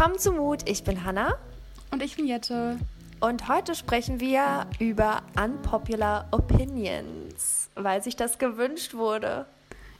Willkommen 0.00 0.18
zu 0.18 0.32
Mut. 0.32 0.62
Ich 0.64 0.82
bin 0.82 1.04
Hanna. 1.04 1.34
Und 1.90 2.02
ich 2.02 2.16
bin 2.16 2.26
Jette. 2.26 2.78
Und 3.20 3.48
heute 3.50 3.74
sprechen 3.74 4.18
wir 4.18 4.66
über 4.78 5.20
Unpopular 5.38 6.26
Opinions, 6.30 7.68
weil 7.74 8.02
sich 8.02 8.16
das 8.16 8.38
gewünscht 8.38 8.94
wurde. 8.94 9.44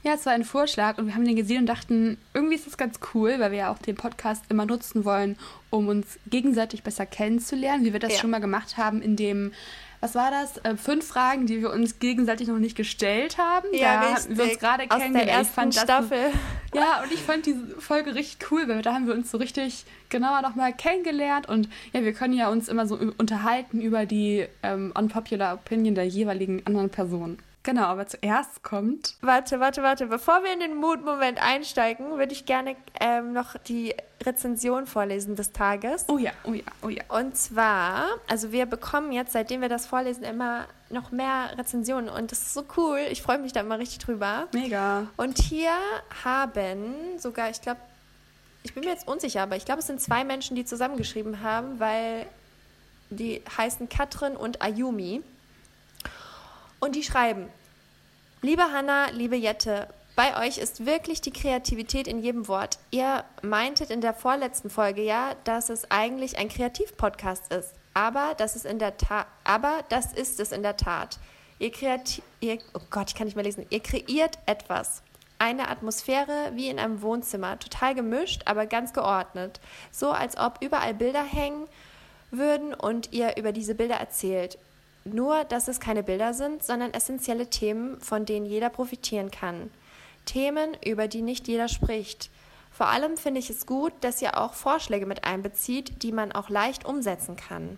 Ja, 0.01 0.15
es 0.15 0.25
war 0.25 0.33
ein 0.33 0.43
Vorschlag 0.43 0.97
und 0.97 1.05
wir 1.05 1.13
haben 1.13 1.23
den 1.23 1.35
gesehen 1.35 1.59
und 1.59 1.65
dachten, 1.67 2.17
irgendwie 2.33 2.55
ist 2.55 2.65
das 2.65 2.77
ganz 2.77 2.99
cool, 3.13 3.35
weil 3.37 3.51
wir 3.51 3.59
ja 3.59 3.71
auch 3.71 3.77
den 3.77 3.95
Podcast 3.95 4.43
immer 4.49 4.65
nutzen 4.65 5.05
wollen, 5.05 5.37
um 5.69 5.87
uns 5.87 6.17
gegenseitig 6.25 6.81
besser 6.81 7.05
kennenzulernen, 7.05 7.85
wie 7.85 7.93
wir 7.93 7.99
das 7.99 8.13
ja. 8.13 8.17
schon 8.17 8.31
mal 8.31 8.41
gemacht 8.41 8.77
haben 8.77 9.03
in 9.03 9.15
dem 9.15 9.51
was 10.01 10.15
war 10.15 10.31
das? 10.31 10.57
Äh, 10.57 10.75
fünf 10.75 11.07
Fragen, 11.07 11.45
die 11.45 11.61
wir 11.61 11.69
uns 11.69 11.99
gegenseitig 11.99 12.47
noch 12.47 12.57
nicht 12.57 12.75
gestellt 12.75 13.37
haben. 13.37 13.67
Ja, 13.71 14.01
da 14.01 14.15
haben 14.15 14.37
wir 14.37 14.43
uns 14.43 14.59
gerade 14.59 14.87
kennengelernt. 14.87 15.15
Der 15.15 15.33
ersten 15.33 15.53
fand 15.53 15.75
Staffel. 15.75 16.31
Das, 16.71 16.73
ja, 16.81 17.03
und 17.03 17.11
ich 17.11 17.21
fand 17.21 17.45
diese 17.45 17.79
Folge 17.79 18.15
richtig 18.15 18.51
cool, 18.51 18.67
weil 18.67 18.81
da 18.81 18.93
haben 18.93 19.07
wir 19.07 19.13
uns 19.13 19.29
so 19.29 19.37
richtig 19.37 19.85
genauer 20.09 20.41
nochmal 20.41 20.73
kennengelernt 20.73 21.47
und 21.47 21.69
ja, 21.93 22.03
wir 22.03 22.13
können 22.13 22.33
ja 22.33 22.49
uns 22.49 22.67
immer 22.67 22.87
so 22.87 22.99
unterhalten 23.17 23.79
über 23.79 24.05
die 24.05 24.47
ähm, 24.63 24.91
unpopular 24.97 25.53
Opinion 25.53 25.95
der 25.95 26.07
jeweiligen 26.07 26.65
anderen 26.65 26.89
Person. 26.89 27.37
Genau, 27.63 27.83
aber 27.83 28.07
zuerst 28.07 28.63
kommt. 28.63 29.15
Warte, 29.21 29.59
warte, 29.59 29.83
warte. 29.83 30.07
Bevor 30.07 30.43
wir 30.43 30.51
in 30.51 30.59
den 30.59 30.75
Mood-Moment 30.75 31.41
einsteigen, 31.41 32.17
würde 32.17 32.33
ich 32.33 32.45
gerne 32.45 32.75
ähm, 32.99 33.33
noch 33.33 33.55
die 33.67 33.93
Rezension 34.23 34.87
vorlesen 34.87 35.35
des 35.35 35.51
Tages. 35.51 36.05
Oh 36.07 36.17
ja, 36.17 36.31
oh 36.43 36.53
ja, 36.53 36.63
oh 36.81 36.89
ja. 36.89 37.03
Und 37.09 37.37
zwar, 37.37 38.07
also 38.27 38.51
wir 38.51 38.65
bekommen 38.65 39.11
jetzt, 39.11 39.33
seitdem 39.33 39.61
wir 39.61 39.69
das 39.69 39.85
vorlesen, 39.85 40.23
immer 40.23 40.65
noch 40.89 41.11
mehr 41.11 41.55
Rezensionen 41.57 42.09
und 42.09 42.31
das 42.31 42.39
ist 42.39 42.53
so 42.53 42.63
cool. 42.77 42.99
Ich 43.11 43.21
freue 43.21 43.37
mich 43.37 43.53
da 43.53 43.59
immer 43.61 43.77
richtig 43.77 43.99
drüber. 43.99 44.47
Mega. 44.53 45.07
Und 45.17 45.37
hier 45.37 45.71
haben 46.23 46.95
sogar, 47.17 47.49
ich 47.49 47.61
glaube, 47.61 47.79
ich 48.63 48.73
bin 48.73 48.83
mir 48.83 48.91
jetzt 48.91 49.07
unsicher, 49.07 49.41
aber 49.43 49.55
ich 49.55 49.65
glaube, 49.65 49.79
es 49.79 49.87
sind 49.87 50.01
zwei 50.01 50.23
Menschen, 50.23 50.55
die 50.55 50.65
zusammengeschrieben 50.65 51.41
haben, 51.41 51.79
weil 51.79 52.25
die 53.09 53.41
heißen 53.57 53.89
Katrin 53.89 54.35
und 54.35 54.61
Ayumi. 54.61 55.21
Und 56.81 56.95
die 56.95 57.03
schreiben, 57.03 57.47
liebe 58.41 58.63
Hanna, 58.63 59.11
liebe 59.11 59.35
Jette, 59.35 59.87
bei 60.15 60.45
euch 60.45 60.57
ist 60.57 60.87
wirklich 60.87 61.21
die 61.21 61.31
Kreativität 61.31 62.07
in 62.07 62.23
jedem 62.23 62.47
Wort. 62.47 62.79
Ihr 62.89 63.23
meintet 63.43 63.91
in 63.91 64.01
der 64.01 64.15
vorletzten 64.15 64.71
Folge 64.71 65.03
ja, 65.03 65.35
dass 65.43 65.69
es 65.69 65.89
eigentlich 65.91 66.39
ein 66.39 66.49
Kreativpodcast 66.49 67.53
ist. 67.53 67.75
Aber 67.93 68.33
das 68.35 68.55
ist 68.55 68.65
in 68.65 68.79
der 68.79 68.97
Tat, 68.97 69.27
aber 69.43 69.83
das 69.89 70.11
ist 70.11 70.39
es 70.39 70.51
in 70.51 70.63
der 70.63 70.75
Tat. 70.75 71.19
Ihr 71.59 71.71
kreati 71.71 72.23
ihr, 72.39 72.57
oh 72.73 72.81
Gott, 72.89 73.09
ich 73.09 73.15
kann 73.15 73.25
nicht 73.25 73.35
mehr 73.35 73.45
lesen. 73.45 73.67
Ihr 73.69 73.81
kreiert 73.81 74.39
etwas. 74.47 75.03
Eine 75.37 75.69
Atmosphäre 75.69 76.51
wie 76.55 76.69
in 76.69 76.79
einem 76.79 77.03
Wohnzimmer, 77.03 77.59
total 77.59 77.93
gemischt, 77.93 78.41
aber 78.45 78.65
ganz 78.65 78.91
geordnet. 78.91 79.59
So 79.91 80.09
als 80.09 80.35
ob 80.35 80.63
überall 80.63 80.95
Bilder 80.95 81.23
hängen 81.23 81.67
würden 82.31 82.73
und 82.73 83.13
ihr 83.13 83.37
über 83.37 83.51
diese 83.51 83.75
Bilder 83.75 83.97
erzählt. 83.97 84.57
Nur, 85.03 85.43
dass 85.45 85.67
es 85.67 85.79
keine 85.79 86.03
Bilder 86.03 86.33
sind, 86.33 86.63
sondern 86.63 86.93
essentielle 86.93 87.49
Themen, 87.49 87.99
von 88.01 88.25
denen 88.25 88.45
jeder 88.45 88.69
profitieren 88.69 89.31
kann. 89.31 89.71
Themen, 90.25 90.77
über 90.85 91.07
die 91.07 91.21
nicht 91.21 91.47
jeder 91.47 91.67
spricht. 91.67 92.29
Vor 92.71 92.87
allem 92.87 93.17
finde 93.17 93.39
ich 93.39 93.49
es 93.49 93.65
gut, 93.65 93.93
dass 94.01 94.21
ihr 94.21 94.37
auch 94.37 94.53
Vorschläge 94.53 95.05
mit 95.05 95.23
einbezieht, 95.23 96.03
die 96.03 96.11
man 96.11 96.31
auch 96.31 96.49
leicht 96.49 96.85
umsetzen 96.85 97.35
kann. 97.35 97.77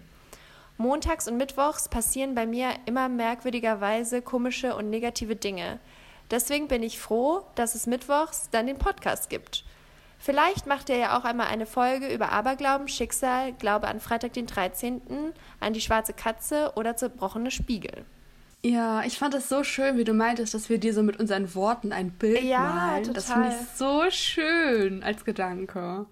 Montags 0.77 1.27
und 1.27 1.37
Mittwochs 1.37 1.87
passieren 1.87 2.35
bei 2.35 2.45
mir 2.45 2.71
immer 2.85 3.07
merkwürdigerweise 3.07 4.21
komische 4.21 4.75
und 4.75 4.89
negative 4.89 5.35
Dinge. 5.35 5.79
Deswegen 6.31 6.67
bin 6.67 6.83
ich 6.83 6.99
froh, 6.99 7.43
dass 7.55 7.75
es 7.75 7.87
Mittwochs 7.87 8.49
dann 8.51 8.67
den 8.67 8.77
Podcast 8.77 9.29
gibt. 9.29 9.63
Vielleicht 10.23 10.67
macht 10.67 10.87
ihr 10.87 10.95
ja 10.95 11.17
auch 11.17 11.25
einmal 11.25 11.47
eine 11.47 11.65
Folge 11.65 12.07
über 12.07 12.31
Aberglauben, 12.31 12.87
Schicksal, 12.87 13.51
Glaube 13.51 13.89
an 13.89 13.99
Freitag 13.99 14.31
den 14.31 14.47
13., 14.47 15.01
an 15.59 15.73
die 15.73 15.81
schwarze 15.81 16.13
Katze 16.13 16.71
oder 16.75 16.95
zerbrochene 16.95 17.51
Spiegel. 17.51 18.05
Ja, 18.63 19.03
ich 19.03 19.19
fand 19.19 19.33
es 19.33 19.49
so 19.49 19.65
schön, 19.65 19.97
wie 19.97 20.05
du 20.05 20.13
meintest, 20.13 20.53
dass 20.53 20.69
wir 20.69 20.77
dir 20.77 20.93
so 20.93 21.03
mit 21.03 21.19
unseren 21.19 21.53
Worten 21.55 21.91
ein 21.91 22.11
Bild 22.11 22.41
ja, 22.41 22.59
malen. 22.61 23.03
Total. 23.03 23.13
Das 23.15 23.33
finde 23.33 23.49
ich 23.49 23.77
so 23.77 24.03
schön 24.11 25.03
als 25.03 25.25
Gedanke. 25.25 26.05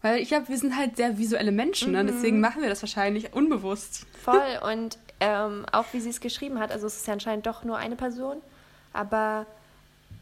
Weil 0.00 0.18
ich 0.18 0.26
glaube, 0.26 0.48
wir 0.48 0.58
sind 0.58 0.76
halt 0.76 0.96
sehr 0.96 1.16
visuelle 1.16 1.52
Menschen, 1.52 1.92
ne? 1.92 2.02
mhm. 2.02 2.08
deswegen 2.08 2.40
machen 2.40 2.62
wir 2.62 2.68
das 2.68 2.82
wahrscheinlich 2.82 3.32
unbewusst. 3.32 4.08
Voll 4.24 4.58
und 4.72 4.98
ähm, 5.20 5.66
auch 5.70 5.84
wie 5.92 6.00
sie 6.00 6.10
es 6.10 6.20
geschrieben 6.20 6.58
hat, 6.58 6.72
also 6.72 6.88
es 6.88 6.96
ist 6.96 7.06
ja 7.06 7.12
anscheinend 7.12 7.46
doch 7.46 7.62
nur 7.62 7.76
eine 7.76 7.94
Person, 7.94 8.38
aber 8.92 9.46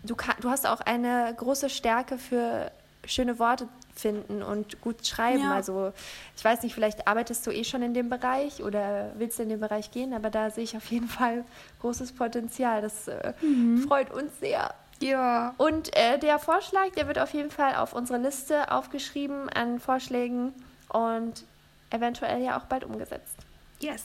du, 0.03 0.15
kann, 0.15 0.35
du 0.43 0.51
hast 0.51 0.67
auch 0.67 0.83
eine 0.83 1.35
große 1.39 1.71
Stärke 1.71 2.19
für 2.19 2.71
schöne 3.07 3.39
Worte 3.39 3.69
finden 3.95 4.43
und 4.43 4.81
gut 4.81 5.07
schreiben. 5.07 5.43
Ja. 5.43 5.55
Also 5.55 5.93
ich 6.37 6.45
weiß 6.45 6.63
nicht, 6.63 6.75
vielleicht 6.75 7.07
arbeitest 7.07 7.47
du 7.47 7.51
eh 7.51 7.65
schon 7.65 7.83
in 7.83 7.95
dem 7.95 8.09
Bereich 8.09 8.63
oder 8.63 9.13
willst 9.17 9.39
du 9.39 9.43
in 9.43 9.49
den 9.49 9.61
Bereich 9.61 9.91
gehen, 9.91 10.13
aber 10.15 10.31
da 10.31 10.51
sehe 10.51 10.65
ich 10.65 10.77
auf 10.77 10.87
jeden 10.87 11.09
Fall 11.09 11.45
großes 11.81 12.13
Potenzial. 12.13 12.83
Das 12.83 13.09
äh, 13.09 13.33
mhm. 13.41 13.87
freut 13.87 14.11
uns 14.11 14.39
sehr. 14.41 14.75
Ja. 15.01 15.55
Und 15.57 15.97
äh, 15.97 16.19
der 16.19 16.39
Vorschlag, 16.39 16.91
der 16.97 17.07
wird 17.07 17.19
auf 17.19 17.33
jeden 17.33 17.51
Fall 17.51 17.75
auf 17.77 17.95
unsere 17.95 18.19
Liste 18.19 18.71
aufgeschrieben 18.71 19.49
an 19.49 19.81
Vorschlägen 19.81 20.53
und 20.89 21.45
eventuell 21.91 22.43
ja 22.43 22.59
auch 22.59 22.65
bald 22.65 22.85
umgesetzt. 22.85 23.37
Yes. 23.81 24.05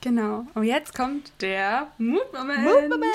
Genau. 0.00 0.46
Und 0.54 0.64
jetzt 0.64 0.94
kommt 0.94 1.32
der 1.42 1.88
Mutmoment. 1.98 2.64
Mutmoment. 2.64 3.10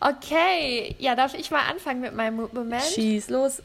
Okay, 0.00 0.96
ja, 0.98 1.14
darf 1.14 1.34
ich 1.34 1.50
mal 1.50 1.68
anfangen 1.68 2.00
mit 2.00 2.14
meinem 2.14 2.36
Mutmoment? 2.36 2.82
Schieß 2.82 3.28
los. 3.28 3.62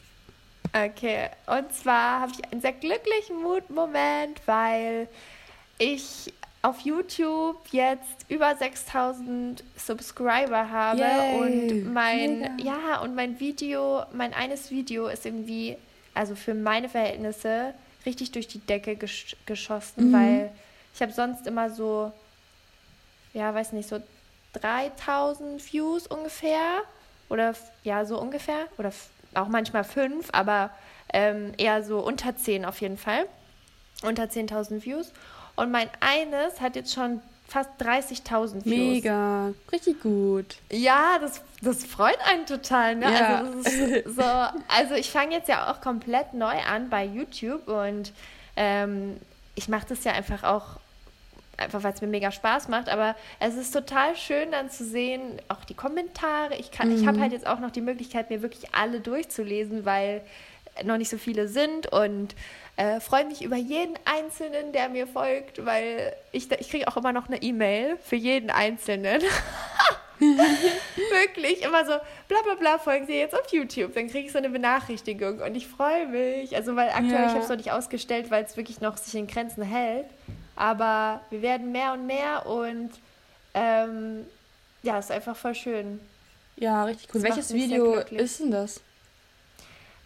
Okay, 0.72 1.30
und 1.46 1.72
zwar 1.72 2.20
habe 2.20 2.32
ich 2.32 2.52
einen 2.52 2.60
sehr 2.60 2.72
glücklichen 2.72 3.40
Mutmoment, 3.42 4.40
weil 4.44 5.08
ich 5.78 6.32
auf 6.60 6.80
YouTube 6.80 7.56
jetzt 7.70 8.26
über 8.28 8.54
6000 8.54 9.62
Subscriber 9.76 10.70
habe 10.70 11.00
Yay. 11.00 11.38
und 11.38 11.92
mein 11.92 12.40
Mega. 12.40 12.56
ja 12.58 13.00
und 13.00 13.14
mein 13.14 13.38
Video, 13.38 14.02
mein 14.12 14.34
eines 14.34 14.70
Video 14.70 15.06
ist 15.06 15.24
irgendwie 15.24 15.76
also 16.12 16.34
für 16.34 16.54
meine 16.54 16.88
Verhältnisse 16.88 17.72
richtig 18.04 18.32
durch 18.32 18.48
die 18.48 18.58
Decke 18.58 18.96
gesch 18.96 19.36
geschossen, 19.46 20.08
mhm. 20.08 20.12
weil 20.12 20.50
ich 20.92 21.00
habe 21.00 21.12
sonst 21.12 21.46
immer 21.46 21.70
so 21.70 22.12
ja, 23.36 23.54
weiß 23.54 23.72
nicht, 23.72 23.88
so 23.88 24.00
3000 24.60 25.72
Views 25.72 26.06
ungefähr. 26.06 26.82
Oder 27.28 27.54
ja, 27.82 28.04
so 28.04 28.20
ungefähr. 28.20 28.66
Oder 28.78 28.92
auch 29.34 29.48
manchmal 29.48 29.84
fünf, 29.84 30.28
aber 30.32 30.70
ähm, 31.12 31.52
eher 31.58 31.82
so 31.82 31.98
unter 32.00 32.36
10 32.36 32.64
auf 32.64 32.80
jeden 32.80 32.98
Fall. 32.98 33.26
Unter 34.02 34.24
10.000 34.24 34.84
Views. 34.84 35.12
Und 35.56 35.70
mein 35.70 35.88
eines 36.00 36.60
hat 36.60 36.76
jetzt 36.76 36.92
schon 36.92 37.20
fast 37.48 37.70
30.000 37.80 38.64
Views. 38.64 38.64
Mega, 38.64 39.52
richtig 39.72 40.02
gut. 40.02 40.56
Ja, 40.70 41.18
das, 41.20 41.42
das 41.62 41.84
freut 41.84 42.18
einen 42.26 42.46
total. 42.46 42.96
Ne? 42.96 43.12
Ja. 43.12 43.38
Also, 43.38 44.10
so, 44.10 44.22
also 44.22 44.94
ich 44.94 45.10
fange 45.10 45.34
jetzt 45.34 45.48
ja 45.48 45.70
auch 45.70 45.80
komplett 45.80 46.34
neu 46.34 46.58
an 46.68 46.90
bei 46.90 47.04
YouTube 47.04 47.68
und 47.68 48.12
ähm, 48.56 49.18
ich 49.54 49.68
mache 49.68 49.86
das 49.88 50.04
ja 50.04 50.12
einfach 50.12 50.42
auch 50.42 50.80
einfach 51.56 51.82
weil 51.82 51.92
es 51.92 52.00
mir 52.00 52.08
mega 52.08 52.30
Spaß 52.30 52.68
macht. 52.68 52.88
Aber 52.88 53.16
es 53.40 53.54
ist 53.54 53.72
total 53.72 54.16
schön 54.16 54.52
dann 54.52 54.70
zu 54.70 54.84
sehen, 54.84 55.40
auch 55.48 55.64
die 55.64 55.74
Kommentare. 55.74 56.56
Ich, 56.58 56.70
kann, 56.70 56.88
mhm. 56.88 56.96
ich 56.96 57.06
habe 57.06 57.20
halt 57.20 57.32
jetzt 57.32 57.46
auch 57.46 57.60
noch 57.60 57.70
die 57.70 57.80
Möglichkeit, 57.80 58.30
mir 58.30 58.42
wirklich 58.42 58.74
alle 58.74 59.00
durchzulesen, 59.00 59.84
weil 59.84 60.22
noch 60.84 60.98
nicht 60.98 61.08
so 61.08 61.16
viele 61.16 61.48
sind 61.48 61.90
und 61.90 62.34
äh, 62.76 63.00
freue 63.00 63.24
mich 63.24 63.42
über 63.42 63.56
jeden 63.56 63.94
Einzelnen, 64.04 64.72
der 64.72 64.90
mir 64.90 65.06
folgt, 65.06 65.64
weil 65.64 66.14
ich, 66.32 66.50
ich 66.52 66.68
kriege 66.68 66.86
auch 66.88 66.96
immer 66.96 67.12
noch 67.12 67.28
eine 67.28 67.42
E-Mail 67.42 67.96
für 68.02 68.16
jeden 68.16 68.50
Einzelnen. 68.50 69.22
Wirklich, 70.18 71.62
immer 71.62 71.84
so, 71.84 71.92
bla 72.28 72.38
bla 72.42 72.54
bla, 72.58 72.78
folgen 72.78 73.06
Sie 73.06 73.14
jetzt 73.14 73.34
auf 73.34 73.52
YouTube. 73.52 73.94
Dann 73.94 74.08
kriege 74.08 74.26
ich 74.26 74.32
so 74.32 74.38
eine 74.38 74.48
Benachrichtigung 74.48 75.40
und 75.40 75.54
ich 75.54 75.66
freue 75.66 76.06
mich. 76.06 76.56
Also, 76.56 76.74
weil 76.74 76.88
aktuell, 76.88 77.12
ja. 77.12 77.26
ich 77.26 77.32
habe 77.32 77.40
es 77.40 77.48
noch 77.48 77.56
nicht 77.56 77.72
ausgestellt, 77.72 78.30
weil 78.30 78.44
es 78.44 78.56
wirklich 78.56 78.80
noch 78.80 78.96
sich 78.96 79.14
in 79.14 79.26
Grenzen 79.26 79.62
hält. 79.62 80.06
Aber 80.56 81.20
wir 81.30 81.42
werden 81.42 81.70
mehr 81.70 81.92
und 81.92 82.06
mehr 82.06 82.46
und 82.46 82.90
ähm, 83.54 84.26
ja, 84.82 84.98
ist 84.98 85.10
einfach 85.10 85.36
voll 85.36 85.54
schön. 85.54 86.00
Ja, 86.56 86.84
richtig 86.84 87.08
cool. 87.14 87.20
Das 87.20 87.30
Welches 87.30 87.52
Video 87.52 87.94
ist 87.94 88.40
denn 88.40 88.50
das? 88.50 88.80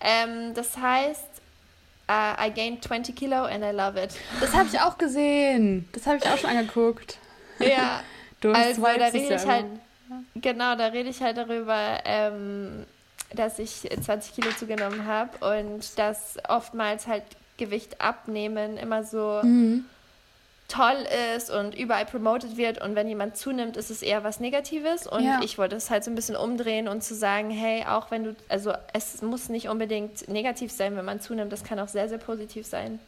Ähm, 0.01 0.53
das 0.55 0.77
heißt, 0.77 1.29
uh, 2.11 2.45
I 2.45 2.51
gained 2.51 2.83
20 2.83 3.15
Kilo 3.15 3.45
and 3.45 3.63
I 3.63 3.71
love 3.71 4.03
it. 4.03 4.11
Das 4.41 4.53
habe 4.55 4.69
ich 4.73 4.81
auch 4.81 4.99
gesehen. 4.99 5.89
Das 5.93 6.07
habe 6.07 6.19
ich 6.19 6.27
auch 6.27 6.39
schon 6.39 6.51
angeguckt. 6.51 7.19
Ja. 7.61 8.03
du 8.41 8.53
also 8.53 8.83
da 8.83 9.07
rede 9.07 9.35
ich 9.35 9.47
halt, 9.47 9.67
genau, 10.35 10.75
da 10.75 10.87
rede 10.87 11.11
ich 11.11 11.21
halt 11.23 11.37
darüber, 11.37 12.01
ähm, 12.05 12.87
dass 13.33 13.61
ich 13.61 13.89
20 14.03 14.35
Kilo 14.35 14.51
zugenommen 14.53 15.07
habe 15.07 15.61
und 15.61 15.99
dass 15.99 16.39
oftmals 16.49 17.07
halt 17.07 17.23
Gewicht 17.59 18.01
abnehmen 18.01 18.79
immer 18.79 19.05
so 19.05 19.41
mhm 19.45 19.85
toll 20.71 21.05
ist 21.37 21.51
und 21.51 21.75
überall 21.75 22.07
promoted 22.07 22.57
wird 22.57 22.81
und 22.81 22.95
wenn 22.95 23.09
jemand 23.09 23.37
zunimmt, 23.37 23.77
ist 23.77 23.91
es 23.91 24.03
eher 24.03 24.25
was 24.25 24.41
Negatives 24.41 25.07
und 25.07 25.25
ja. 25.25 25.41
ich 25.43 25.59
wollte 25.59 25.77
es 25.77 25.91
halt 25.91 26.05
so 26.05 26.11
ein 26.11 26.15
bisschen 26.15 26.37
umdrehen 26.37 26.89
und 26.89 27.03
zu 27.03 27.15
sagen, 27.15 27.51
hey, 27.51 27.85
auch 27.85 28.11
wenn 28.11 28.25
du, 28.25 28.37
also 28.49 28.73
es 28.93 29.21
muss 29.21 29.49
nicht 29.49 29.69
unbedingt 29.69 30.29
negativ 30.29 30.71
sein, 30.71 30.97
wenn 30.97 31.05
man 31.05 31.21
zunimmt, 31.21 31.53
das 31.53 31.65
kann 31.65 31.79
auch 31.81 31.89
sehr, 31.89 32.09
sehr 32.09 32.19
positiv 32.19 32.67
sein. 32.67 33.01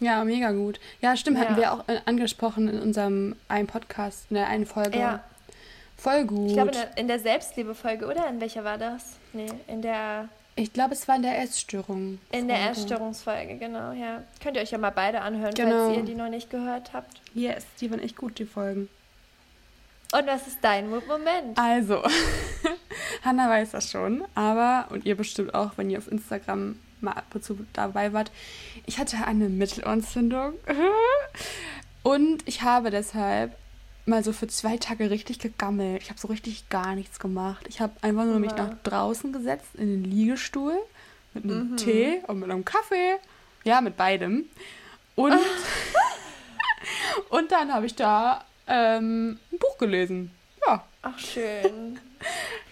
Ja, 0.00 0.22
mega 0.22 0.52
gut. 0.52 0.78
Ja, 1.00 1.16
stimmt, 1.16 1.38
ja. 1.38 1.44
hatten 1.44 1.56
wir 1.56 1.72
auch 1.72 1.88
äh, 1.88 1.98
angesprochen 2.04 2.68
in 2.68 2.80
unserem 2.80 3.34
einen 3.48 3.66
Podcast, 3.66 4.26
in 4.30 4.34
der 4.34 4.46
einen 4.46 4.66
Folge. 4.66 4.98
Ja. 4.98 5.24
Voll 5.96 6.24
gut. 6.26 6.48
Ich 6.48 6.52
glaube, 6.52 6.70
in 6.70 6.76
der, 6.76 6.98
in 6.98 7.08
der 7.08 7.18
Selbstliebe-Folge, 7.18 8.06
oder? 8.06 8.28
In 8.28 8.40
welcher 8.40 8.62
war 8.62 8.78
das? 8.78 9.16
Nee, 9.32 9.48
in 9.66 9.82
der 9.82 10.28
ich 10.58 10.72
glaube, 10.72 10.94
es 10.94 11.06
war 11.06 11.16
in 11.16 11.22
der 11.22 11.40
Essstörung. 11.40 12.18
In 12.32 12.48
der 12.48 12.70
Essstörungsfolge, 12.70 13.56
genau, 13.58 13.92
ja. 13.92 14.24
Könnt 14.42 14.56
ihr 14.56 14.62
euch 14.62 14.72
ja 14.72 14.78
mal 14.78 14.90
beide 14.90 15.20
anhören, 15.20 15.54
genau. 15.54 15.86
falls 15.86 15.98
ihr 15.98 16.04
die 16.04 16.14
noch 16.14 16.28
nicht 16.28 16.50
gehört 16.50 16.92
habt. 16.92 17.20
Yes, 17.32 17.64
die 17.80 17.90
waren 17.90 18.00
echt 18.00 18.16
gut, 18.16 18.38
die 18.38 18.44
Folgen. 18.44 18.88
Und 20.12 20.26
was 20.26 20.48
ist 20.48 20.58
dein 20.62 20.90
Moment? 20.90 21.56
Also, 21.56 22.02
Hanna 23.22 23.48
weiß 23.48 23.70
das 23.70 23.90
schon, 23.90 24.24
aber, 24.34 24.86
und 24.90 25.06
ihr 25.06 25.16
bestimmt 25.16 25.54
auch, 25.54 25.72
wenn 25.76 25.90
ihr 25.90 25.98
auf 25.98 26.10
Instagram 26.10 26.78
mal 27.00 27.12
ab 27.12 27.26
und 27.34 27.44
zu 27.44 27.58
dabei 27.72 28.12
wart, 28.12 28.32
ich 28.86 28.98
hatte 28.98 29.18
eine 29.24 29.48
Mittelohrentzündung 29.48 30.54
und 32.02 32.42
ich 32.48 32.62
habe 32.62 32.90
deshalb 32.90 33.54
mal 34.08 34.24
so 34.24 34.32
für 34.32 34.48
zwei 34.48 34.76
Tage 34.76 35.10
richtig 35.10 35.38
gegammelt. 35.38 36.02
Ich 36.02 36.10
habe 36.10 36.18
so 36.18 36.28
richtig 36.28 36.68
gar 36.68 36.94
nichts 36.94 37.18
gemacht. 37.18 37.66
Ich 37.68 37.80
habe 37.80 37.92
einfach 38.02 38.24
nur 38.24 38.38
mich 38.40 38.56
nach 38.56 38.74
draußen 38.82 39.32
gesetzt 39.32 39.74
in 39.74 40.02
den 40.02 40.04
Liegestuhl 40.04 40.76
mit 41.34 41.44
einem 41.44 41.72
mhm. 41.72 41.76
Tee 41.76 42.22
und 42.26 42.40
mit 42.40 42.50
einem 42.50 42.64
Kaffee. 42.64 43.16
Ja, 43.64 43.80
mit 43.80 43.96
beidem. 43.96 44.48
Und, 45.14 45.34
und 47.30 47.52
dann 47.52 47.72
habe 47.72 47.86
ich 47.86 47.94
da 47.94 48.44
ähm, 48.66 49.38
ein 49.52 49.58
Buch 49.58 49.78
gelesen. 49.78 50.32
Ja. 50.66 50.84
Ach, 51.02 51.18
schön. 51.18 52.00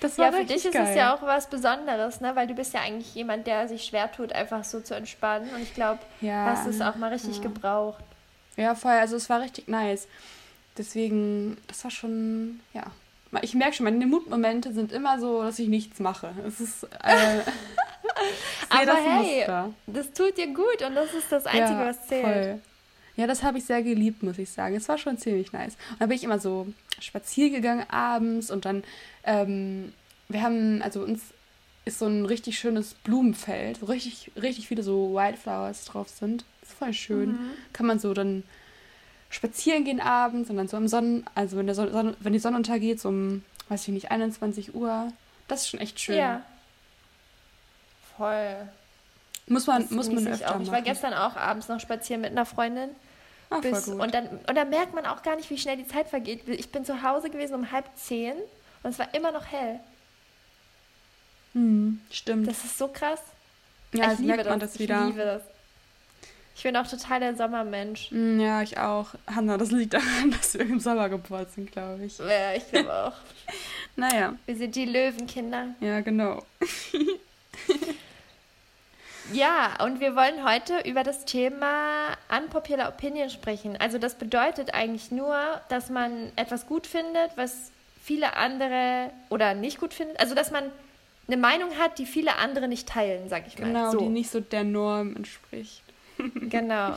Das 0.00 0.18
war 0.18 0.26
ja, 0.26 0.32
für 0.32 0.44
dich 0.44 0.64
ist 0.64 0.74
geil. 0.74 0.88
es 0.90 0.96
ja 0.96 1.14
auch 1.14 1.22
was 1.22 1.48
Besonderes, 1.48 2.20
ne? 2.20 2.36
Weil 2.36 2.46
du 2.46 2.54
bist 2.54 2.74
ja 2.74 2.80
eigentlich 2.80 3.14
jemand, 3.14 3.46
der 3.46 3.66
sich 3.66 3.84
schwer 3.84 4.12
tut, 4.12 4.32
einfach 4.32 4.62
so 4.62 4.80
zu 4.80 4.94
entspannen. 4.94 5.48
Und 5.54 5.62
ich 5.62 5.72
glaube, 5.72 6.00
ja, 6.20 6.44
hast 6.44 6.66
es 6.66 6.80
auch 6.82 6.96
mal 6.96 7.12
richtig 7.12 7.36
ja. 7.36 7.44
gebraucht. 7.44 8.04
Ja, 8.56 8.74
voll. 8.74 8.92
Also 8.92 9.16
es 9.16 9.30
war 9.30 9.40
richtig 9.40 9.68
nice. 9.68 10.06
Deswegen, 10.78 11.56
das 11.66 11.84
war 11.84 11.90
schon, 11.90 12.60
ja. 12.74 12.84
Ich 13.42 13.54
merke 13.54 13.74
schon, 13.74 13.84
meine 13.84 14.06
Mutmomente 14.06 14.72
sind 14.72 14.92
immer 14.92 15.18
so, 15.20 15.42
dass 15.42 15.58
ich 15.58 15.68
nichts 15.68 16.00
mache. 16.00 16.32
Es 16.46 16.60
ist. 16.60 16.84
Äh, 17.02 17.40
Aber 18.68 18.86
das 18.86 18.98
hey, 18.98 19.38
Muster. 19.38 19.74
das 19.86 20.12
tut 20.12 20.36
dir 20.38 20.46
gut 20.48 20.82
und 20.86 20.94
das 20.94 21.12
ist 21.12 21.30
das 21.30 21.46
Einzige, 21.46 21.80
ja, 21.80 21.86
was 21.86 22.06
zählt. 22.06 22.24
Voll. 22.24 22.60
Ja, 23.16 23.26
das 23.26 23.42
habe 23.42 23.58
ich 23.58 23.64
sehr 23.64 23.82
geliebt, 23.82 24.22
muss 24.22 24.38
ich 24.38 24.50
sagen. 24.50 24.76
Es 24.76 24.88
war 24.88 24.98
schon 24.98 25.18
ziemlich 25.18 25.52
nice. 25.52 25.76
Und 25.92 26.00
dann 26.00 26.08
bin 26.08 26.16
ich 26.16 26.24
immer 26.24 26.38
so 26.38 26.66
spazieren 27.00 27.52
gegangen 27.52 27.86
abends 27.88 28.50
und 28.50 28.64
dann, 28.64 28.84
ähm, 29.24 29.92
wir 30.28 30.42
haben, 30.42 30.82
also 30.82 31.02
uns 31.02 31.22
ist 31.84 31.98
so 31.98 32.06
ein 32.06 32.26
richtig 32.26 32.58
schönes 32.58 32.94
Blumenfeld, 32.94 33.80
wo 33.80 33.86
richtig, 33.86 34.32
richtig 34.40 34.68
viele 34.68 34.82
so 34.82 35.14
Wildflowers 35.14 35.84
drauf 35.86 36.08
sind. 36.08 36.44
Das 36.60 36.70
ist 36.70 36.78
voll 36.78 36.92
schön. 36.92 37.30
Mhm. 37.30 37.50
Kann 37.72 37.86
man 37.86 37.98
so 37.98 38.12
dann 38.12 38.42
spazieren 39.30 39.84
gehen 39.84 40.00
abends 40.00 40.50
und 40.50 40.56
dann 40.56 40.68
so 40.68 40.76
am 40.76 40.88
Sonnen, 40.88 41.24
also 41.34 41.56
wenn, 41.56 41.66
der 41.66 41.74
Sonne, 41.74 42.16
wenn 42.20 42.32
die 42.32 42.38
Sonne 42.38 42.56
untergeht, 42.56 43.00
so 43.00 43.08
um, 43.08 43.44
weiß 43.68 43.82
ich 43.82 43.94
nicht, 43.94 44.10
21 44.10 44.74
Uhr. 44.74 45.12
Das 45.48 45.62
ist 45.62 45.68
schon 45.68 45.80
echt 45.80 46.00
schön. 46.00 46.16
Ja. 46.16 46.42
Voll. 48.16 48.68
Muss 49.48 49.66
man, 49.66 49.86
muss 49.90 50.10
man 50.10 50.26
öfter 50.26 50.48
auch. 50.48 50.50
machen. 50.54 50.62
Ich 50.62 50.70
war 50.70 50.82
gestern 50.82 51.14
auch 51.14 51.36
abends 51.36 51.68
noch 51.68 51.80
spazieren 51.80 52.20
mit 52.20 52.32
einer 52.32 52.46
Freundin. 52.46 52.90
Ach, 53.50 53.60
bis, 53.60 53.86
und, 53.88 54.12
dann, 54.12 54.26
und 54.28 54.54
dann 54.56 54.70
merkt 54.70 54.94
man 54.94 55.06
auch 55.06 55.22
gar 55.22 55.36
nicht, 55.36 55.50
wie 55.50 55.58
schnell 55.58 55.76
die 55.76 55.86
Zeit 55.86 56.08
vergeht. 56.08 56.48
Ich 56.48 56.70
bin 56.70 56.84
zu 56.84 57.02
Hause 57.02 57.30
gewesen 57.30 57.54
um 57.54 57.70
halb 57.70 57.84
zehn 57.94 58.34
und 58.82 58.90
es 58.90 58.98
war 58.98 59.14
immer 59.14 59.30
noch 59.30 59.46
hell. 59.46 59.78
Hm, 61.52 62.00
stimmt. 62.10 62.48
Das 62.48 62.64
ist 62.64 62.76
so 62.76 62.88
krass. 62.88 63.20
Ja, 63.92 64.12
ich 64.12 64.18
liebe 64.18 64.34
merkt 64.34 64.50
man 64.50 64.58
das, 64.58 64.72
das 64.72 64.80
wieder. 64.80 65.02
Ich 65.02 65.06
liebe 65.06 65.24
das. 65.24 65.42
Ich 66.56 66.62
bin 66.62 66.74
auch 66.74 66.86
total 66.86 67.20
der 67.20 67.36
Sommermensch. 67.36 68.10
Mm, 68.10 68.40
ja, 68.40 68.62
ich 68.62 68.78
auch. 68.78 69.08
Hanna, 69.26 69.58
das 69.58 69.70
liegt 69.72 69.92
daran, 69.92 70.30
dass 70.30 70.54
wir 70.54 70.62
im 70.62 70.80
Sommer 70.80 71.10
geboren 71.10 71.46
sind, 71.54 71.70
glaube 71.70 72.04
ich. 72.04 72.18
Ja, 72.18 72.54
ich 72.54 72.66
glaube 72.70 72.92
auch. 72.92 73.12
naja. 73.96 74.34
Wir 74.46 74.56
sind 74.56 74.74
die 74.74 74.86
Löwenkinder. 74.86 75.74
Ja, 75.80 76.00
genau. 76.00 76.42
ja, 79.34 79.84
und 79.84 80.00
wir 80.00 80.16
wollen 80.16 80.48
heute 80.48 80.80
über 80.88 81.02
das 81.02 81.26
Thema 81.26 82.16
Unpopular 82.34 82.88
Opinion 82.88 83.28
sprechen. 83.28 83.76
Also 83.76 83.98
das 83.98 84.14
bedeutet 84.14 84.72
eigentlich 84.72 85.10
nur, 85.10 85.36
dass 85.68 85.90
man 85.90 86.32
etwas 86.36 86.66
gut 86.66 86.86
findet, 86.86 87.36
was 87.36 87.70
viele 88.02 88.34
andere 88.34 89.10
oder 89.28 89.52
nicht 89.52 89.78
gut 89.78 89.92
finden. 89.92 90.16
Also 90.16 90.34
dass 90.34 90.50
man 90.50 90.64
eine 91.26 91.36
Meinung 91.36 91.76
hat, 91.78 91.98
die 91.98 92.06
viele 92.06 92.36
andere 92.36 92.66
nicht 92.66 92.88
teilen, 92.88 93.28
sag 93.28 93.46
ich 93.46 93.58
mal. 93.58 93.66
Genau, 93.66 93.90
so. 93.90 93.98
die 93.98 94.08
nicht 94.08 94.30
so 94.30 94.40
der 94.40 94.64
Norm 94.64 95.16
entspricht. 95.16 95.82
Genau. 96.48 96.94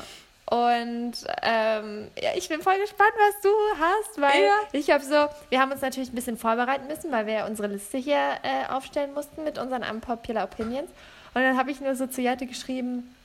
Und 0.49 1.13
ähm, 1.43 2.07
ja, 2.19 2.31
ich 2.35 2.49
bin 2.49 2.61
voll 2.63 2.79
gespannt, 2.79 3.13
was 3.17 3.41
du 3.41 3.49
hast, 3.79 4.19
weil 4.19 4.43
ja. 4.43 4.53
ich 4.71 4.89
habe 4.89 5.03
so, 5.03 5.27
wir 5.49 5.59
haben 5.59 5.71
uns 5.71 5.81
natürlich 5.81 6.11
ein 6.11 6.15
bisschen 6.15 6.37
vorbereiten 6.37 6.87
müssen, 6.87 7.11
weil 7.11 7.27
wir 7.27 7.33
ja 7.33 7.47
unsere 7.47 7.67
Liste 7.67 7.99
hier 7.99 8.17
äh, 8.41 8.67
aufstellen 8.71 9.13
mussten 9.13 9.43
mit 9.43 9.59
unseren 9.59 9.83
Unpopular 9.83 10.45
Opinions. 10.45 10.89
Und 11.35 11.43
dann 11.43 11.55
habe 11.55 11.69
ich 11.69 11.81
nur 11.81 11.93
so 11.95 12.07
zu 12.07 12.21
Jette 12.21 12.47
geschrieben, 12.47 13.15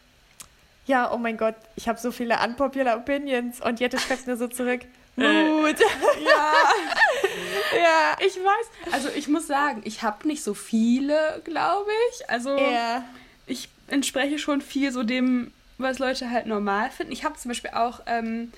ja, 0.86 1.10
oh 1.10 1.16
mein 1.16 1.38
Gott, 1.38 1.54
ich 1.76 1.88
habe 1.88 1.98
so 1.98 2.12
viele 2.12 2.38
Unpopular 2.44 2.98
Opinions. 2.98 3.58
Und 3.62 3.80
Jette 3.80 3.98
schreibt 3.98 4.26
mir 4.26 4.36
so 4.36 4.46
zurück, 4.46 4.82
äh. 5.16 5.44
Mut. 5.44 5.78
ja. 6.22 6.52
ja. 7.74 8.16
Ich 8.20 8.36
weiß, 8.36 8.92
also 8.92 9.08
ich 9.16 9.28
muss 9.28 9.46
sagen, 9.46 9.80
ich 9.84 10.02
habe 10.02 10.28
nicht 10.28 10.44
so 10.44 10.52
viele, 10.52 11.40
glaube 11.44 11.90
ich. 12.10 12.28
Also 12.28 12.54
ja. 12.58 13.02
ich 13.46 13.70
entspreche 13.88 14.38
schon 14.38 14.60
viel 14.60 14.92
so 14.92 15.04
dem 15.04 15.52
was 15.78 15.98
Leute 15.98 16.30
halt 16.30 16.46
normal 16.46 16.90
finden. 16.90 17.12
Ich 17.12 17.24
habe 17.24 17.36
zum 17.36 17.50
Beispiel 17.50 17.70
auch, 17.70 18.00
ähm, 18.06 18.52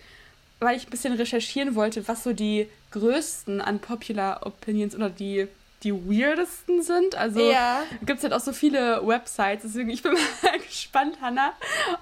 weil 0.61 0.77
ich 0.77 0.87
ein 0.87 0.91
bisschen 0.91 1.15
recherchieren 1.15 1.75
wollte, 1.75 2.07
was 2.09 2.25
so 2.25 2.33
die 2.33 2.69
größten 2.93 3.61
unpopular 3.61 4.47
Opinions 4.47 4.95
oder 4.95 5.11
die, 5.11 5.49
die 5.83 5.93
weirdesten 5.93 6.83
sind. 6.83 7.15
Also 7.15 7.51
ja. 7.51 7.83
gibt 8.05 8.19
es 8.19 8.25
halt 8.25 8.33
auch 8.33 8.41
so 8.41 8.53
viele 8.53 9.07
Websites. 9.07 9.63
Deswegen, 9.63 9.91
ich 9.91 10.03
bin 10.03 10.13
mal 10.43 10.59
gespannt, 10.59 11.19
Hannah, 11.21 11.53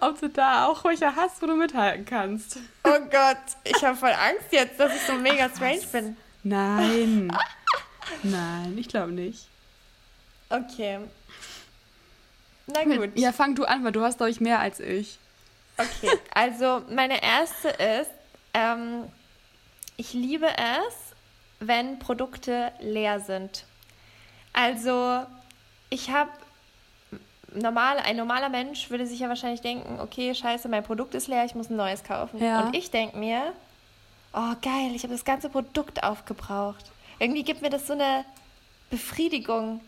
ob 0.01 0.21
du 0.21 0.29
da 0.29 0.67
auch 0.67 0.85
welche 0.85 1.15
hast, 1.15 1.43
wo 1.43 1.47
du 1.47 1.57
mithalten 1.57 2.05
kannst. 2.05 2.59
Oh 2.85 3.01
Gott, 3.11 3.39
ich 3.65 3.83
habe 3.85 3.97
voll 3.97 4.13
Angst 4.13 4.53
jetzt, 4.53 4.79
dass 4.79 4.95
ich 4.95 5.03
so 5.03 5.15
mega 5.15 5.47
Ach, 5.47 5.57
strange 5.57 5.87
bin. 5.93 6.17
Nein. 6.43 7.37
Nein, 8.23 8.77
ich 8.79 8.89
glaube 8.89 9.13
nicht. 9.13 9.49
Okay. 10.51 10.99
Na 12.67 12.85
gut. 12.85 13.11
Ja, 13.19 13.33
fang 13.33 13.55
du 13.55 13.65
an, 13.65 13.85
weil 13.85 13.93
du 13.93 14.03
hast, 14.03 14.19
glaube 14.19 14.31
ich, 14.31 14.41
mehr 14.41 14.61
als 14.61 14.81
ich. 14.81 15.19
Okay, 15.77 16.11
also 16.35 16.83
meine 16.91 17.23
erste 17.23 17.69
ist, 17.69 18.11
ähm, 18.55 19.05
ich 19.97 20.13
liebe 20.13 20.47
es, 20.47 20.95
wenn 21.61 21.99
Produkte 21.99 22.73
leer 22.81 23.21
sind. 23.21 23.65
Also 24.53 25.25
ich 25.91 26.11
habe 26.11 26.31
normal, 27.55 27.99
ein 27.99 28.17
normaler 28.17 28.49
Mensch 28.49 28.91
würde 28.91 29.07
sich 29.07 29.21
ja 29.21 29.29
wahrscheinlich 29.29 29.61
denken, 29.61 30.01
okay, 30.01 30.35
scheiße, 30.35 30.69
mein 30.69 30.83
Produkt 30.83 31.15
ist 31.15 31.29
leer, 31.29 31.45
ich 31.45 31.55
muss 31.55 31.71
ein 31.71 31.77
neues 31.77 32.05
kaufen. 32.05 32.43
Ja. 32.43 32.61
Und 32.61 32.77
ich 32.77 32.91
denke 32.91 33.17
mir, 33.17 33.53
oh 34.33 34.55
geil, 34.63 34.93
ich 34.95 35.03
habe 35.03 35.15
das 35.15 35.25
ganze 35.25 35.49
Produkt 35.49 36.03
aufgebraucht. 36.03 36.85
Irgendwie 37.19 37.45
gibt 37.45 37.63
mir 37.63 37.71
das 37.71 37.87
so 37.87 37.93
eine 37.93 38.25
Befriedigung. 38.91 39.81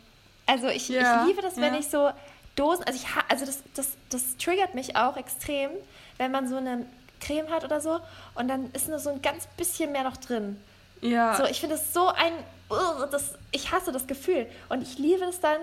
Also 0.47 0.69
ich, 0.69 0.89
ja, 0.89 1.23
ich 1.23 1.29
liebe 1.29 1.43
das, 1.43 1.57
wenn 1.57 1.75
ja. 1.75 1.81
ich 1.81 1.89
so 1.89 2.11
Dosen, 2.57 2.85
also 2.85 2.99
ich 2.99 3.07
also 3.29 3.47
das, 3.47 3.63
das, 3.75 3.93
das 4.11 4.37
triggert 4.39 4.75
mich 4.75 4.97
auch 4.97 5.17
extrem, 5.17 5.71
wenn 6.19 6.33
man 6.33 6.49
so 6.49 6.57
eine 6.57 6.87
Creme 7.21 7.51
hat 7.51 7.65
oder 7.65 7.81
so 7.81 8.01
und 8.35 8.49
dann 8.49 8.71
ist 8.73 8.89
nur 8.89 8.99
so 8.99 9.11
ein 9.11 9.23
ganz 9.23 9.47
bisschen 9.57 9.93
mehr 9.93 10.05
noch 10.05 10.17
drin. 10.17 10.61
Ja. 11.03 11.37
So, 11.37 11.45
ich 11.45 11.61
finde 11.61 11.77
es 11.77 11.93
so 11.93 12.09
ein, 12.09 12.33
uh, 12.71 13.07
das, 13.11 13.35
ich 13.53 13.71
hasse 13.71 13.93
das 13.93 14.07
Gefühl 14.07 14.47
und 14.69 14.83
ich 14.83 14.99
liebe 14.99 15.25
es 15.25 15.41
dann, 15.41 15.61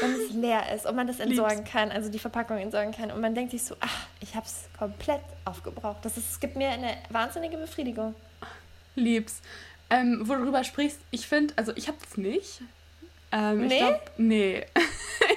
wenn 0.00 0.14
es 0.14 0.30
leer 0.30 0.72
ist 0.74 0.86
und 0.86 0.94
man 0.96 1.06
das 1.06 1.20
entsorgen 1.20 1.58
Lieb's. 1.58 1.70
kann, 1.70 1.90
also 1.90 2.08
die 2.08 2.18
Verpackung 2.18 2.58
entsorgen 2.58 2.92
kann 2.92 3.10
und 3.10 3.20
man 3.20 3.34
denkt 3.34 3.50
sich 3.50 3.64
so, 3.64 3.76
ach, 3.80 4.06
ich 4.20 4.34
habe 4.34 4.46
es 4.46 4.64
komplett 4.78 5.22
aufgebraucht. 5.44 6.04
Das 6.04 6.16
ist, 6.16 6.30
es 6.30 6.40
gibt 6.40 6.56
mir 6.56 6.70
eine 6.70 6.96
wahnsinnige 7.10 7.56
Befriedigung. 7.56 8.14
Lieb's. 8.94 9.42
Ähm, 9.90 10.22
wo 10.24 10.34
du 10.34 10.44
drüber 10.44 10.64
sprichst, 10.64 10.98
ich 11.10 11.28
finde, 11.28 11.54
also 11.56 11.72
ich 11.76 11.86
habe 11.86 11.98
es 12.08 12.16
nicht, 12.16 12.60
ähm, 13.32 13.66
nee? 13.66 13.74
Ich 13.74 13.78
glaub, 13.78 14.10
nee. 14.16 14.66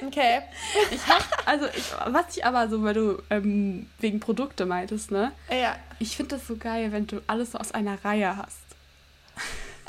Okay. 0.05 0.41
ich 0.91 1.07
hab, 1.07 1.47
also 1.47 1.65
ich, 1.75 1.91
was 2.07 2.37
ich 2.37 2.45
aber 2.45 2.69
so, 2.69 2.83
weil 2.83 2.93
du 2.93 3.21
ähm, 3.29 3.89
wegen 3.99 4.19
Produkte 4.19 4.65
meintest, 4.65 5.11
ne? 5.11 5.31
Ja. 5.49 5.75
Ich 5.99 6.15
finde 6.15 6.35
das 6.35 6.47
so 6.47 6.55
geil, 6.55 6.91
wenn 6.91 7.07
du 7.07 7.21
alles 7.27 7.51
so 7.51 7.57
aus 7.57 7.71
einer 7.71 8.03
Reihe 8.03 8.37
hast. 8.37 8.57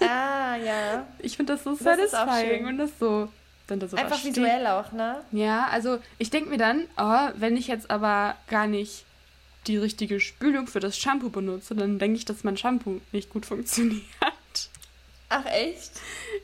Ah, 0.01 0.57
ja. 0.57 1.07
Ich 1.19 1.37
finde 1.37 1.55
das 1.55 1.65
so 1.65 1.77
das 1.77 1.81
satisfying 2.11 2.67
und 2.67 2.79
das 2.79 2.91
so. 2.99 3.29
Dann 3.67 3.79
das 3.79 3.93
so 3.93 3.97
Einfach 3.97 4.23
visuell 4.25 4.67
auch, 4.67 4.91
ne? 4.93 5.23
Ja, 5.31 5.69
also 5.69 5.99
ich 6.19 6.31
denke 6.31 6.51
mir 6.51 6.59
dann, 6.59 6.89
oh, 6.97 7.29
wenn 7.37 7.57
ich 7.57 7.69
jetzt 7.69 7.91
aber 7.91 8.37
gar 8.49 8.67
nicht 8.67 9.05
die 9.67 9.77
richtige 9.77 10.21
Spülung 10.21 10.67
für 10.67 10.81
das 10.81 10.99
Shampoo 10.99 11.29
benutze, 11.29 11.75
dann 11.75 11.99
denke 11.99 12.19
ich, 12.19 12.25
dass 12.25 12.45
mein 12.45 12.57
Shampoo 12.57 13.01
nicht 13.13 13.31
gut 13.31 13.47
funktioniert. 13.47 14.03
Ach 15.29 15.45
echt? 15.47 15.93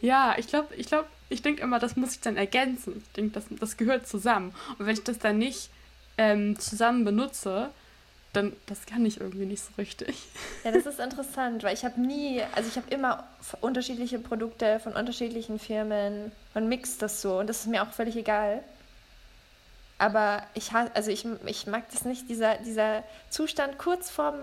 Ja, 0.01 0.37
ich 0.39 0.47
glaube, 0.47 0.73
ich 0.77 0.87
glaube, 0.87 1.09
ich 1.29 1.43
denke 1.43 1.63
immer, 1.63 1.79
das 1.79 1.97
muss 1.97 2.13
ich 2.13 2.21
dann 2.21 2.37
ergänzen. 2.37 3.03
Ich 3.05 3.13
denke, 3.13 3.33
das, 3.33 3.45
das 3.51 3.77
gehört 3.77 4.07
zusammen. 4.07 4.55
Und 4.79 4.87
wenn 4.87 4.95
ich 4.95 5.05
das 5.05 5.19
dann 5.19 5.39
nicht 5.39 5.71
ähm, 6.19 6.59
zusammen 6.59 7.05
benutze, 7.05 7.71
dann 8.33 8.53
das 8.67 8.87
kann 8.87 9.05
ich 9.07 9.21
irgendwie 9.21 9.47
nicht 9.47 9.63
so 9.63 9.71
richtig. 9.79 10.23
Ja, 10.63 10.71
das 10.71 10.87
ist 10.87 11.01
interessant, 11.01 11.63
weil 11.63 11.75
ich 11.75 11.85
habe 11.85 12.01
nie, 12.01 12.43
also 12.55 12.69
ich 12.69 12.77
habe 12.77 12.89
immer 12.91 13.25
unterschiedliche 13.61 14.19
Produkte 14.19 14.79
von 14.81 14.93
unterschiedlichen 14.93 15.59
Firmen 15.59 16.33
und 16.55 16.69
mix 16.69 16.99
das 16.99 17.23
so 17.23 17.39
und 17.39 17.49
das 17.49 17.61
ist 17.61 17.67
mir 17.67 17.83
auch 17.83 17.93
völlig 17.93 18.17
egal. 18.17 18.63
Aber 19.99 20.43
ich 20.53 20.73
also 20.73 21.11
ich, 21.11 21.27
ich 21.47 21.67
mag 21.67 21.91
das 21.91 22.05
nicht, 22.05 22.29
dieser, 22.29 22.59
dieser 22.59 23.03
Zustand 23.31 23.79
kurz 23.79 24.11
vorm, 24.11 24.35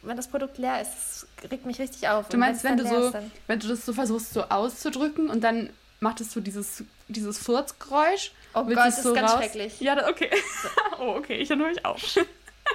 wenn 0.00 0.16
das 0.16 0.28
Produkt 0.28 0.56
leer 0.56 0.80
ist, 0.80 1.26
regt 1.50 1.66
mich 1.66 1.78
richtig 1.78 2.08
auf. 2.08 2.28
Du 2.30 2.38
meinst, 2.38 2.64
wenn 2.64 2.78
du 2.78 2.86
so, 2.86 3.12
wenn 3.46 3.60
du 3.60 3.68
das 3.68 3.84
so 3.84 3.92
versuchst 3.92 4.32
so 4.32 4.44
auszudrücken 4.44 5.28
und 5.28 5.44
dann 5.44 5.70
macht 6.00 6.20
es 6.20 6.32
so 6.32 6.40
dieses, 6.40 6.84
dieses 7.08 7.38
Furzgeräusch. 7.38 8.32
Oh 8.54 8.64
Gott, 8.64 8.76
das 8.76 9.02
so 9.02 9.10
ist 9.10 9.14
ganz 9.16 9.32
raus? 9.32 9.38
schrecklich. 9.38 9.80
Ja, 9.80 10.08
okay. 10.08 10.30
oh, 11.00 11.14
okay, 11.16 11.36
ich 11.36 11.48
höre 11.48 11.56
mich 11.56 11.84
auf. 11.84 12.00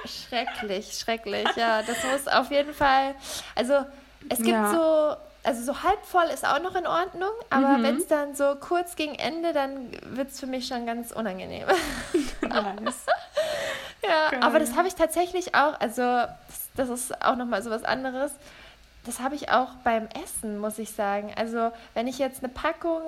schrecklich, 0.04 0.92
schrecklich. 0.92 1.48
Ja, 1.56 1.82
das 1.82 1.96
muss 2.04 2.28
auf 2.28 2.50
jeden 2.50 2.74
Fall. 2.74 3.14
Also, 3.54 3.84
es 4.28 4.38
gibt 4.38 4.50
ja. 4.50 4.72
so. 4.72 5.16
Also 5.46 5.62
so 5.62 5.82
halb 5.82 6.02
voll 6.06 6.24
ist 6.32 6.46
auch 6.46 6.62
noch 6.62 6.74
in 6.74 6.86
Ordnung, 6.86 7.28
aber 7.50 7.76
mhm. 7.76 7.82
wenn 7.82 7.96
es 7.98 8.06
dann 8.06 8.34
so 8.34 8.54
kurz 8.58 8.96
gegen 8.96 9.14
Ende, 9.14 9.52
dann 9.52 9.90
wird 10.16 10.30
es 10.30 10.40
für 10.40 10.46
mich 10.46 10.66
schon 10.66 10.86
ganz 10.86 11.12
unangenehm. 11.12 11.66
nice. 12.40 13.04
ja, 14.02 14.30
Geil. 14.30 14.40
aber 14.42 14.58
das 14.58 14.74
habe 14.74 14.88
ich 14.88 14.94
tatsächlich 14.94 15.54
auch, 15.54 15.78
also 15.78 16.00
das, 16.00 16.68
das 16.76 16.88
ist 16.88 17.22
auch 17.22 17.36
nochmal 17.36 17.62
so 17.62 17.68
was 17.68 17.84
anderes. 17.84 18.32
Das 19.04 19.20
habe 19.20 19.34
ich 19.34 19.50
auch 19.50 19.74
beim 19.84 20.08
Essen, 20.24 20.58
muss 20.58 20.78
ich 20.78 20.90
sagen. 20.90 21.32
Also 21.36 21.70
wenn 21.94 22.06
ich 22.06 22.18
jetzt 22.18 22.42
eine 22.42 22.52
Packung 22.52 23.02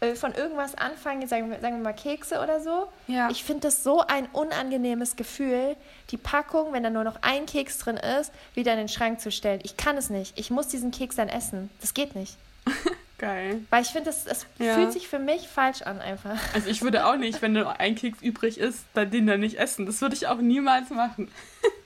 äh, 0.00 0.14
von 0.14 0.32
irgendwas 0.32 0.74
anfange, 0.76 1.28
sagen 1.28 1.50
wir, 1.50 1.60
sagen 1.60 1.76
wir 1.76 1.84
mal 1.84 1.92
Kekse 1.92 2.40
oder 2.40 2.60
so. 2.60 2.88
Ja. 3.06 3.28
Ich 3.30 3.44
finde 3.44 3.62
das 3.62 3.82
so 3.84 4.00
ein 4.00 4.26
unangenehmes 4.32 5.16
Gefühl, 5.16 5.76
die 6.10 6.16
Packung, 6.16 6.72
wenn 6.72 6.82
da 6.82 6.90
nur 6.90 7.04
noch 7.04 7.16
ein 7.22 7.46
Keks 7.46 7.78
drin 7.78 7.96
ist, 7.96 8.32
wieder 8.54 8.72
in 8.72 8.78
den 8.78 8.88
Schrank 8.88 9.20
zu 9.20 9.30
stellen. 9.30 9.60
Ich 9.62 9.76
kann 9.76 9.96
es 9.96 10.08
nicht. 10.10 10.38
Ich 10.38 10.50
muss 10.50 10.68
diesen 10.68 10.90
Keks 10.90 11.16
dann 11.16 11.28
essen. 11.28 11.70
Das 11.80 11.92
geht 11.94 12.14
nicht. 12.14 12.36
Geil. 13.18 13.60
Weil 13.68 13.82
ich 13.82 13.88
finde, 13.88 14.08
es 14.08 14.46
ja. 14.58 14.74
fühlt 14.74 14.94
sich 14.94 15.06
für 15.06 15.18
mich 15.18 15.46
falsch 15.46 15.82
an 15.82 16.00
einfach. 16.00 16.38
Also 16.54 16.70
ich 16.70 16.80
würde 16.80 17.04
auch 17.04 17.16
nicht, 17.16 17.42
wenn 17.42 17.52
nur 17.52 17.78
ein 17.78 17.94
Keks 17.94 18.22
übrig 18.22 18.56
ist, 18.56 18.84
dann 18.94 19.10
den 19.10 19.26
dann 19.26 19.40
nicht 19.40 19.58
essen. 19.58 19.84
Das 19.84 20.00
würde 20.00 20.14
ich 20.14 20.26
auch 20.26 20.38
niemals 20.38 20.88
machen. 20.88 21.30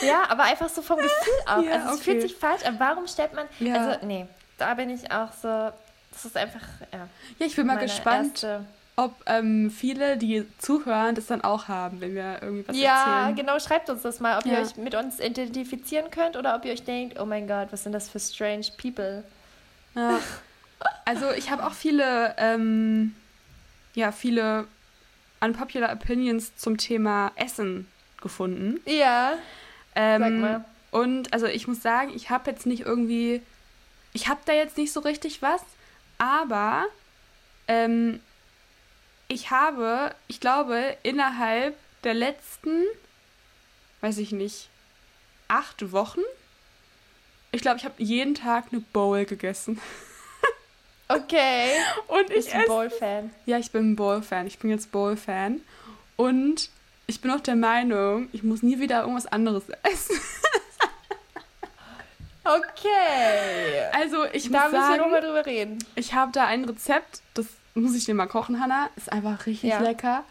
Ja, 0.00 0.24
aber 0.28 0.44
einfach 0.44 0.68
so 0.68 0.82
vom 0.82 0.96
Gefühl 0.98 1.34
auch. 1.46 1.62
Ja, 1.62 1.72
also 1.72 1.88
es 1.88 1.94
okay. 1.94 2.02
fühlt 2.02 2.22
sich 2.22 2.36
falsch 2.36 2.64
an. 2.64 2.78
Warum 2.78 3.06
stellt 3.06 3.34
man. 3.34 3.46
Ja. 3.60 3.74
Also, 3.74 4.06
nee, 4.06 4.26
da 4.58 4.74
bin 4.74 4.90
ich 4.90 5.10
auch 5.10 5.32
so. 5.32 5.72
Das 6.12 6.24
ist 6.24 6.36
einfach, 6.36 6.62
ja. 6.92 7.08
Ja, 7.38 7.46
ich 7.46 7.56
bin 7.56 7.66
mal 7.66 7.78
gespannt, 7.78 8.46
ob 8.96 9.14
ähm, 9.26 9.70
viele, 9.70 10.18
die 10.18 10.46
zuhören, 10.58 11.14
das 11.14 11.26
dann 11.26 11.42
auch 11.42 11.68
haben, 11.68 12.00
wenn 12.00 12.14
wir 12.14 12.42
irgendwie 12.42 12.68
was 12.68 12.76
ja, 12.76 12.98
erzählen. 12.98 13.28
Ja, 13.28 13.42
genau, 13.42 13.58
schreibt 13.58 13.88
uns 13.88 14.02
das 14.02 14.20
mal, 14.20 14.38
ob 14.38 14.44
ihr 14.44 14.58
euch 14.58 14.76
mit 14.76 14.94
uns 14.94 15.18
identifizieren 15.18 16.10
könnt 16.10 16.36
oder 16.36 16.54
ob 16.54 16.64
ihr 16.66 16.72
euch 16.72 16.84
denkt, 16.84 17.18
oh 17.18 17.24
mein 17.24 17.48
Gott, 17.48 17.68
was 17.70 17.84
sind 17.84 17.92
das 17.92 18.08
für 18.08 18.20
strange 18.20 18.66
people. 18.80 19.24
Ja. 19.94 20.18
Also 21.04 21.30
ich 21.30 21.48
habe 21.52 21.64
auch 21.64 21.74
viele, 21.74 22.34
ähm, 22.38 23.14
ja, 23.94 24.10
viele 24.10 24.66
unpopular 25.40 25.92
Opinions 25.92 26.56
zum 26.56 26.76
Thema 26.76 27.30
Essen 27.36 27.86
gefunden. 28.20 28.80
Ja. 28.84 29.34
Ähm, 29.94 30.22
Sag 30.22 30.32
mal. 30.32 30.64
Und 30.90 31.32
also 31.32 31.46
ich 31.46 31.66
muss 31.66 31.80
sagen, 31.82 32.12
ich 32.14 32.30
habe 32.30 32.50
jetzt 32.50 32.66
nicht 32.66 32.82
irgendwie, 32.82 33.42
ich 34.12 34.28
habe 34.28 34.40
da 34.44 34.52
jetzt 34.52 34.76
nicht 34.76 34.92
so 34.92 35.00
richtig 35.00 35.40
was, 35.40 35.62
aber 36.18 36.84
ähm, 37.68 38.20
ich 39.28 39.50
habe, 39.50 40.14
ich 40.28 40.40
glaube, 40.40 40.96
innerhalb 41.02 41.76
der 42.04 42.14
letzten, 42.14 42.84
weiß 44.02 44.18
ich 44.18 44.32
nicht, 44.32 44.68
acht 45.48 45.92
Wochen, 45.92 46.20
ich 47.52 47.62
glaube, 47.62 47.78
ich 47.78 47.84
habe 47.84 48.02
jeden 48.02 48.34
Tag 48.34 48.66
eine 48.70 48.80
Bowl 48.80 49.24
gegessen. 49.24 49.80
Okay. 51.08 51.72
Und 52.08 52.30
ich 52.30 52.50
bin 52.50 52.64
Bowl-Fan. 52.66 53.30
Ja, 53.44 53.58
ich 53.58 53.70
bin 53.70 53.90
ein 53.90 53.96
Bowl-Fan. 53.96 54.46
Ich 54.46 54.58
bin 54.58 54.70
jetzt 54.70 54.90
Bowl-Fan. 54.92 55.60
Und 56.16 56.70
ich 57.06 57.20
bin 57.20 57.30
auch 57.30 57.40
der 57.40 57.56
Meinung, 57.56 58.28
ich 58.32 58.42
muss 58.42 58.62
nie 58.62 58.80
wieder 58.80 59.00
irgendwas 59.00 59.26
anderes 59.26 59.64
essen. 59.82 60.16
Okay. 62.44 63.88
Also 63.92 64.24
ich 64.32 64.50
da 64.50 64.64
muss 64.64 64.72
sagen, 64.72 64.94
wir 64.94 64.96
nochmal 64.98 65.20
drüber 65.20 65.46
reden. 65.46 65.78
Ich 65.94 66.14
habe 66.14 66.32
da 66.32 66.46
ein 66.46 66.64
Rezept, 66.64 67.22
das 67.34 67.46
muss 67.74 67.94
ich 67.94 68.04
dir 68.04 68.14
mal 68.14 68.26
kochen, 68.26 68.60
Hanna. 68.60 68.90
Ist 68.96 69.12
einfach 69.12 69.46
richtig 69.46 69.70
ja. 69.70 69.80
lecker. 69.80 70.24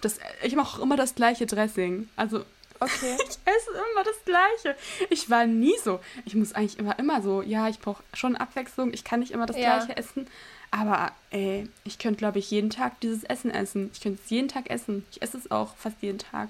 Das, 0.00 0.18
ich 0.42 0.54
mache 0.56 0.76
auch 0.76 0.82
immer 0.82 0.96
das 0.96 1.14
gleiche 1.14 1.46
Dressing. 1.46 2.08
Also 2.16 2.44
okay. 2.80 3.16
ich 3.28 3.38
esse 3.44 3.70
immer 3.70 4.04
das 4.04 4.24
gleiche. 4.24 4.76
Ich 5.08 5.30
war 5.30 5.46
nie 5.46 5.74
so. 5.82 6.00
Ich 6.26 6.34
muss 6.34 6.52
eigentlich 6.52 6.78
immer 6.78 6.98
immer 6.98 7.22
so. 7.22 7.40
Ja, 7.40 7.68
ich 7.68 7.78
brauche 7.78 8.02
schon 8.12 8.36
Abwechslung. 8.36 8.92
Ich 8.92 9.04
kann 9.04 9.20
nicht 9.20 9.32
immer 9.32 9.46
das 9.46 9.56
ja. 9.56 9.78
gleiche 9.78 9.96
essen. 9.96 10.28
Aber 10.74 11.12
ey, 11.30 11.68
ich 11.84 11.98
könnte 11.98 12.18
glaube 12.18 12.40
ich 12.40 12.50
jeden 12.50 12.68
Tag 12.68 12.98
dieses 13.00 13.22
Essen 13.22 13.52
essen. 13.52 13.90
Ich 13.92 14.00
könnte 14.00 14.20
es 14.24 14.30
jeden 14.30 14.48
Tag 14.48 14.70
essen. 14.70 15.06
Ich 15.12 15.22
esse 15.22 15.38
es 15.38 15.50
auch 15.52 15.76
fast 15.76 15.96
jeden 16.00 16.18
Tag. 16.18 16.48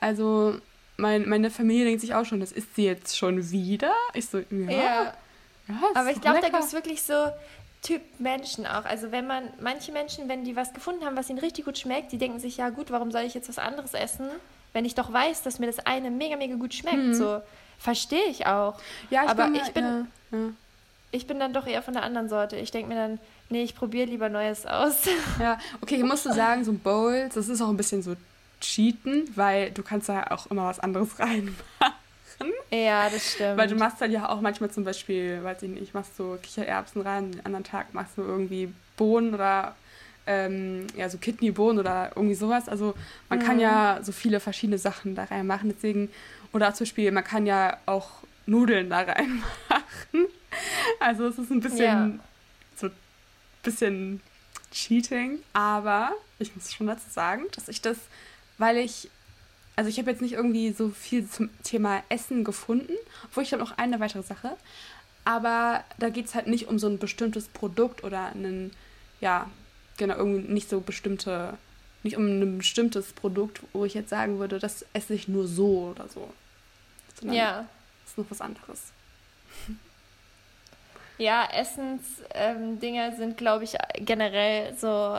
Also 0.00 0.60
mein, 0.96 1.28
meine 1.28 1.50
Familie 1.50 1.84
denkt 1.84 2.00
sich 2.00 2.14
auch 2.14 2.24
schon, 2.24 2.38
das 2.38 2.52
ist 2.52 2.76
sie 2.76 2.84
jetzt 2.84 3.18
schon 3.18 3.50
wieder. 3.50 3.92
Ich 4.14 4.28
so, 4.28 4.38
ja. 4.38 4.70
ja. 4.70 5.14
ja 5.68 5.74
Aber 5.94 6.12
ich 6.12 6.20
glaube, 6.20 6.40
da 6.40 6.48
gibt 6.48 6.62
es 6.62 6.74
wirklich 6.74 7.02
so 7.02 7.14
Typ 7.82 8.02
Menschen 8.20 8.66
auch. 8.66 8.84
Also 8.84 9.10
wenn 9.10 9.26
man, 9.26 9.48
manche 9.60 9.90
Menschen, 9.90 10.28
wenn 10.28 10.44
die 10.44 10.54
was 10.54 10.72
gefunden 10.72 11.04
haben, 11.04 11.16
was 11.16 11.28
ihnen 11.28 11.40
richtig 11.40 11.64
gut 11.64 11.76
schmeckt, 11.76 12.12
die 12.12 12.18
denken 12.18 12.38
sich, 12.38 12.58
ja 12.58 12.70
gut, 12.70 12.92
warum 12.92 13.10
soll 13.10 13.22
ich 13.22 13.34
jetzt 13.34 13.48
was 13.48 13.58
anderes 13.58 13.94
essen, 13.94 14.28
wenn 14.74 14.84
ich 14.84 14.94
doch 14.94 15.12
weiß, 15.12 15.42
dass 15.42 15.58
mir 15.58 15.66
das 15.66 15.80
eine 15.80 16.12
mega, 16.12 16.36
mega 16.36 16.54
gut 16.54 16.72
schmeckt. 16.72 16.96
Mhm. 16.96 17.14
So, 17.14 17.42
verstehe 17.78 18.26
ich 18.26 18.46
auch. 18.46 18.78
Ja, 19.10 19.24
ich 19.24 19.30
Aber 19.30 19.46
bin, 19.46 19.54
ich 19.56 19.72
bin, 19.72 20.08
ja. 20.30 20.38
ich 21.10 21.26
bin 21.26 21.40
dann 21.40 21.52
doch 21.52 21.66
eher 21.66 21.82
von 21.82 21.94
der 21.94 22.04
anderen 22.04 22.28
Sorte. 22.28 22.56
Ich 22.56 22.70
denke 22.70 22.88
mir 22.88 22.96
dann, 22.96 23.18
nee, 23.48 23.62
ich 23.62 23.74
probiere 23.74 24.06
lieber 24.06 24.28
Neues 24.28 24.66
aus. 24.66 25.02
Ja, 25.40 25.58
okay, 25.80 25.96
ich 25.96 26.04
muss 26.04 26.22
so 26.22 26.32
sagen, 26.32 26.64
so 26.64 26.72
Bowls, 26.72 27.34
das 27.34 27.48
ist 27.48 27.60
auch 27.60 27.68
ein 27.68 27.76
bisschen 27.76 28.02
so 28.02 28.16
cheaten, 28.60 29.30
weil 29.34 29.70
du 29.70 29.82
kannst 29.82 30.08
da 30.08 30.24
auch 30.30 30.46
immer 30.46 30.66
was 30.66 30.80
anderes 30.80 31.18
reinmachen. 31.18 31.52
Ja, 32.70 33.08
das 33.08 33.34
stimmt. 33.34 33.56
Weil 33.56 33.68
du 33.68 33.76
machst 33.76 34.00
dann 34.00 34.10
ja 34.10 34.28
auch 34.28 34.40
manchmal 34.40 34.70
zum 34.70 34.84
Beispiel, 34.84 35.42
weiß 35.42 35.62
ich 35.62 35.70
nicht, 35.70 35.94
machst 35.94 36.16
so 36.16 36.38
Kichererbsen 36.42 37.02
rein, 37.02 37.32
den 37.32 37.46
anderen 37.46 37.64
Tag 37.64 37.94
machst 37.94 38.18
du 38.18 38.22
irgendwie 38.22 38.72
Bohnen 38.96 39.34
oder 39.34 39.74
ähm, 40.26 40.86
ja, 40.96 41.08
so 41.08 41.18
Kidneybohnen 41.18 41.78
oder 41.78 42.12
irgendwie 42.14 42.34
sowas. 42.34 42.68
Also 42.68 42.94
man 43.28 43.38
mhm. 43.38 43.42
kann 43.42 43.60
ja 43.60 44.00
so 44.02 44.12
viele 44.12 44.40
verschiedene 44.40 44.78
Sachen 44.78 45.14
da 45.14 45.24
reinmachen. 45.24 45.70
Deswegen, 45.70 46.10
oder 46.52 46.74
zum 46.74 46.84
Beispiel, 46.84 47.10
man 47.12 47.24
kann 47.24 47.46
ja 47.46 47.78
auch 47.86 48.08
Nudeln 48.46 48.90
da 48.90 49.00
reinmachen. 49.02 50.28
Also 51.00 51.26
es 51.26 51.38
ist 51.38 51.50
ein 51.50 51.60
bisschen 51.60 52.18
ja. 52.18 52.24
Bisschen 53.66 54.22
Cheating, 54.72 55.40
aber 55.52 56.12
ich 56.38 56.54
muss 56.54 56.72
schon 56.72 56.86
dazu 56.86 57.08
sagen, 57.10 57.44
dass 57.52 57.68
ich 57.68 57.80
das 57.80 57.98
weil 58.58 58.78
ich, 58.78 59.10
also 59.76 59.90
ich 59.90 59.98
habe 59.98 60.10
jetzt 60.10 60.22
nicht 60.22 60.32
irgendwie 60.32 60.72
so 60.72 60.88
viel 60.88 61.28
zum 61.28 61.50
Thema 61.62 62.02
Essen 62.08 62.44
gefunden, 62.44 62.92
obwohl 63.24 63.42
ich 63.42 63.52
habe 63.52 63.62
noch 63.62 63.76
eine 63.78 64.00
weitere 64.00 64.22
Sache. 64.22 64.56
Aber 65.24 65.84
da 65.98 66.08
geht 66.08 66.26
es 66.26 66.34
halt 66.34 66.46
nicht 66.46 66.68
um 66.68 66.78
so 66.78 66.86
ein 66.86 66.98
bestimmtes 66.98 67.48
Produkt 67.48 68.04
oder 68.04 68.26
einen, 68.26 68.70
ja, 69.20 69.50
genau, 69.96 70.16
irgendwie 70.16 70.52
nicht 70.52 70.70
so 70.70 70.80
bestimmte, 70.80 71.58
nicht 72.02 72.16
um 72.16 72.24
ein 72.26 72.58
bestimmtes 72.58 73.12
Produkt, 73.12 73.60
wo 73.72 73.84
ich 73.84 73.94
jetzt 73.94 74.10
sagen 74.10 74.38
würde, 74.38 74.58
das 74.58 74.86
esse 74.92 75.14
ich 75.14 75.26
nur 75.26 75.48
so 75.48 75.94
oder 75.96 76.08
so. 76.08 76.32
Sondern 77.18 77.36
ja. 77.36 77.68
Das 78.02 78.12
ist 78.12 78.18
noch 78.18 78.30
was 78.30 78.40
anderes. 78.40 78.92
Ja, 81.18 81.48
Essensdinger 81.52 83.08
ähm, 83.08 83.16
sind, 83.16 83.36
glaube 83.38 83.64
ich, 83.64 83.76
generell 83.98 84.74
so 84.74 85.18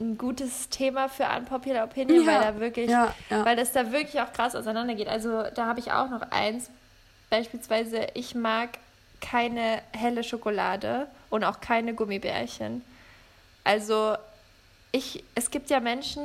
ein 0.00 0.16
gutes 0.16 0.68
Thema 0.68 1.08
für 1.08 1.24
Unpopular 1.24 1.84
Opinion, 1.84 2.24
ja, 2.24 2.26
weil 2.26 2.40
da 2.40 2.60
wirklich, 2.60 2.90
ja, 2.90 3.14
ja. 3.30 3.44
weil 3.44 3.56
das 3.56 3.72
da 3.72 3.90
wirklich 3.92 4.20
auch 4.22 4.32
krass 4.32 4.54
auseinandergeht. 4.54 5.08
Also 5.08 5.44
da 5.54 5.66
habe 5.66 5.80
ich 5.80 5.92
auch 5.92 6.08
noch 6.08 6.22
eins. 6.30 6.70
Beispielsweise, 7.30 8.06
ich 8.14 8.34
mag 8.34 8.78
keine 9.20 9.82
helle 9.92 10.22
Schokolade 10.22 11.08
und 11.30 11.44
auch 11.44 11.60
keine 11.60 11.94
Gummibärchen. 11.94 12.82
Also 13.64 14.16
ich, 14.92 15.24
es 15.34 15.50
gibt 15.50 15.68
ja 15.68 15.80
Menschen, 15.80 16.22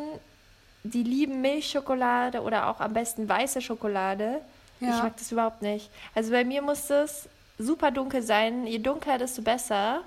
die 0.83 1.03
lieben 1.03 1.41
Milchschokolade 1.41 2.41
oder 2.41 2.69
auch 2.69 2.79
am 2.79 2.93
besten 2.93 3.27
weiße 3.27 3.61
Schokolade. 3.61 4.39
Ich 4.79 4.87
mag 4.87 5.15
das 5.15 5.31
überhaupt 5.31 5.61
nicht. 5.61 5.89
Also 6.13 6.31
bei 6.31 6.43
mir 6.43 6.61
muss 6.61 6.89
es 6.89 7.29
super 7.57 7.91
dunkel 7.91 8.21
sein. 8.21 8.65
Je 8.67 8.79
dunkler, 8.79 9.17
desto 9.17 9.41
besser. 9.41 10.01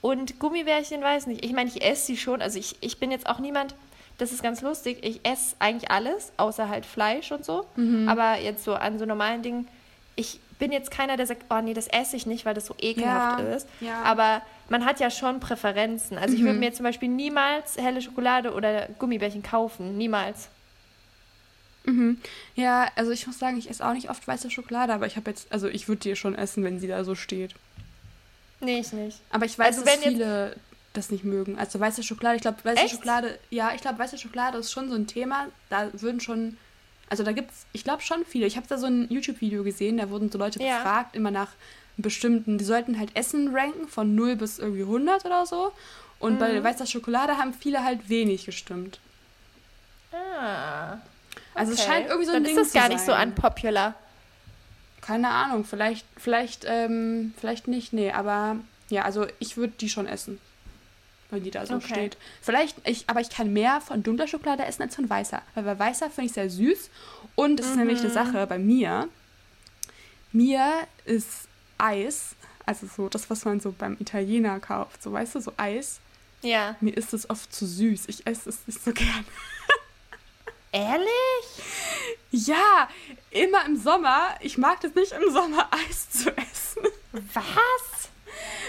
Und 0.00 0.38
Gummibärchen 0.38 1.02
weiß 1.02 1.26
nicht. 1.26 1.44
Ich 1.44 1.52
meine, 1.52 1.70
ich 1.70 1.82
esse 1.82 2.06
sie 2.06 2.16
schon. 2.16 2.42
Also 2.42 2.58
ich, 2.58 2.76
ich 2.80 2.98
bin 2.98 3.10
jetzt 3.10 3.26
auch 3.26 3.38
niemand, 3.38 3.74
das 4.18 4.32
ist 4.32 4.42
ganz 4.42 4.60
lustig. 4.60 4.98
Ich 5.02 5.20
esse 5.24 5.56
eigentlich 5.58 5.90
alles, 5.90 6.32
außer 6.36 6.68
halt 6.68 6.84
Fleisch 6.86 7.32
und 7.32 7.44
so. 7.44 7.64
Mhm. 7.76 8.08
Aber 8.08 8.38
jetzt 8.38 8.64
so 8.64 8.74
an 8.74 8.98
so 8.98 9.06
normalen 9.06 9.42
Dingen, 9.42 9.68
ich 10.16 10.40
bin 10.58 10.72
jetzt 10.72 10.90
keiner, 10.90 11.16
der 11.16 11.26
sagt, 11.26 11.46
oh 11.50 11.60
nee, 11.60 11.74
das 11.74 11.88
esse 11.88 12.16
ich 12.16 12.26
nicht, 12.26 12.44
weil 12.44 12.54
das 12.54 12.66
so 12.66 12.74
ekelhaft 12.78 13.40
ja, 13.40 13.54
ist. 13.54 13.68
Ja. 13.80 14.02
Aber 14.02 14.42
man 14.68 14.84
hat 14.84 15.00
ja 15.00 15.10
schon 15.10 15.40
Präferenzen. 15.40 16.18
Also 16.18 16.30
mhm. 16.30 16.36
ich 16.36 16.44
würde 16.44 16.58
mir 16.58 16.72
zum 16.72 16.84
Beispiel 16.84 17.08
niemals 17.08 17.76
helle 17.76 18.00
Schokolade 18.02 18.52
oder 18.52 18.88
Gummibärchen 18.98 19.42
kaufen. 19.42 19.96
Niemals. 19.96 20.48
Mhm. 21.84 22.18
Ja, 22.54 22.90
also 22.96 23.10
ich 23.10 23.26
muss 23.26 23.38
sagen, 23.38 23.58
ich 23.58 23.68
esse 23.68 23.86
auch 23.86 23.92
nicht 23.92 24.10
oft 24.10 24.26
weiße 24.26 24.50
Schokolade, 24.50 24.92
aber 24.92 25.06
ich 25.06 25.16
habe 25.16 25.30
jetzt, 25.30 25.52
also 25.52 25.68
ich 25.68 25.88
würde 25.88 26.00
die 26.00 26.16
schon 26.16 26.34
essen, 26.34 26.64
wenn 26.64 26.80
sie 26.80 26.88
da 26.88 27.04
so 27.04 27.14
steht. 27.14 27.54
Nee, 28.60 28.80
ich 28.80 28.92
nicht. 28.92 29.20
Aber 29.30 29.44
ich 29.44 29.58
weiß, 29.58 29.78
also, 29.78 29.84
dass 29.84 29.96
viele 29.96 30.56
das 30.94 31.10
nicht 31.10 31.24
mögen. 31.24 31.58
Also 31.58 31.78
weiße 31.78 32.02
Schokolade, 32.02 32.36
ich 32.36 32.42
glaube, 32.42 32.58
weiße 32.62 32.82
Echt? 32.82 32.94
Schokolade, 32.94 33.38
ja, 33.50 33.72
ich 33.74 33.80
glaube, 33.80 33.98
weiße 33.98 34.16
Schokolade 34.16 34.58
ist 34.58 34.72
schon 34.72 34.88
so 34.88 34.94
ein 34.94 35.06
Thema. 35.06 35.48
Da 35.68 35.90
würden 35.92 36.20
schon, 36.20 36.56
also 37.10 37.22
da 37.22 37.32
gibt 37.32 37.50
es, 37.50 37.66
ich 37.72 37.84
glaube 37.84 38.02
schon 38.02 38.24
viele. 38.24 38.46
Ich 38.46 38.56
habe 38.56 38.66
da 38.68 38.78
so 38.78 38.86
ein 38.86 39.08
YouTube-Video 39.10 39.64
gesehen, 39.64 39.98
da 39.98 40.08
wurden 40.08 40.30
so 40.30 40.38
Leute 40.38 40.62
ja. 40.62 40.76
gefragt, 40.76 41.16
immer 41.16 41.30
nach 41.30 41.50
bestimmten, 41.96 42.58
die 42.58 42.64
sollten 42.64 42.98
halt 42.98 43.14
Essen 43.14 43.54
ranken 43.54 43.88
von 43.88 44.14
0 44.14 44.36
bis 44.36 44.58
irgendwie 44.58 44.82
100 44.82 45.24
oder 45.24 45.46
so. 45.46 45.72
Und 46.20 46.34
mhm. 46.34 46.38
bei 46.38 46.62
weißer 46.62 46.86
Schokolade 46.86 47.36
haben 47.36 47.52
viele 47.52 47.84
halt 47.84 48.08
wenig 48.08 48.46
gestimmt. 48.46 49.00
Ah. 50.12 50.98
Also 51.54 51.72
es 51.72 51.84
scheint 51.84 52.08
irgendwie 52.08 52.26
so 52.26 52.32
ein 52.32 52.42
Dann 52.42 52.44
Ding 52.44 52.58
ist 52.58 52.74
das 52.74 52.82
gar 52.82 52.88
nicht 52.88 53.04
so 53.04 53.14
unpopular. 53.14 53.94
Keine 55.00 55.28
Ahnung, 55.28 55.64
vielleicht, 55.64 56.06
vielleicht, 56.16 56.64
ähm, 56.66 57.34
vielleicht 57.38 57.68
nicht, 57.68 57.92
nee, 57.92 58.10
aber 58.10 58.56
ja, 58.88 59.02
also 59.02 59.26
ich 59.38 59.56
würde 59.56 59.74
die 59.78 59.88
schon 59.88 60.06
essen. 60.06 60.40
Wenn 61.30 61.42
die 61.42 61.50
da 61.50 61.66
so 61.66 61.76
okay. 61.76 61.86
steht. 61.88 62.16
Vielleicht, 62.40 62.76
ich, 62.86 63.04
aber 63.08 63.20
ich 63.20 63.30
kann 63.30 63.52
mehr 63.52 63.80
von 63.80 64.02
dunkler 64.02 64.28
Schokolade 64.28 64.64
essen 64.64 64.82
als 64.82 64.94
von 64.94 65.08
weißer. 65.08 65.42
Weil 65.54 65.64
bei 65.64 65.78
weißer 65.78 66.10
finde 66.10 66.26
ich 66.26 66.32
sehr 66.32 66.50
süß. 66.50 66.90
Und 67.34 67.58
das 67.58 67.66
mhm. 67.66 67.72
ist 67.72 67.78
nämlich 67.78 67.98
eine 68.00 68.08
mhm. 68.08 68.14
Sache 68.14 68.46
bei 68.46 68.58
mir. 68.58 69.08
Mir 70.32 70.70
ist 71.04 71.48
Eis, 71.78 72.34
also 72.66 72.86
so 72.86 73.08
das, 73.08 73.30
was 73.30 73.44
man 73.44 73.60
so 73.60 73.74
beim 73.76 73.96
Italiener 74.00 74.60
kauft, 74.60 75.02
so 75.02 75.12
weißt 75.12 75.34
du, 75.34 75.40
so 75.40 75.52
Eis. 75.56 76.00
Ja. 76.42 76.76
Mir 76.80 76.96
ist 76.96 77.14
es 77.14 77.28
oft 77.28 77.52
zu 77.52 77.66
süß. 77.66 78.04
Ich 78.08 78.26
esse 78.26 78.48
es 78.48 78.66
nicht 78.66 78.82
so 78.84 78.92
gern. 78.94 79.24
Ehrlich? 80.74 81.08
Ja, 82.32 82.88
immer 83.30 83.64
im 83.64 83.76
Sommer. 83.76 84.34
Ich 84.40 84.58
mag 84.58 84.82
es 84.82 84.92
nicht 84.94 85.12
im 85.12 85.32
Sommer 85.32 85.68
Eis 85.88 86.10
zu 86.10 86.30
essen. 86.30 86.82
Was? 87.32 88.10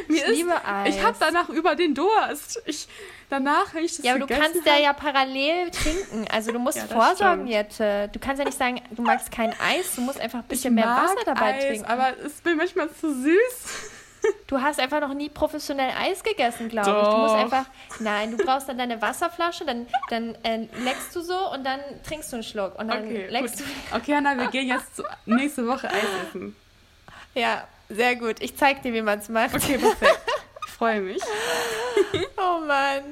Mir 0.08 0.18
ich 0.18 0.22
ist, 0.22 0.38
liebe 0.38 0.66
Eis. 0.66 0.96
Ich 0.96 1.04
habe 1.04 1.18
danach 1.20 1.50
über 1.50 1.76
den 1.76 1.96
Durst. 1.96 2.62
Ich 2.68 2.88
danach, 3.30 3.74
wenn 3.74 3.86
ich 3.86 3.96
das 3.96 4.06
Ja, 4.06 4.14
aber 4.14 4.28
du 4.28 4.36
kannst 4.36 4.60
hab, 4.60 4.68
ja 4.68 4.78
ja 4.78 4.94
parallel 4.94 5.72
trinken. 5.72 6.28
Also 6.32 6.52
du 6.52 6.60
musst 6.60 6.78
ja, 6.78 6.86
vorsorgen, 6.86 7.48
Jette. 7.48 8.08
Du 8.14 8.20
kannst 8.20 8.38
ja 8.38 8.46
nicht 8.46 8.58
sagen, 8.58 8.82
du 8.92 9.02
magst 9.02 9.32
kein 9.32 9.50
Eis. 9.60 9.96
Du 9.96 10.02
musst 10.02 10.20
einfach 10.20 10.40
ein 10.40 10.48
bisschen 10.48 10.76
mehr 10.76 10.86
Wasser 10.86 11.26
dabei 11.26 11.56
Eis, 11.56 11.66
trinken. 11.66 11.86
Aber 11.86 12.16
es 12.20 12.34
ist 12.34 12.46
mir 12.46 12.56
manchmal 12.56 12.90
zu 12.94 13.12
süß. 13.12 13.92
Du 14.48 14.62
hast 14.62 14.80
einfach 14.80 15.00
noch 15.02 15.14
nie 15.14 15.30
professionell 15.30 15.92
Eis 15.98 16.24
gegessen, 16.24 16.70
glaube 16.70 16.90
ich. 17.02 17.08
Du 17.08 17.18
musst 17.18 17.36
einfach, 17.36 17.66
nein, 18.00 18.38
du 18.38 18.38
brauchst 18.38 18.70
dann 18.70 18.78
deine 18.78 19.02
Wasserflasche, 19.02 19.66
dann, 19.66 19.88
dann 20.10 20.36
äh, 20.44 20.68
leckst 20.84 21.16
du 21.16 21.22
so 21.22 21.52
und 21.52 21.64
dann 21.64 21.80
trinkst 22.08 22.32
du 22.32 22.38
einen 22.38 22.44
Schluck. 22.44 22.78
Und 22.78 22.90
dann 22.90 23.06
okay, 23.06 23.28
leckst 23.28 23.58
gut. 23.58 23.66
du. 23.66 23.96
Okay, 23.98 24.14
Anna, 24.14 24.38
wir 24.38 24.48
gehen 24.48 24.68
jetzt 24.68 25.02
nächste 25.26 25.66
Woche 25.66 25.90
Eis 25.90 26.04
essen. 26.28 26.56
Ja, 27.34 27.68
sehr 27.90 28.16
gut. 28.16 28.36
Ich 28.40 28.56
zeig 28.56 28.84
dir, 28.84 28.94
wie 28.94 29.02
man 29.02 29.20
es 29.20 29.30
macht. 29.30 29.56
Okay, 29.56 29.78
perfekt. 29.78 30.20
Ich 30.68 30.74
freue 30.74 31.02
mich. 31.02 31.22
oh 32.38 32.60
Mann. 32.66 33.04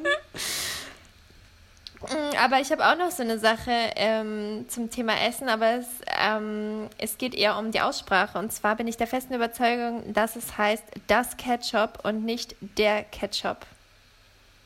Mm, 2.09 2.37
aber 2.37 2.59
ich 2.59 2.71
habe 2.71 2.85
auch 2.85 2.97
noch 2.97 3.11
so 3.11 3.23
eine 3.23 3.39
Sache 3.39 3.71
ähm, 3.95 4.65
zum 4.67 4.89
Thema 4.89 5.19
Essen, 5.21 5.49
aber 5.49 5.77
es, 5.77 5.87
ähm, 6.19 6.89
es 6.97 7.17
geht 7.17 7.33
eher 7.33 7.57
um 7.57 7.71
die 7.71 7.81
Aussprache. 7.81 8.37
Und 8.37 8.51
zwar 8.51 8.75
bin 8.75 8.87
ich 8.87 8.97
der 8.97 9.07
festen 9.07 9.33
Überzeugung, 9.33 10.13
dass 10.13 10.35
es 10.35 10.57
heißt 10.57 10.83
das 11.07 11.37
Ketchup 11.37 11.99
und 12.03 12.25
nicht 12.25 12.55
der 12.59 13.03
Ketchup. 13.03 13.65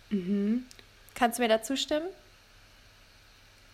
Mhm. 0.10 0.66
Kannst 1.16 1.38
du 1.38 1.44
mir 1.44 1.50
dazu 1.50 1.76
stimmen? 1.76 2.08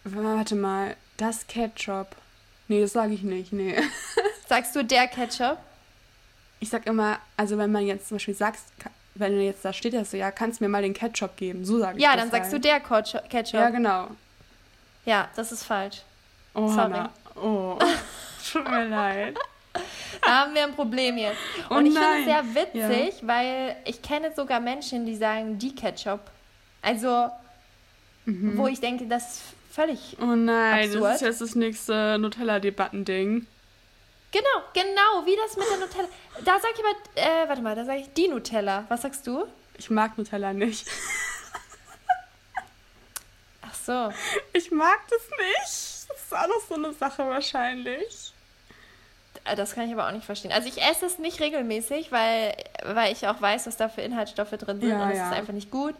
Warte 0.03 0.55
mal, 0.55 0.97
das 1.17 1.47
Ketchup. 1.47 2.15
Nee, 2.67 2.81
das 2.81 2.93
sage 2.93 3.13
ich 3.13 3.23
nicht, 3.23 3.53
nee. 3.53 3.75
Sagst 4.47 4.75
du 4.75 4.83
der 4.83 5.07
Ketchup? 5.07 5.57
Ich 6.59 6.69
sag 6.69 6.85
immer, 6.85 7.19
also 7.38 7.57
wenn 7.57 7.71
man 7.71 7.85
jetzt 7.85 8.07
zum 8.07 8.15
Beispiel 8.15 8.33
sagt, 8.33 8.59
wenn 9.15 9.34
du 9.34 9.41
jetzt 9.43 9.63
da 9.63 9.73
steht, 9.73 9.93
dass 9.93 10.12
du, 10.12 10.17
ja, 10.17 10.32
kannst 10.32 10.62
mir 10.62 10.69
mal 10.69 10.82
den 10.82 10.93
Ketchup 10.93 11.38
geben. 11.38 11.65
So 11.65 11.80
sage 11.80 11.97
ich 11.97 12.04
Ja, 12.04 12.15
dann 12.15 12.32
sagst 12.32 12.52
halt. 12.52 12.63
du 12.63 12.67
der 12.67 12.80
Ketchup. 12.80 13.54
Ja, 13.54 13.69
genau. 13.69 14.08
Ja, 15.06 15.30
das 15.36 15.52
ist 15.52 15.63
falsch. 15.63 16.02
Oh, 16.54 16.67
Sorry. 16.67 17.02
Oh, 17.36 17.78
tut 18.52 18.69
mir 18.69 18.86
leid. 18.86 19.38
Da 20.21 20.41
haben 20.41 20.54
wir 20.54 20.63
ein 20.63 20.73
Problem 20.73 21.17
jetzt. 21.17 21.38
Oh 21.69 21.76
Und 21.76 21.86
oh 21.86 21.88
ich 21.88 21.93
finde 21.97 22.19
es 22.19 22.26
sehr 22.26 22.56
witzig, 22.56 23.21
ja. 23.21 23.28
weil 23.28 23.76
ich 23.86 24.02
kenne 24.02 24.32
sogar 24.36 24.60
Menschen, 24.60 25.06
die 25.06 25.15
sagen 25.15 25.58
die 25.58 25.73
Ketchup. 25.73 26.21
Also, 26.82 27.30
mhm. 28.26 28.58
wo 28.58 28.67
ich 28.67 28.80
denke, 28.80 29.08
das 29.08 29.23
ist 29.34 29.41
völlig 29.71 30.17
Oh 30.21 30.36
nein, 30.36 30.86
absurd. 30.88 31.04
das 31.04 31.15
ist 31.15 31.21
jetzt 31.21 31.41
das 31.41 31.56
nächste 31.56 32.17
Nutella-Debatten-Ding. 32.19 33.47
Genau, 34.33 34.63
genau, 34.73 35.25
wie 35.27 35.35
das 35.35 35.55
mit 35.55 35.69
der 35.69 35.77
Nutella. 35.77 36.07
Da 36.43 36.59
sag 36.59 36.71
ich 36.73 36.79
aber, 36.79 36.95
äh, 37.15 37.47
warte 37.47 37.61
mal, 37.61 37.75
da 37.75 37.85
sage 37.85 37.99
ich 37.99 38.11
die 38.13 38.27
Nutella. 38.27 38.85
Was 38.89 39.03
sagst 39.03 39.27
du? 39.27 39.45
Ich 39.77 39.91
mag 39.91 40.17
Nutella 40.17 40.53
nicht. 40.53 40.87
Ach 43.61 43.75
so. 43.75 44.11
Ich 44.53 44.71
mag 44.71 45.01
das 45.07 45.21
nicht. 45.37 46.09
Das 46.09 46.17
ist 46.17 46.33
auch 46.33 46.47
noch 46.47 46.67
so 46.67 46.73
eine 46.73 46.93
Sache 46.93 47.29
wahrscheinlich. 47.29 48.33
Äh, 49.45 49.55
das 49.55 49.75
kann 49.75 49.85
ich 49.85 49.93
aber 49.93 50.07
auch 50.07 50.11
nicht 50.11 50.25
verstehen. 50.25 50.51
Also 50.51 50.67
ich 50.67 50.81
esse 50.81 51.05
es 51.05 51.19
nicht 51.19 51.39
regelmäßig, 51.39 52.11
weil, 52.11 52.55
weil 52.83 53.13
ich 53.13 53.27
auch 53.27 53.39
weiß, 53.39 53.67
was 53.67 53.77
da 53.77 53.87
für 53.87 54.01
Inhaltsstoffe 54.01 54.51
drin 54.51 54.79
sind 54.79 54.89
ja, 54.89 55.03
und 55.03 55.11
es 55.11 55.17
ja. 55.17 55.29
ist 55.29 55.35
einfach 55.35 55.53
nicht 55.53 55.69
gut. 55.69 55.93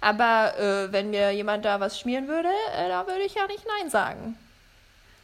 Aber 0.00 0.56
äh, 0.56 0.92
wenn 0.92 1.10
mir 1.10 1.32
jemand 1.32 1.64
da 1.64 1.80
was 1.80 1.98
schmieren 1.98 2.28
würde, 2.28 2.50
äh, 2.76 2.88
da 2.88 3.08
würde 3.08 3.22
ich 3.22 3.34
ja 3.34 3.46
nicht 3.48 3.64
Nein 3.66 3.90
sagen. 3.90 4.38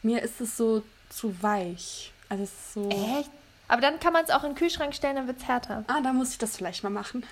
Mir 0.01 0.21
ist 0.21 0.41
es 0.41 0.57
so 0.57 0.83
zu 1.09 1.41
weich. 1.41 2.11
Also 2.29 2.43
es 2.43 2.51
ist 2.51 2.73
so. 2.73 2.89
Echt? 2.89 3.31
Aber 3.67 3.81
dann 3.81 3.99
kann 3.99 4.13
man 4.13 4.23
es 4.23 4.31
auch 4.31 4.43
in 4.43 4.51
den 4.51 4.55
Kühlschrank 4.55 4.95
stellen, 4.95 5.15
dann 5.15 5.27
wird 5.27 5.37
es 5.37 5.47
härter. 5.47 5.83
Ah, 5.87 6.01
da 6.01 6.11
muss 6.13 6.31
ich 6.31 6.37
das 6.37 6.57
vielleicht 6.57 6.83
mal 6.83 6.89
machen. 6.89 7.23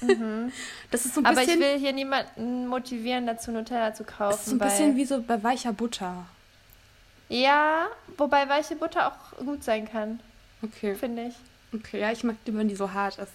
Mhm. 0.00 0.52
Das 0.90 1.04
ist 1.04 1.14
so 1.14 1.20
ein 1.20 1.26
Aber 1.26 1.36
bisschen, 1.36 1.60
ich 1.60 1.66
will 1.66 1.78
hier 1.78 1.92
niemanden 1.92 2.66
motivieren, 2.66 3.26
dazu 3.26 3.50
Nutella 3.50 3.94
zu 3.94 4.04
kaufen. 4.04 4.30
Das 4.30 4.40
ist 4.40 4.46
so 4.46 4.52
ein 4.56 4.58
bisschen 4.58 4.96
wie 4.96 5.04
so 5.04 5.20
bei 5.22 5.42
weicher 5.42 5.72
Butter. 5.72 6.26
Ja, 7.28 7.86
wobei 8.16 8.48
weiche 8.48 8.76
Butter 8.76 9.08
auch 9.08 9.44
gut 9.44 9.64
sein 9.64 9.88
kann. 9.90 10.20
Okay. 10.62 10.94
Finde 10.94 11.26
ich. 11.26 11.34
Okay, 11.72 12.00
ja, 12.00 12.12
ich 12.12 12.22
mag 12.22 12.36
die, 12.46 12.56
wenn 12.56 12.68
die 12.68 12.76
so 12.76 12.92
hart 12.92 13.18
ist. 13.18 13.32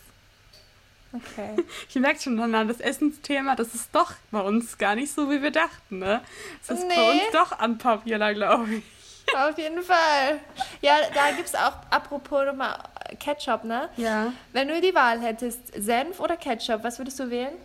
Okay. 1.11 1.55
Ich 1.89 1.95
merke 1.95 2.21
schon 2.21 2.39
an 2.39 2.67
das 2.67 2.79
Essensthema, 2.79 3.55
das 3.55 3.73
ist 3.73 3.89
doch 3.93 4.13
bei 4.31 4.41
uns 4.41 4.77
gar 4.77 4.95
nicht 4.95 5.11
so, 5.11 5.29
wie 5.29 5.41
wir 5.41 5.51
dachten, 5.51 5.99
ne? 5.99 6.21
Das 6.67 6.77
ist 6.77 6.87
nee. 6.87 6.95
bei 6.95 7.11
uns 7.11 7.21
doch 7.33 7.63
unpopular, 7.63 8.33
glaube 8.33 8.75
ich. 8.75 8.83
Auf 9.35 9.57
jeden 9.57 9.83
Fall. 9.83 10.39
Ja, 10.81 10.97
da 11.13 11.31
gibt 11.31 11.47
es 11.47 11.55
auch, 11.55 11.73
apropos 11.89 12.45
nochmal 12.45 12.77
Ketchup, 13.19 13.63
ne? 13.63 13.89
Ja. 13.97 14.33
Wenn 14.53 14.67
du 14.67 14.79
die 14.81 14.93
Wahl 14.93 15.21
hättest, 15.21 15.73
Senf 15.75 16.19
oder 16.19 16.37
Ketchup, 16.37 16.83
was 16.83 16.97
würdest 16.97 17.19
du 17.19 17.29
wählen? 17.29 17.55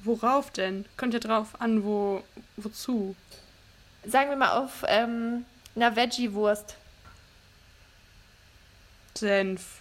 Worauf 0.00 0.50
denn? 0.50 0.86
Kommt 0.96 1.14
ja 1.14 1.20
drauf 1.20 1.48
an, 1.60 1.84
wo, 1.84 2.22
wozu? 2.56 3.14
Sagen 4.04 4.30
wir 4.30 4.36
mal 4.36 4.58
auf 4.58 4.84
ähm, 4.86 5.44
einer 5.76 5.94
Veggie-Wurst. 5.94 6.74
Senf. 9.14 9.80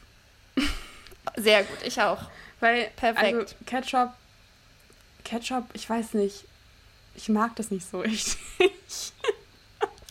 Sehr 1.38 1.64
gut, 1.64 1.78
ich 1.86 2.02
auch. 2.02 2.30
Weil, 2.60 2.90
Perfekt. 2.96 3.34
Also 3.34 3.56
Ketchup, 3.66 4.14
Ketchup, 5.24 5.66
ich 5.74 5.90
weiß 5.90 6.16
nicht. 6.16 6.46
Ich 7.16 7.30
mag 7.30 7.56
das 7.56 7.72
nicht 7.72 7.90
so 7.90 8.02
richtig. 8.02 8.38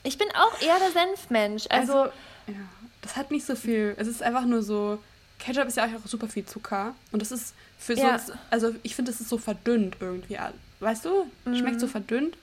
Ich 0.02 0.18
bin 0.18 0.28
auch 0.34 0.60
eher 0.60 0.78
der 0.78 0.92
Senfmensch. 0.92 1.66
Also, 1.70 1.92
also 1.94 2.12
ja, 2.46 2.54
das 3.02 3.16
hat 3.16 3.30
nicht 3.30 3.46
so 3.46 3.54
viel. 3.54 3.94
Es 3.98 4.08
ist 4.08 4.22
einfach 4.22 4.44
nur 4.44 4.62
so. 4.62 4.98
Ketchup 5.38 5.68
ist 5.68 5.76
ja 5.76 5.84
auch 5.84 6.06
super 6.06 6.28
viel 6.28 6.44
Zucker. 6.44 6.94
Und 7.12 7.22
das 7.22 7.30
ist 7.30 7.54
für 7.78 7.94
ja. 7.94 8.18
sonst. 8.18 8.38
Also, 8.50 8.74
ich 8.82 8.94
finde, 8.94 9.10
es 9.10 9.20
ist 9.20 9.28
so 9.28 9.38
verdünnt 9.38 9.96
irgendwie. 10.00 10.38
Weißt 10.80 11.04
du? 11.04 11.30
Mhm. 11.44 11.56
Schmeckt 11.56 11.80
so 11.80 11.86
verdünnt. 11.86 12.36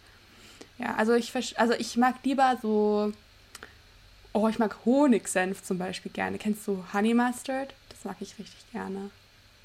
Ja, 0.77 0.95
also 0.95 1.13
ich, 1.13 1.33
also 1.57 1.73
ich 1.73 1.97
mag 1.97 2.15
lieber 2.23 2.57
so. 2.61 3.13
Oh, 4.33 4.49
ich 4.49 4.59
mag 4.59 4.75
Honigsenf 4.83 5.63
zum 5.63 5.77
Beispiel 5.77 6.11
gerne. 6.11 6.37
Kennst 6.37 6.67
du 6.67 6.83
Honey 6.93 7.13
Mustard? 7.13 7.73
Das 7.89 8.03
mag 8.03 8.17
ich 8.19 8.37
richtig 8.37 8.69
gerne. 8.73 9.09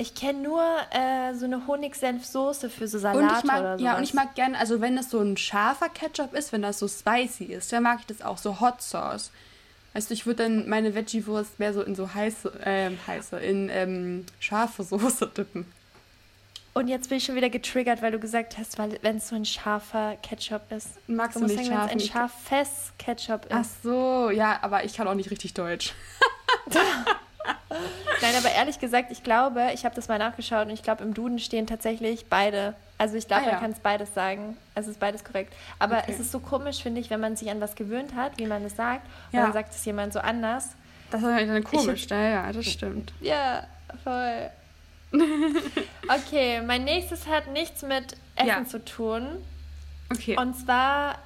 Ich 0.00 0.14
kenne 0.14 0.40
nur 0.40 0.62
äh, 0.92 1.34
so 1.34 1.44
eine 1.44 1.66
Honigsenfsoße 1.66 2.70
für 2.70 2.88
so 2.88 2.98
Salate 2.98 3.18
und 3.18 3.38
ich 3.38 3.44
mag, 3.44 3.60
oder 3.60 3.78
so. 3.78 3.84
Ja, 3.84 3.98
und 3.98 4.02
ich 4.02 4.14
mag 4.14 4.34
gerne, 4.34 4.58
also 4.58 4.80
wenn 4.80 4.96
das 4.96 5.10
so 5.10 5.20
ein 5.20 5.36
scharfer 5.36 5.90
Ketchup 5.90 6.32
ist, 6.32 6.52
wenn 6.52 6.62
das 6.62 6.78
so 6.78 6.88
spicy 6.88 7.44
ist, 7.44 7.70
dann 7.70 7.82
mag 7.82 7.98
ich 8.00 8.06
das 8.06 8.22
auch, 8.22 8.38
so 8.38 8.60
Hot 8.60 8.80
Sauce. 8.80 9.30
Weißt 9.92 10.08
du, 10.08 10.14
ich 10.14 10.24
würde 10.24 10.44
dann 10.44 10.70
meine 10.70 10.94
Veggie-Wurst 10.94 11.58
mehr 11.58 11.74
so 11.74 11.82
in 11.82 11.94
so 11.94 12.14
heiße, 12.14 12.50
äh, 12.64 12.92
heiße, 13.06 13.40
in 13.40 13.68
ähm, 13.68 14.24
scharfe 14.38 14.84
Soße 14.84 15.26
dippen. 15.26 15.70
Und 16.72 16.88
jetzt 16.88 17.10
bin 17.10 17.18
ich 17.18 17.24
schon 17.24 17.34
wieder 17.34 17.50
getriggert, 17.50 18.00
weil 18.00 18.12
du 18.12 18.18
gesagt 18.18 18.56
hast, 18.56 18.78
weil 18.78 18.98
wenn 19.02 19.18
es 19.18 19.28
so 19.28 19.36
ein 19.36 19.44
scharfer 19.44 20.16
Ketchup 20.22 20.72
ist. 20.72 20.88
Magst 21.08 21.36
du 21.36 21.40
du 21.40 21.46
nicht 21.46 21.66
sagen, 21.66 21.90
wenn 21.90 21.98
es 21.98 22.04
ein 22.04 22.10
scharfes 22.10 22.92
Ketchup 22.96 23.44
ist. 23.44 23.52
Ach 23.52 23.66
so, 23.82 24.30
ja, 24.30 24.60
aber 24.62 24.82
ich 24.82 24.94
kann 24.94 25.06
auch 25.06 25.14
nicht 25.14 25.30
richtig 25.30 25.52
Deutsch. 25.52 25.92
Nein, 28.22 28.34
aber 28.36 28.50
ehrlich 28.52 28.78
gesagt, 28.80 29.10
ich 29.12 29.22
glaube, 29.22 29.70
ich 29.72 29.84
habe 29.84 29.94
das 29.94 30.08
mal 30.08 30.18
nachgeschaut 30.18 30.66
und 30.66 30.72
ich 30.72 30.82
glaube, 30.82 31.04
im 31.04 31.14
Duden 31.14 31.38
stehen 31.38 31.66
tatsächlich 31.66 32.26
beide. 32.26 32.74
Also 32.98 33.16
ich 33.16 33.26
glaube, 33.28 33.42
Ah, 33.44 33.46
ja. 33.46 33.52
man 33.52 33.60
kann 33.62 33.70
es 33.70 33.78
beides 33.78 34.12
sagen. 34.12 34.56
Also 34.74 34.90
ist 34.90 35.00
beides 35.00 35.24
korrekt. 35.24 35.54
Aber 35.78 35.98
Okay. 35.98 36.06
es 36.12 36.20
ist 36.20 36.32
so 36.32 36.40
komisch, 36.40 36.82
finde 36.82 37.00
ich, 37.00 37.10
wenn 37.10 37.20
man 37.20 37.36
sich 37.36 37.50
an 37.50 37.60
was 37.60 37.76
gewöhnt 37.76 38.14
hat, 38.14 38.32
wie 38.38 38.46
man 38.46 38.64
es 38.64 38.76
sagt, 38.76 39.06
und 39.32 39.38
Ja. 39.38 39.44
dann 39.44 39.52
sagt 39.52 39.72
es 39.72 39.84
jemand 39.84 40.12
so 40.12 40.18
anders. 40.18 40.70
Das 41.10 41.22
ist 41.22 41.28
halt 41.28 41.48
dann 41.48 41.64
komisch, 41.64 42.06
ja, 42.10 42.20
ja, 42.20 42.52
das 42.52 42.66
stimmt. 42.66 43.12
Ja, 43.20 43.66
voll. 44.04 44.50
okay, 46.08 46.60
mein 46.62 46.84
nächstes 46.84 47.26
hat 47.26 47.48
nichts 47.48 47.82
mit 47.82 48.16
Essen 48.36 48.48
Ja. 48.48 48.64
zu 48.64 48.84
tun. 48.84 49.26
Okay. 50.12 50.36
Und 50.36 50.54
zwar 50.54 51.16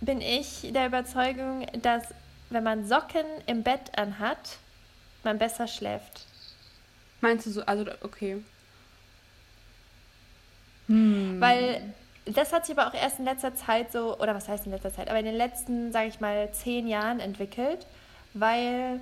bin 0.00 0.20
ich 0.20 0.70
der 0.72 0.86
Überzeugung, 0.86 1.66
dass 1.82 2.02
wenn 2.50 2.62
man 2.64 2.86
Socken 2.86 3.24
im 3.46 3.62
Bett 3.62 3.96
anhat, 3.96 4.58
man 5.24 5.38
besser 5.38 5.66
schläft. 5.66 6.26
Meinst 7.20 7.46
du 7.46 7.50
so, 7.50 7.62
also, 7.62 7.84
okay. 8.02 8.42
Hm. 10.86 11.40
Weil 11.40 11.82
das 12.26 12.52
hat 12.52 12.66
sich 12.66 12.76
aber 12.76 12.88
auch 12.88 12.94
erst 12.94 13.18
in 13.18 13.24
letzter 13.24 13.54
Zeit 13.54 13.92
so, 13.92 14.18
oder 14.18 14.34
was 14.34 14.48
heißt 14.48 14.66
in 14.66 14.72
letzter 14.72 14.92
Zeit, 14.92 15.08
aber 15.08 15.18
in 15.18 15.24
den 15.24 15.36
letzten, 15.36 15.92
sage 15.92 16.08
ich 16.08 16.20
mal, 16.20 16.50
zehn 16.52 16.86
Jahren 16.86 17.20
entwickelt, 17.20 17.86
weil 18.34 19.00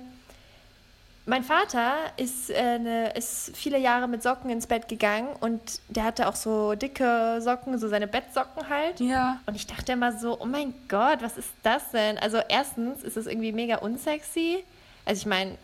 mein 1.25 1.43
Vater 1.43 1.93
ist, 2.15 2.49
äh, 2.49 2.79
ne, 2.79 3.11
ist 3.11 3.55
viele 3.55 3.77
Jahre 3.77 4.07
mit 4.07 4.23
Socken 4.23 4.49
ins 4.49 4.65
Bett 4.65 4.87
gegangen 4.87 5.27
und 5.41 5.81
der 5.89 6.05
hatte 6.05 6.29
auch 6.29 6.35
so 6.35 6.75
dicke 6.75 7.41
Socken, 7.41 7.77
so 7.79 7.89
seine 7.89 8.07
Bettsocken 8.07 8.69
halt. 8.69 9.01
Ja. 9.01 9.41
Und 9.45 9.55
ich 9.55 9.67
dachte 9.67 9.91
immer 9.91 10.17
so, 10.17 10.39
oh 10.39 10.45
mein 10.45 10.73
Gott, 10.87 11.21
was 11.21 11.37
ist 11.37 11.51
das 11.63 11.91
denn? 11.91 12.17
Also 12.17 12.39
erstens 12.47 13.03
ist 13.03 13.17
es 13.17 13.27
irgendwie 13.27 13.51
mega 13.51 13.77
unsexy. 13.77 14.63
Also 15.03 15.19
ich 15.19 15.25
meine, 15.25 15.57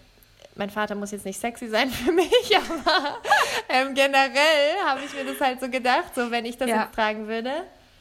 mein 0.55 0.69
Vater 0.69 0.95
muss 0.95 1.11
jetzt 1.11 1.25
nicht 1.25 1.39
sexy 1.39 1.67
sein 1.67 1.89
für 1.89 2.11
mich, 2.11 2.31
aber 2.57 3.17
ähm, 3.69 3.93
generell 3.95 4.75
habe 4.85 5.01
ich 5.05 5.13
mir 5.13 5.25
das 5.25 5.39
halt 5.41 5.59
so 5.59 5.69
gedacht, 5.69 6.13
so 6.15 6.29
wenn 6.31 6.45
ich 6.45 6.57
das 6.57 6.69
Ja. 6.69 6.83
jetzt 6.83 6.93
tragen 6.95 7.27
würde. 7.27 7.51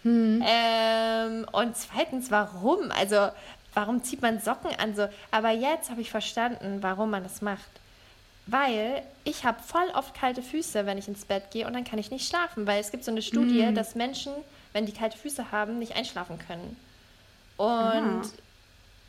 Hm. 0.03 0.43
Ähm, 0.47 1.47
und 1.53 1.77
zweitens, 1.77 2.31
warum? 2.31 2.91
Also 2.91 3.29
warum 3.75 4.03
zieht 4.03 4.21
man 4.21 4.41
Socken 4.41 4.71
an 4.79 4.95
so? 4.95 5.09
Aber 5.31 5.51
jetzt 5.51 5.91
habe 5.91 6.01
ich 6.01 6.11
verstanden, 6.11 6.79
warum 6.83 7.11
man 7.11 7.23
das 7.23 7.41
macht. 7.41 7.71
Weil 8.47 9.03
ich 9.25 9.45
habe 9.45 9.63
voll 9.63 9.89
oft 9.95 10.15
kalte 10.15 10.43
Füße, 10.43 10.85
wenn 10.85 10.99
ich 10.99 11.07
ins 11.07 11.25
Bett 11.25 11.53
gehe 11.53 11.67
und 11.67 11.73
dann 11.75 11.85
kann 11.85 12.01
ich 12.01 12.11
nicht 12.11 12.29
schlafen, 12.29 12.67
weil 12.67 12.81
es 12.81 12.91
gibt 12.91 13.05
so 13.05 13.13
eine 13.13 13.23
Studie, 13.23 13.63
Mm. 13.65 13.75
dass 13.77 13.95
Menschen, 13.95 14.33
wenn 14.73 14.85
die 14.85 14.93
kalte 14.93 15.17
Füße 15.17 15.53
haben, 15.53 15.79
nicht 15.79 15.95
einschlafen 15.95 16.39
können. 16.45 16.77
Und 17.57 17.69
Ah. 17.69 18.23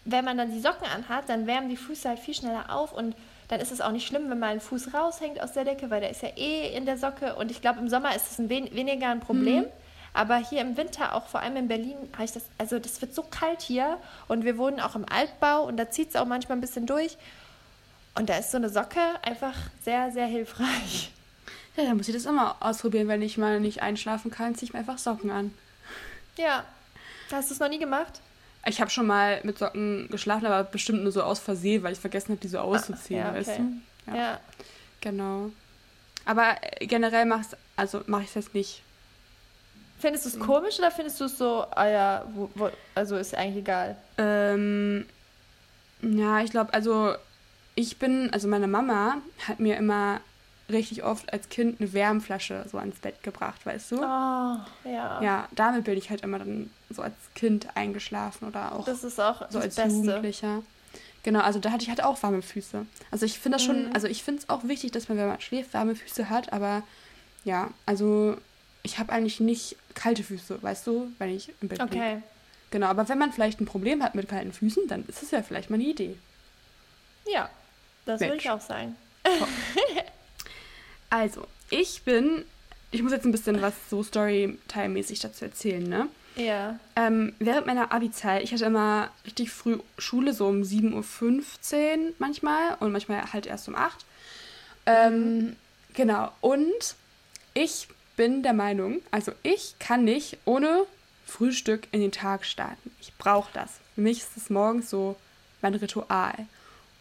wenn 0.05 0.23
man 0.25 0.37
dann 0.37 0.51
die 0.51 0.59
Socken 0.61 0.85
anhat, 0.87 1.27
dann 1.29 1.47
wärmen 1.47 1.69
die 1.69 1.77
Füße 1.77 2.07
halt 2.07 2.19
viel 2.19 2.35
schneller 2.35 2.65
auf 2.69 2.93
und 2.93 3.15
dann 3.47 3.59
ist 3.59 3.71
es 3.71 3.81
auch 3.81 3.91
nicht 3.91 4.07
schlimm, 4.07 4.29
wenn 4.29 4.39
mal 4.39 4.53
ein 4.53 4.61
Fuß 4.61 4.93
raushängt 4.93 5.41
aus 5.41 5.53
der 5.53 5.65
Decke, 5.65 5.89
weil 5.89 6.01
der 6.01 6.09
ist 6.09 6.21
ja 6.21 6.29
eh 6.35 6.75
in 6.75 6.85
der 6.85 6.97
Socke. 6.97 7.35
Und 7.35 7.51
ich 7.51 7.61
glaube, 7.61 7.79
im 7.79 7.89
Sommer 7.89 8.15
ist 8.15 8.31
es 8.31 8.39
ein 8.39 8.49
wen 8.49 8.73
weniger 8.73 9.09
ein 9.09 9.19
Problem. 9.19 9.65
Aber 10.13 10.37
hier 10.37 10.61
im 10.61 10.77
Winter, 10.77 11.15
auch 11.15 11.25
vor 11.25 11.39
allem 11.39 11.57
in 11.57 11.67
Berlin, 11.67 11.97
habe 12.13 12.25
ich 12.25 12.31
das, 12.31 12.43
also 12.59 12.77
das 12.77 13.01
wird 13.01 13.15
so 13.15 13.23
kalt 13.23 13.61
hier 13.61 13.97
und 14.27 14.45
wir 14.45 14.59
wohnen 14.59 14.79
auch 14.79 14.95
im 14.95 15.05
Altbau 15.09 15.63
und 15.65 15.77
da 15.77 15.89
zieht 15.89 16.09
es 16.09 16.15
auch 16.15 16.25
manchmal 16.25 16.57
ein 16.57 16.61
bisschen 16.61 16.85
durch. 16.85 17.17
Und 18.15 18.29
da 18.29 18.37
ist 18.37 18.51
so 18.51 18.57
eine 18.57 18.69
Socke 18.69 18.99
einfach 19.23 19.55
sehr, 19.83 20.11
sehr 20.11 20.27
hilfreich. 20.27 21.11
Ja, 21.75 21.85
dann 21.85 21.97
muss 21.97 22.07
ich 22.07 22.13
das 22.13 22.25
immer 22.25 22.57
ausprobieren. 22.59 23.07
Wenn 23.07 23.23
ich 23.23 23.39
mal 23.39 23.59
nicht 23.59 23.81
einschlafen 23.81 24.29
kann, 24.29 24.53
ziehe 24.53 24.67
ich 24.67 24.73
mir 24.73 24.79
einfach 24.79 24.99
Socken 24.99 25.31
an. 25.31 25.51
Ja. 26.37 26.63
Hast 27.31 27.49
du 27.49 27.55
es 27.55 27.59
noch 27.59 27.69
nie 27.69 27.79
gemacht? 27.79 28.21
Ich 28.65 28.79
habe 28.79 28.89
schon 28.89 29.07
mal 29.07 29.39
mit 29.43 29.57
Socken 29.57 30.07
geschlafen, 30.09 30.45
aber 30.45 30.63
bestimmt 30.63 31.03
nur 31.03 31.11
so 31.11 31.21
aus 31.23 31.39
Versehen, 31.39 31.83
weil 31.83 31.93
ich 31.93 31.99
vergessen 31.99 32.29
habe, 32.29 32.39
die 32.41 32.47
so 32.47 32.59
auszuziehen, 32.59 33.21
Ah, 33.21 33.27
ja, 33.27 33.33
weißt 33.35 33.49
okay. 33.49 33.61
du? 34.05 34.11
Ja. 34.11 34.17
Ja. 34.17 34.39
Genau. 35.01 35.51
Aber 36.25 36.55
äh, 36.61 36.85
generell 36.87 37.25
mach's, 37.25 37.49
also 37.75 38.01
mache 38.07 38.21
ich 38.23 38.29
es 38.29 38.35
jetzt 38.35 38.53
nicht. 38.53 38.81
Findest 39.99 40.25
du 40.25 40.29
es 40.29 40.39
komisch 40.39 40.79
oder 40.79 40.91
findest 40.91 41.19
du 41.19 41.25
es 41.25 41.37
so, 41.37 41.65
ah 41.71 41.87
ja, 41.87 42.25
wo, 42.33 42.49
wo, 42.55 42.69
also 42.95 43.17
ist 43.17 43.35
eigentlich 43.35 43.57
egal? 43.63 43.95
Ähm, 44.17 45.05
ja, 46.01 46.41
ich 46.41 46.51
glaube, 46.51 46.73
also 46.73 47.15
ich 47.75 47.97
bin, 47.99 48.29
also 48.33 48.47
meine 48.47 48.67
Mama 48.67 49.17
hat 49.47 49.59
mir 49.59 49.77
immer 49.77 50.19
richtig 50.69 51.03
oft 51.03 51.31
als 51.33 51.49
Kind 51.49 51.79
eine 51.79 51.91
Wärmflasche 51.93 52.65
so 52.71 52.77
ans 52.77 52.97
Bett 52.99 53.21
gebracht, 53.23 53.65
weißt 53.65 53.91
du? 53.91 53.95
Oh, 53.97 53.99
ja. 54.85 55.21
Ja, 55.21 55.47
damit 55.51 55.83
bin 55.83 55.97
ich 55.97 56.09
halt 56.09 56.21
immer 56.21 56.39
dann 56.39 56.69
so 56.89 57.01
als 57.01 57.13
Kind 57.35 57.67
eingeschlafen 57.75 58.47
oder 58.47 58.73
auch 58.73 58.85
Das 58.85 59.03
ist 59.03 59.19
auch 59.19 59.39
so 59.49 59.59
das 59.59 59.63
als 59.63 59.75
Beste. 59.75 59.89
Jugendlicher. 59.97 60.63
Genau, 61.23 61.39
also 61.41 61.59
da 61.59 61.71
hatte 61.71 61.83
ich 61.83 61.89
halt 61.89 62.03
auch 62.03 62.21
warme 62.23 62.41
Füße. 62.41 62.85
Also 63.11 63.25
ich 63.25 63.39
finde 63.39 63.57
das 63.57 63.63
schon, 63.65 63.87
Mhm. 63.89 63.93
also 63.93 64.07
ich 64.07 64.23
finde 64.23 64.41
es 64.41 64.49
auch 64.49 64.63
wichtig, 64.65 64.91
dass 64.91 65.07
man, 65.09 65.17
wenn 65.17 65.27
man 65.27 65.39
schläft, 65.41 65.73
warme 65.73 65.95
Füße 65.95 66.29
hat, 66.29 66.51
aber 66.53 66.83
ja, 67.45 67.69
also 67.85 68.37
ich 68.83 68.99
habe 68.99 69.11
eigentlich 69.13 69.39
nicht 69.39 69.77
kalte 69.95 70.23
Füße, 70.23 70.61
weißt 70.61 70.85
du, 70.87 71.11
wenn 71.19 71.29
ich 71.29 71.53
im 71.61 71.67
Bett 71.69 71.79
liege. 71.79 71.95
Okay. 71.95 72.21
Genau, 72.71 72.87
aber 72.87 73.07
wenn 73.07 73.17
man 73.19 73.31
vielleicht 73.31 73.61
ein 73.61 73.65
Problem 73.65 74.01
hat 74.03 74.15
mit 74.15 74.27
kalten 74.27 74.51
Füßen, 74.51 74.87
dann 74.87 75.05
ist 75.07 75.23
es 75.23 75.31
ja 75.31 75.41
vielleicht 75.43 75.69
mal 75.69 75.75
eine 75.75 75.83
Idee. 75.85 76.17
Ja, 77.25 77.49
das 78.05 78.19
würde 78.19 78.31
Mensch. 78.31 78.45
ich 78.45 78.51
auch 78.51 78.59
sagen. 78.61 78.95
Also, 81.13 81.45
ich 81.69 82.01
bin, 82.01 82.43
ich 82.89 83.03
muss 83.03 83.11
jetzt 83.11 83.23
ein 83.25 83.31
bisschen 83.31 83.61
was 83.61 83.75
so 83.87 84.01
Storytime-mäßig 84.01 85.21
dazu 85.21 85.45
erzählen, 85.45 85.83
ne? 85.83 86.07
Ja. 86.35 86.79
Ähm, 86.95 87.35
während 87.37 87.67
meiner 87.67 87.91
Abi-Zeit, 87.91 88.41
ich 88.41 88.51
hatte 88.51 88.65
immer 88.65 89.11
richtig 89.23 89.51
früh 89.51 89.77
Schule, 89.99 90.33
so 90.33 90.47
um 90.47 90.63
7.15 90.63 92.07
Uhr 92.07 92.13
manchmal 92.17 92.77
und 92.79 92.91
manchmal 92.91 93.31
halt 93.31 93.45
erst 93.45 93.67
um 93.67 93.75
8 93.75 94.03
ähm, 94.87 95.55
Genau, 95.93 96.31
und 96.41 96.95
ich 97.53 97.87
bin 98.15 98.41
der 98.41 98.53
Meinung, 98.53 98.99
also 99.11 99.33
ich 99.43 99.75
kann 99.77 100.05
nicht 100.05 100.39
ohne 100.45 100.87
Frühstück 101.27 101.87
in 101.91 102.01
den 102.01 102.11
Tag 102.11 102.43
starten. 102.43 102.89
Ich 102.99 103.13
brauche 103.19 103.51
das. 103.53 103.69
Für 103.93 104.01
mich 104.01 104.17
ist 104.17 104.35
es 104.35 104.49
morgens 104.49 104.89
so 104.89 105.15
mein 105.61 105.75
Ritual. 105.75 106.33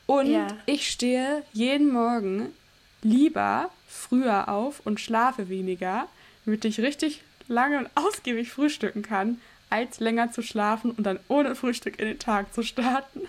Und 0.04 0.26
Ja. 0.30 0.48
ich 0.66 0.90
stehe 0.90 1.42
jeden 1.54 1.90
Morgen 1.90 2.52
lieber 3.02 3.70
früher 3.88 4.48
auf 4.48 4.80
und 4.84 5.00
schlafe 5.00 5.48
weniger, 5.48 6.06
damit 6.44 6.64
ich 6.64 6.80
richtig 6.80 7.22
lange 7.48 7.78
und 7.78 7.90
ausgiebig 7.94 8.50
frühstücken 8.50 9.02
kann, 9.02 9.40
als 9.70 10.00
länger 10.00 10.32
zu 10.32 10.42
schlafen 10.42 10.90
und 10.92 11.04
dann 11.04 11.18
ohne 11.28 11.54
Frühstück 11.54 11.98
in 11.98 12.06
den 12.06 12.18
Tag 12.18 12.52
zu 12.54 12.62
starten. 12.62 13.22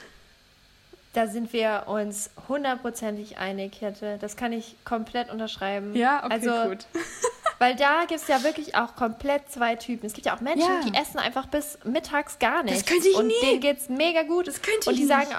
Da 1.13 1.27
sind 1.27 1.53
wir 1.53 1.83
uns 1.88 2.31
hundertprozentig 2.49 3.38
einig, 3.38 3.73
Kette. 3.79 4.17
Das 4.19 4.36
kann 4.36 4.51
ich 4.51 4.75
komplett 4.83 5.29
unterschreiben. 5.31 5.95
Ja, 5.95 6.23
okay, 6.25 6.33
also, 6.49 6.69
gut. 6.69 6.86
Weil 7.59 7.75
da 7.75 8.01
gibt 8.07 8.19
es 8.19 8.27
ja 8.27 8.43
wirklich 8.43 8.75
auch 8.75 8.95
komplett 8.95 9.49
zwei 9.51 9.75
Typen. 9.75 10.07
Es 10.07 10.13
gibt 10.13 10.25
ja 10.25 10.36
auch 10.36 10.41
Menschen, 10.41 10.67
Ja. 10.67 10.81
die 10.89 10.95
essen 10.97 11.19
einfach 11.19 11.45
bis 11.45 11.77
mittags 11.83 12.39
gar 12.39 12.63
nicht. 12.63 12.86
könnte 12.88 13.07
ich 13.07 13.15
Und 13.15 13.27
nie. 13.27 13.33
denen 13.43 13.59
geht's 13.62 13.89
mega 13.89 14.23
gut. 14.23 14.47
Das 14.47 14.62
könnte 14.62 14.89
Und 14.89 14.95
die 14.95 15.03
ich 15.03 15.07
sagen, 15.07 15.29
nicht. 15.29 15.38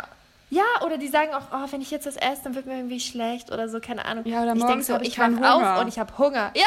Ja, 0.51 0.63
oder 0.85 0.99
die 0.99 1.09
sagen 1.09 1.33
auch, 1.35 1.43
oh, 1.53 1.67
wenn 1.73 1.81
ich 1.81 1.91
jetzt 1.91 2.07
das 2.07 2.17
esse, 2.17 2.43
dann 2.45 2.55
wird 2.55 2.67
mir 2.67 2.77
irgendwie 2.77 3.01
schlecht 3.01 3.51
oder 3.51 3.69
so, 3.69 3.81
keine 3.81 4.05
Ahnung. 4.05 4.25
Ja, 4.27 4.43
oder 4.43 4.53
ich 4.53 4.59
denk 4.59 4.67
morgens 4.69 4.87
so, 4.87 4.97
ich 5.01 5.09
ich 5.09 5.19
wach 5.19 5.77
auf 5.77 5.81
und 5.81 5.89
ich 5.89 5.99
habe 5.99 6.17
Hunger. 6.19 6.53
Ja, 6.55 6.65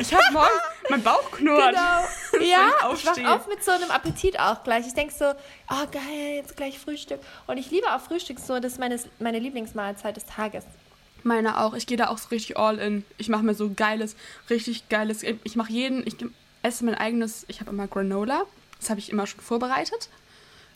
Ich 0.00 0.12
habe 0.12 0.24
morgens, 0.32 0.50
mein 0.90 1.02
Bauch 1.02 1.30
knurrt. 1.30 1.74
Genau. 1.74 2.44
Ja, 2.48 2.70
ich 2.92 3.00
ich 3.00 3.06
wach 3.06 3.34
auf 3.36 3.48
mit 3.48 3.62
so 3.64 3.70
einem 3.72 3.90
Appetit 3.90 4.38
auch 4.38 4.62
gleich. 4.64 4.86
Ich 4.86 4.94
denke 4.94 5.12
so, 5.12 5.26
oh 5.70 5.86
geil, 5.90 6.36
jetzt 6.36 6.56
gleich 6.56 6.78
Frühstück. 6.78 7.20
Und 7.46 7.58
ich 7.58 7.70
liebe 7.70 7.86
auch 7.94 8.00
Frühstück 8.00 8.38
so, 8.38 8.58
das 8.60 8.72
ist 8.72 8.78
meine, 8.78 8.98
meine 9.18 9.38
Lieblingsmahlzeit 9.38 10.16
des 10.16 10.24
Tages. 10.26 10.64
Meine 11.24 11.60
auch. 11.60 11.74
Ich 11.74 11.86
gehe 11.86 11.96
da 11.96 12.08
auch 12.08 12.18
so 12.18 12.28
richtig 12.28 12.56
all 12.56 12.78
in. 12.78 13.04
Ich 13.18 13.28
mache 13.28 13.42
mir 13.42 13.54
so 13.54 13.70
geiles, 13.74 14.14
richtig 14.50 14.88
geiles. 14.88 15.22
Ich 15.22 15.56
mache 15.56 15.72
jeden, 15.72 16.06
ich 16.06 16.16
esse 16.62 16.84
mein 16.84 16.94
eigenes, 16.94 17.44
ich 17.48 17.60
habe 17.60 17.70
immer 17.70 17.86
Granola. 17.88 18.42
Das 18.80 18.88
habe 18.90 19.00
ich 19.00 19.10
immer 19.10 19.26
schon 19.26 19.40
vorbereitet. 19.40 20.08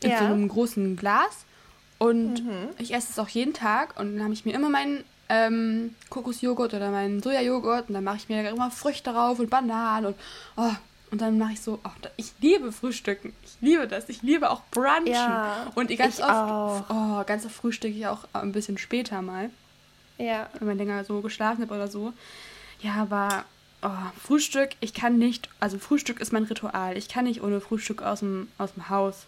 In 0.02 0.10
Ja. 0.10 0.18
so 0.18 0.24
einem 0.24 0.48
großen 0.48 0.96
Glas. 0.96 1.44
Und 2.02 2.42
ich 2.78 2.92
esse 2.94 3.12
es 3.12 3.18
auch 3.18 3.28
jeden 3.28 3.54
Tag. 3.54 3.98
Und 3.98 4.14
dann 4.14 4.24
habe 4.24 4.34
ich 4.34 4.44
mir 4.44 4.54
immer 4.54 4.68
meinen 4.68 5.04
ähm, 5.28 5.94
Kokosjoghurt 6.10 6.74
oder 6.74 6.90
meinen 6.90 7.22
Sojajoghurt. 7.22 7.88
Und 7.88 7.94
dann 7.94 8.04
mache 8.04 8.16
ich 8.16 8.28
mir 8.28 8.48
immer 8.48 8.70
Früchte 8.70 9.12
drauf 9.12 9.38
und 9.38 9.50
Bananen. 9.50 10.06
Und, 10.06 10.16
oh, 10.56 10.72
und 11.10 11.20
dann 11.20 11.38
mache 11.38 11.52
ich 11.52 11.60
so, 11.60 11.78
oh, 11.84 11.90
ich 12.16 12.32
liebe 12.40 12.72
Frühstücken. 12.72 13.32
Ich 13.44 13.56
liebe 13.60 13.86
das. 13.86 14.08
Ich 14.08 14.22
liebe 14.22 14.50
auch 14.50 14.62
Brunchen. 14.70 15.06
Ja, 15.12 15.70
und 15.74 15.96
ganz 15.96 16.20
oft, 16.20 16.30
auch. 16.30 16.84
oh, 16.88 17.24
ganz 17.24 17.44
oft 17.46 17.54
frühstücke 17.54 17.94
ich 17.96 18.06
auch 18.06 18.24
ein 18.32 18.52
bisschen 18.52 18.78
später 18.78 19.22
mal 19.22 19.50
Ja. 20.18 20.48
wenn 20.58 20.68
man 20.68 20.78
länger 20.78 21.04
so 21.04 21.20
geschlafen 21.20 21.62
hat 21.62 21.70
oder 21.70 21.88
so. 21.88 22.12
Ja, 22.80 22.94
aber 22.94 23.44
oh, 23.82 23.90
Frühstück, 24.20 24.70
ich 24.80 24.92
kann 24.94 25.18
nicht, 25.18 25.48
also 25.60 25.78
Frühstück 25.78 26.18
ist 26.20 26.32
mein 26.32 26.44
Ritual. 26.44 26.96
Ich 26.96 27.08
kann 27.08 27.26
nicht 27.26 27.42
ohne 27.42 27.60
Frühstück 27.60 28.02
aus 28.02 28.20
dem, 28.20 28.48
aus 28.58 28.72
dem 28.74 28.88
Haus. 28.88 29.26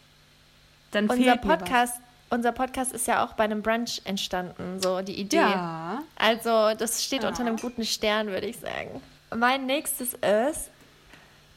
Dann 0.91 1.05
Unser 1.09 1.23
fehlt 1.23 1.45
mir 1.45 1.51
was. 1.51 1.59
Podcast, 1.59 2.01
unser 2.35 2.53
Podcast 2.53 2.93
ist 2.93 3.07
ja 3.07 3.25
auch 3.25 3.33
bei 3.35 3.45
einem 3.45 3.63
Brunch 3.63 4.03
entstanden, 4.05 4.81
so 4.83 5.01
die 5.01 5.15
Idee. 5.21 5.37
Ja. 5.37 6.03
Also, 6.17 6.75
das 6.77 7.03
steht 7.05 7.23
Ja. 7.23 7.29
unter 7.29 7.41
einem 7.43 7.57
guten 7.57 7.85
Stern, 7.85 8.27
würde 8.29 8.47
ich 8.47 8.59
sagen. 8.59 9.01
mein 9.35 9.67
nächstes 9.67 10.15
ist, 10.15 10.71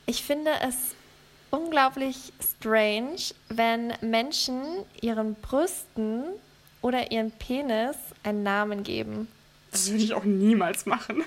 ich 0.08 0.24
finde 0.24 0.52
es 0.68 0.76
unglaublich 1.52 2.34
strange, 2.42 3.18
wenn 3.50 3.94
Menschen 4.02 4.62
ihren 5.02 5.36
Brüsten 5.36 6.24
oder 6.82 7.12
ihren 7.12 7.32
Penis 7.32 7.96
einen 8.24 8.44
Namen 8.44 8.84
geben. 8.84 9.28
Das 9.72 9.90
würde 9.92 10.04
ich 10.04 10.14
auch 10.14 10.24
niemals 10.24 10.86
machen. 10.86 11.24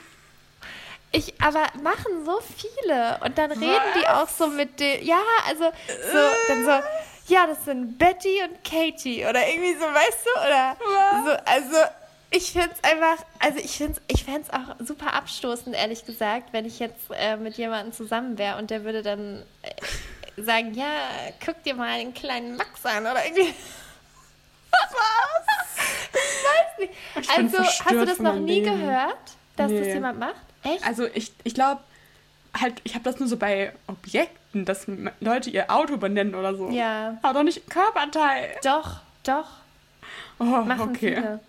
Ich, 1.13 1.35
aber 1.43 1.67
machen 1.83 2.25
so 2.25 2.41
viele 2.57 3.19
und 3.25 3.37
dann 3.37 3.51
reden 3.51 3.65
Was? 3.65 4.01
die 4.01 4.07
auch 4.09 4.29
so 4.29 4.47
mit 4.47 4.79
den, 4.79 5.05
ja, 5.05 5.21
also 5.49 5.65
so, 5.65 6.19
dann 6.49 6.65
so, 6.65 6.71
ja, 7.31 7.47
das 7.47 7.65
sind 7.65 7.99
Betty 7.99 8.43
und 8.43 8.65
Katie 8.65 9.25
oder 9.25 9.47
irgendwie 9.49 9.75
so, 9.75 9.87
weißt 9.87 10.27
du, 10.27 10.41
oder 10.41 10.77
so, 11.25 11.31
also 11.45 11.91
ich 12.33 12.53
finde 12.53 12.71
es 12.73 12.85
einfach, 12.89 13.25
also 13.39 13.59
ich 13.59 13.77
finde 13.77 14.01
ich 14.07 14.25
fände 14.25 14.43
es 14.43 14.51
auch 14.51 14.87
super 14.87 15.15
abstoßend, 15.15 15.75
ehrlich 15.75 16.05
gesagt, 16.05 16.53
wenn 16.53 16.65
ich 16.65 16.79
jetzt 16.79 17.11
äh, 17.11 17.37
mit 17.37 17.57
jemandem 17.57 17.93
zusammen 17.93 18.39
wäre 18.39 18.59
und 18.59 18.71
der 18.71 18.85
würde 18.85 19.03
dann 19.03 19.43
äh, 19.63 20.43
sagen, 20.43 20.75
ja, 20.75 20.87
guck 21.45 21.63
dir 21.63 21.75
mal 21.75 21.99
den 21.99 22.15
kleinen 22.15 22.57
Max 22.57 22.85
an 22.85 23.03
oder 23.03 23.25
irgendwie. 23.25 23.53
Was? 24.71 26.01
Ich 26.13 26.45
weiß 26.45 26.79
nicht. 26.79 26.93
Ich 27.21 27.31
also, 27.31 27.59
hast 27.59 27.91
du 27.91 28.07
das 28.07 28.19
noch 28.19 28.37
nie 28.37 28.61
Leben. 28.61 28.81
gehört, 28.81 29.19
dass 29.57 29.71
nee. 29.71 29.79
das 29.81 29.89
jemand 29.89 30.19
macht? 30.19 30.35
Echt? 30.63 30.87
Also 30.87 31.07
ich, 31.07 31.33
ich 31.43 31.55
glaube, 31.55 31.81
halt, 32.59 32.81
ich 32.85 32.95
habe 32.95 33.05
das 33.05 33.19
nur 33.19 33.29
so 33.29 33.37
bei 33.37 33.73
Objekten, 33.87 34.40
dass 34.53 34.87
Leute 35.21 35.51
ihr 35.51 35.71
Auto 35.71 35.97
benennen 35.97 36.35
oder 36.35 36.55
so. 36.55 36.71
Ja. 36.71 37.19
Aber 37.23 37.35
doch 37.35 37.45
nicht 37.45 37.69
Körperteil. 37.71 38.57
Doch, 38.65 39.01
doch. 39.25 39.47
Oh, 40.39 40.45
Machen 40.45 40.91
okay. 40.91 41.17
Viele. 41.17 41.41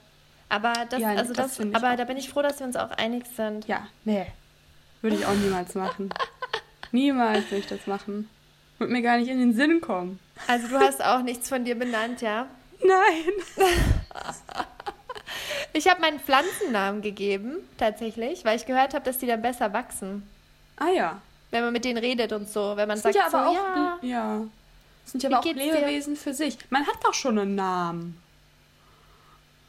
Aber 0.50 0.74
das, 0.90 1.00
ja, 1.00 1.10
also 1.10 1.34
das, 1.34 1.58
das 1.58 1.74
aber 1.74 1.96
da 1.96 2.04
bin 2.04 2.18
ich 2.18 2.30
froh, 2.30 2.42
dass 2.42 2.60
wir 2.60 2.68
uns 2.68 2.76
auch 2.76 2.92
einig 2.92 3.24
sind. 3.38 3.68
Ja, 3.68 3.88
nee. 4.04 4.28
Würde 5.02 5.16
ich 5.16 5.26
auch 5.26 5.34
niemals 5.34 5.76
machen. 5.76 6.10
niemals 6.92 7.46
würde 7.46 7.58
ich 7.58 7.68
das 7.68 7.88
machen. 7.88 8.30
Würde 8.78 8.92
mir 8.92 9.02
gar 9.02 9.18
nicht 9.18 9.30
in 9.30 9.40
den 9.40 9.54
Sinn 9.54 9.80
kommen. 9.80 10.20
Also 10.48 10.68
du 10.68 10.78
hast 10.78 11.04
auch 11.04 11.22
nichts 11.22 11.48
von 11.48 11.64
dir 11.64 11.76
benannt, 11.76 12.22
ja? 12.22 12.48
Nein. 12.84 13.68
ich 15.74 15.88
habe 15.88 16.02
meinen 16.02 16.20
Pflanzennamen 16.20 17.02
gegeben, 17.02 17.58
tatsächlich, 17.78 18.44
weil 18.44 18.58
ich 18.58 18.66
gehört 18.66 18.94
habe, 18.94 19.06
dass 19.06 19.20
die 19.20 19.28
dann 19.28 19.42
besser 19.42 19.72
wachsen. 19.72 20.28
Ah 20.76 20.90
ja. 20.90 21.22
Wenn 21.52 21.64
man 21.64 21.74
mit 21.74 21.86
denen 21.86 21.98
redet 21.98 22.32
und 22.34 22.50
so. 22.50 22.76
Wenn 22.76 22.88
man 22.88 22.98
sagt, 22.98 23.16
ja, 23.16 23.28
aber 23.28 23.32
so, 23.32 23.38
auch, 23.38 23.76
ja. 23.76 23.98
ja. 24.02 24.42
Das 25.04 25.12
sind 25.12 25.24
ja 25.24 25.30
aber 25.30 25.40
auch 25.40 25.46
Lebewesen 25.46 26.14
dir? 26.14 26.20
für 26.20 26.34
sich. 26.34 26.58
Man 26.70 26.88
hat 26.88 26.96
doch 27.04 27.14
schon 27.14 27.38
einen 27.38 27.56
Namen. 27.56 28.22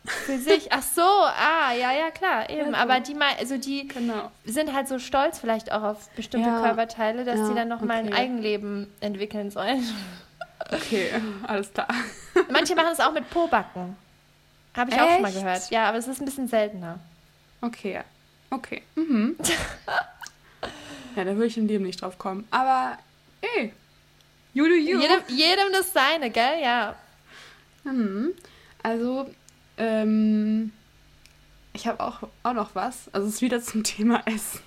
Für 0.05 0.37
sich, 0.37 0.73
ach 0.73 0.83
so, 0.83 1.03
ah, 1.03 1.73
ja, 1.73 1.92
ja, 1.92 2.11
klar, 2.11 2.51
eben. 2.51 2.75
Also, 2.75 2.77
aber 2.77 3.01
die 3.01 3.14
mal, 3.14 3.35
also 3.38 3.57
die 3.57 3.87
genau. 3.87 4.33
sind 4.45 4.73
halt 4.73 4.88
so 4.88 4.99
stolz 4.99 5.38
vielleicht 5.38 5.71
auch 5.71 5.83
auf 5.83 6.09
bestimmte 6.11 6.49
ja, 6.49 6.61
Körperteile, 6.61 7.25
dass 7.25 7.38
ja, 7.38 7.47
sie 7.47 7.55
dann 7.55 7.68
nochmal 7.68 8.01
okay. 8.01 8.09
ein 8.09 8.14
Eigenleben 8.14 8.92
entwickeln 9.01 9.51
sollen. 9.51 9.85
Okay, 10.71 11.11
alles 11.47 11.73
klar. 11.73 11.88
Manche 12.51 12.75
machen 12.75 12.90
es 12.92 13.01
auch 13.01 13.12
mit 13.12 13.29
Pobacken. 13.31 13.97
Habe 14.77 14.90
ich 14.90 14.97
Echt? 14.97 15.05
auch 15.05 15.12
schon 15.12 15.23
mal 15.23 15.33
gehört. 15.33 15.71
Ja, 15.71 15.88
aber 15.88 15.99
es 15.99 16.09
ist 16.09 16.21
ein 16.21 16.25
bisschen 16.25 16.49
seltener. 16.49 16.99
Okay, 17.61 18.01
okay. 18.51 18.83
Mhm. 18.97 19.37
ja, 21.16 21.25
da 21.25 21.35
würde 21.35 21.46
ich 21.46 21.59
im 21.59 21.66
Leben 21.66 21.85
nicht 21.85 22.01
drauf 22.01 22.18
kommen. 22.18 22.46
Aber, 22.51 22.98
ey, 23.40 23.72
you 24.55 24.64
do 24.64 24.75
you. 24.75 25.01
Jedem, 25.01 25.20
jedem 25.29 25.72
das 25.72 25.92
seine, 25.92 26.31
gell? 26.31 26.61
Ja. 26.62 26.96
Mhm. 27.85 28.33
Also, 28.83 29.31
ähm, 29.77 30.72
ich 31.72 31.87
habe 31.87 32.01
auch, 32.01 32.22
auch 32.42 32.53
noch 32.53 32.75
was. 32.75 33.09
Also 33.12 33.29
es 33.29 33.35
ist 33.35 33.42
wieder 33.42 33.61
zum 33.62 33.85
Thema 33.85 34.22
Essen. 34.27 34.61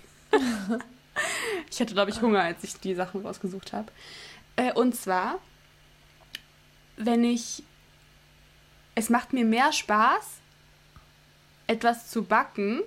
ich 1.70 1.80
hatte, 1.80 1.94
glaube 1.94 2.12
ich, 2.12 2.22
Hunger, 2.22 2.42
als 2.42 2.64
ich 2.64 2.80
die 2.80 2.96
Sachen 2.96 3.26
rausgesucht 3.26 3.74
habe. 3.74 3.92
Äh, 4.56 4.74
und 4.74 4.96
zwar, 4.96 5.40
wenn 6.98 7.24
ich... 7.24 7.64
Es 8.98 9.10
macht 9.10 9.34
mir 9.34 9.44
mehr 9.44 9.74
Spaß, 9.74 10.26
etwas 11.68 12.10
zu 12.10 12.24
backen, 12.24 12.82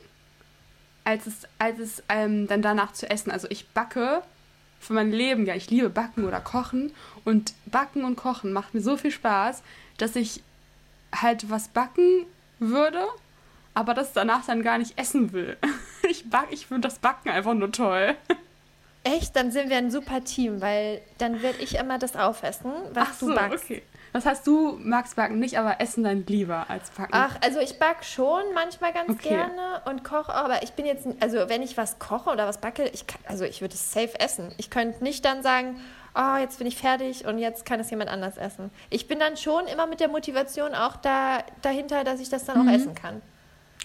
als 1.08 1.26
es, 1.26 1.48
als 1.58 1.78
es 1.78 2.02
ähm, 2.10 2.46
dann 2.48 2.60
danach 2.60 2.92
zu 2.92 3.08
essen. 3.08 3.30
Also 3.30 3.48
ich 3.50 3.66
backe 3.68 4.22
für 4.78 4.92
mein 4.92 5.10
Leben, 5.10 5.46
ja, 5.46 5.54
ich 5.54 5.70
liebe 5.70 5.88
Backen 5.88 6.26
oder 6.26 6.38
Kochen. 6.38 6.92
Und 7.24 7.54
Backen 7.64 8.04
und 8.04 8.16
Kochen 8.16 8.52
macht 8.52 8.74
mir 8.74 8.82
so 8.82 8.98
viel 8.98 9.10
Spaß, 9.10 9.62
dass 9.96 10.16
ich 10.16 10.42
halt 11.14 11.48
was 11.48 11.68
backen 11.68 12.26
würde, 12.58 13.06
aber 13.72 13.94
das 13.94 14.12
danach 14.12 14.44
dann 14.44 14.62
gar 14.62 14.76
nicht 14.76 14.98
essen 14.98 15.32
will. 15.32 15.56
Ich, 16.08 16.30
back, 16.30 16.46
ich 16.50 16.68
finde 16.68 16.88
das 16.88 17.00
Backen 17.00 17.28
einfach 17.28 17.52
nur 17.52 17.70
toll. 17.70 18.16
Echt? 19.04 19.36
Dann 19.36 19.50
sind 19.50 19.68
wir 19.68 19.76
ein 19.76 19.90
super 19.90 20.24
Team, 20.24 20.62
weil 20.62 21.02
dann 21.18 21.42
werde 21.42 21.58
ich 21.58 21.74
immer 21.74 21.98
das 21.98 22.16
aufessen, 22.16 22.72
was 22.94 23.20
so, 23.20 23.28
du 23.28 23.34
backst. 23.34 23.64
Okay. 23.64 23.82
Das 24.12 24.26
heißt, 24.26 24.46
du 24.46 24.78
magst 24.82 25.16
Backen 25.16 25.38
nicht, 25.38 25.58
aber 25.58 25.80
Essen 25.80 26.04
dann 26.04 26.24
lieber 26.26 26.66
als 26.68 26.90
Backen. 26.90 27.12
Ach, 27.12 27.36
also 27.42 27.60
ich 27.60 27.78
backe 27.78 28.04
schon 28.04 28.42
manchmal 28.54 28.92
ganz 28.92 29.10
okay. 29.10 29.28
gerne 29.28 29.82
und 29.86 30.04
koche 30.04 30.32
auch, 30.32 30.44
aber 30.44 30.62
ich 30.62 30.72
bin 30.72 30.86
jetzt, 30.86 31.06
also 31.20 31.48
wenn 31.48 31.62
ich 31.62 31.76
was 31.76 31.98
koche 31.98 32.30
oder 32.30 32.46
was 32.46 32.58
backe, 32.58 32.88
ich 32.88 33.06
kann, 33.06 33.20
also 33.26 33.44
ich 33.44 33.60
würde 33.60 33.74
es 33.74 33.92
safe 33.92 34.18
essen. 34.18 34.52
Ich 34.56 34.70
könnte 34.70 35.04
nicht 35.04 35.24
dann 35.24 35.42
sagen, 35.42 35.80
oh, 36.14 36.36
jetzt 36.38 36.58
bin 36.58 36.66
ich 36.66 36.76
fertig 36.76 37.26
und 37.26 37.38
jetzt 37.38 37.64
kann 37.64 37.80
es 37.80 37.90
jemand 37.90 38.10
anders 38.10 38.36
essen. 38.36 38.70
Ich 38.90 39.08
bin 39.08 39.18
dann 39.18 39.36
schon 39.36 39.66
immer 39.66 39.86
mit 39.86 40.00
der 40.00 40.08
Motivation 40.08 40.74
auch 40.74 40.96
da, 40.96 41.44
dahinter, 41.62 42.04
dass 42.04 42.20
ich 42.20 42.28
das 42.28 42.44
dann 42.44 42.62
mhm. 42.62 42.68
auch 42.68 42.72
essen 42.72 42.94
kann. 42.94 43.22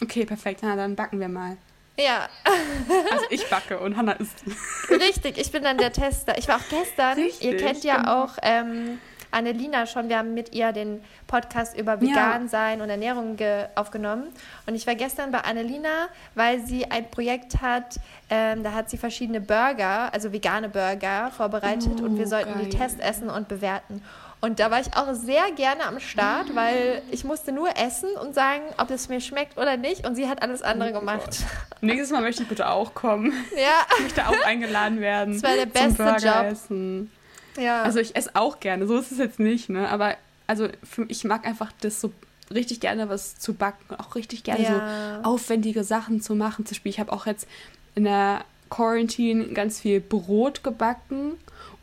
Okay, 0.01 0.25
perfekt. 0.25 0.61
Na, 0.63 0.75
dann 0.75 0.95
backen 0.95 1.19
wir 1.19 1.29
mal. 1.29 1.57
Ja. 1.97 2.27
Also 3.11 3.25
ich 3.29 3.47
backe 3.49 3.79
und 3.79 3.95
Hannah 3.95 4.13
isst. 4.13 4.43
Richtig, 4.89 5.37
ich 5.37 5.51
bin 5.51 5.63
dann 5.63 5.77
der 5.77 5.93
Tester. 5.93 6.37
Ich 6.37 6.47
war 6.47 6.57
auch 6.57 6.69
gestern, 6.69 7.17
Richtig, 7.17 7.43
ihr 7.43 7.57
kennt 7.57 7.83
ja 7.83 7.97
genau. 7.97 8.23
auch 8.23 8.37
ähm, 8.41 8.99
Annelina 9.33 9.85
schon, 9.85 10.09
wir 10.09 10.17
haben 10.17 10.33
mit 10.33 10.53
ihr 10.53 10.71
den 10.71 11.03
Podcast 11.27 11.77
über 11.77 11.99
Vegan 11.99 12.47
sein 12.47 12.81
und 12.81 12.89
Ernährung 12.89 13.37
aufgenommen. 13.75 14.27
Und 14.65 14.75
ich 14.75 14.85
war 14.87 14.95
gestern 14.95 15.31
bei 15.31 15.39
Annelina, 15.39 16.07
weil 16.35 16.65
sie 16.65 16.89
ein 16.89 17.09
Projekt 17.09 17.61
hat, 17.61 17.99
ähm, 18.29 18.63
da 18.63 18.73
hat 18.73 18.89
sie 18.89 18.97
verschiedene 18.97 19.41
Burger, 19.41 20.13
also 20.13 20.31
vegane 20.31 20.69
Burger 20.69 21.31
vorbereitet 21.31 21.99
oh, 22.01 22.05
und 22.05 22.17
wir 22.17 22.27
sollten 22.27 22.53
geil. 22.53 22.65
die 22.65 22.77
testessen 22.77 23.29
und 23.29 23.47
bewerten. 23.47 24.01
Und 24.43 24.59
da 24.59 24.69
war 24.69 24.81
ich 24.81 24.93
auch 24.97 25.13
sehr 25.13 25.51
gerne 25.55 25.85
am 25.85 26.01
Start, 26.01 26.53
weil 26.53 27.01
ich 27.11 27.23
musste 27.23 27.53
nur 27.53 27.77
essen 27.77 28.09
und 28.21 28.35
sagen, 28.35 28.63
ob 28.77 28.91
es 28.91 29.07
mir 29.07 29.21
schmeckt 29.21 29.57
oder 29.57 29.77
nicht. 29.77 30.05
Und 30.05 30.15
sie 30.15 30.27
hat 30.27 30.41
alles 30.41 30.61
andere 30.61 30.89
oh 30.89 30.99
gemacht. 30.99 31.23
Gott. 31.23 31.79
Nächstes 31.79 32.11
Mal 32.11 32.21
möchte 32.21 32.43
ich 32.43 32.49
bitte 32.49 32.67
auch 32.67 32.93
kommen. 32.93 33.31
Ja. 33.55 33.85
Ich 33.95 34.03
möchte 34.03 34.27
auch 34.27 34.45
eingeladen 34.45 34.99
werden. 34.99 35.35
Das 35.35 35.43
war 35.43 35.55
der 35.55 35.65
beste 35.65 36.03
Job. 36.27 36.43
Essen. 36.51 37.09
Ja. 37.57 37.83
Also 37.83 37.99
ich 37.99 38.15
esse 38.15 38.31
auch 38.35 38.59
gerne, 38.59 38.87
so 38.87 38.97
ist 38.97 39.11
es 39.11 39.17
jetzt 39.17 39.39
nicht, 39.39 39.69
ne? 39.69 39.89
Aber 39.89 40.15
also 40.47 40.67
für, 40.83 41.05
ich 41.07 41.23
mag 41.23 41.45
einfach 41.45 41.71
das 41.81 42.01
so 42.01 42.11
richtig 42.53 42.79
gerne 42.79 43.09
was 43.09 43.37
zu 43.37 43.53
backen, 43.53 43.95
auch 43.95 44.15
richtig 44.15 44.43
gerne 44.43 44.63
ja. 44.63 45.21
so 45.23 45.29
aufwendige 45.29 45.83
Sachen 45.83 46.21
zu 46.21 46.35
machen. 46.35 46.65
Zum 46.65 46.75
Beispiel, 46.75 46.89
ich 46.89 46.99
habe 46.99 47.11
auch 47.11 47.25
jetzt 47.25 47.47
in 47.95 48.03
der 48.03 48.43
Quarantine 48.69 49.47
ganz 49.49 49.79
viel 49.79 49.99
Brot 49.99 50.63
gebacken. 50.63 51.33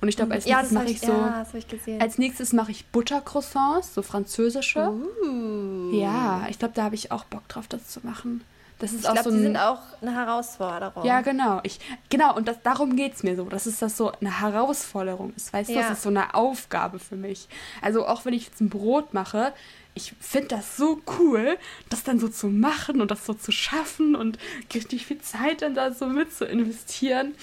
Und 0.00 0.08
ich 0.08 0.16
glaube, 0.16 0.32
als 0.32 0.46
ja, 0.46 0.58
nächstes 0.58 0.72
mache 0.72 0.90
ich, 0.90 1.00
so. 1.00 1.12
Ja, 1.12 1.46
ich 1.52 2.00
als 2.00 2.18
nächstes 2.18 2.52
mache 2.52 2.70
ich 2.70 2.86
Buttercroissants, 2.86 3.94
so 3.94 4.02
französische. 4.02 4.90
Uh. 4.90 5.92
Ja, 5.92 6.46
ich 6.48 6.58
glaube, 6.58 6.74
da 6.74 6.84
habe 6.84 6.94
ich 6.94 7.12
auch 7.12 7.24
Bock 7.24 7.46
drauf, 7.48 7.66
das 7.68 7.88
zu 7.88 8.00
machen. 8.02 8.42
Das 8.80 8.92
ist 8.92 9.04
ich 9.04 9.12
glaube, 9.12 9.30
so 9.30 9.30
die 9.30 9.42
sind 9.42 9.56
auch 9.56 9.78
eine 10.00 10.14
Herausforderung. 10.14 11.04
Ja, 11.04 11.20
genau. 11.20 11.60
Ich, 11.62 11.78
genau, 12.08 12.34
und 12.34 12.48
das, 12.48 12.56
darum 12.62 12.96
geht 12.96 13.14
es 13.14 13.22
mir 13.22 13.36
so, 13.36 13.44
dass 13.44 13.66
es 13.66 13.78
das 13.78 13.96
so 13.96 14.10
eine 14.20 14.40
Herausforderung 14.40 15.32
ist. 15.36 15.52
Weißt 15.52 15.70
ja. 15.70 15.76
du, 15.76 15.82
das 15.82 15.98
ist 15.98 16.02
so 16.02 16.08
eine 16.08 16.34
Aufgabe 16.34 16.98
für 16.98 17.16
mich. 17.16 17.48
Also 17.82 18.06
auch 18.06 18.24
wenn 18.24 18.32
ich 18.32 18.46
jetzt 18.46 18.60
ein 18.60 18.70
Brot 18.70 19.12
mache, 19.12 19.52
ich 19.94 20.14
finde 20.20 20.48
das 20.48 20.76
so 20.76 21.00
cool, 21.18 21.58
das 21.88 22.04
dann 22.04 22.18
so 22.18 22.28
zu 22.28 22.48
machen 22.48 23.00
und 23.00 23.10
das 23.10 23.26
so 23.26 23.34
zu 23.34 23.52
schaffen 23.52 24.14
und 24.14 24.38
richtig 24.72 25.04
viel 25.04 25.20
Zeit 25.20 25.62
dann 25.62 25.74
da 25.74 25.92
so 25.92 26.06
mit 26.06 26.32
zu 26.32 26.46
investieren. 26.46 27.34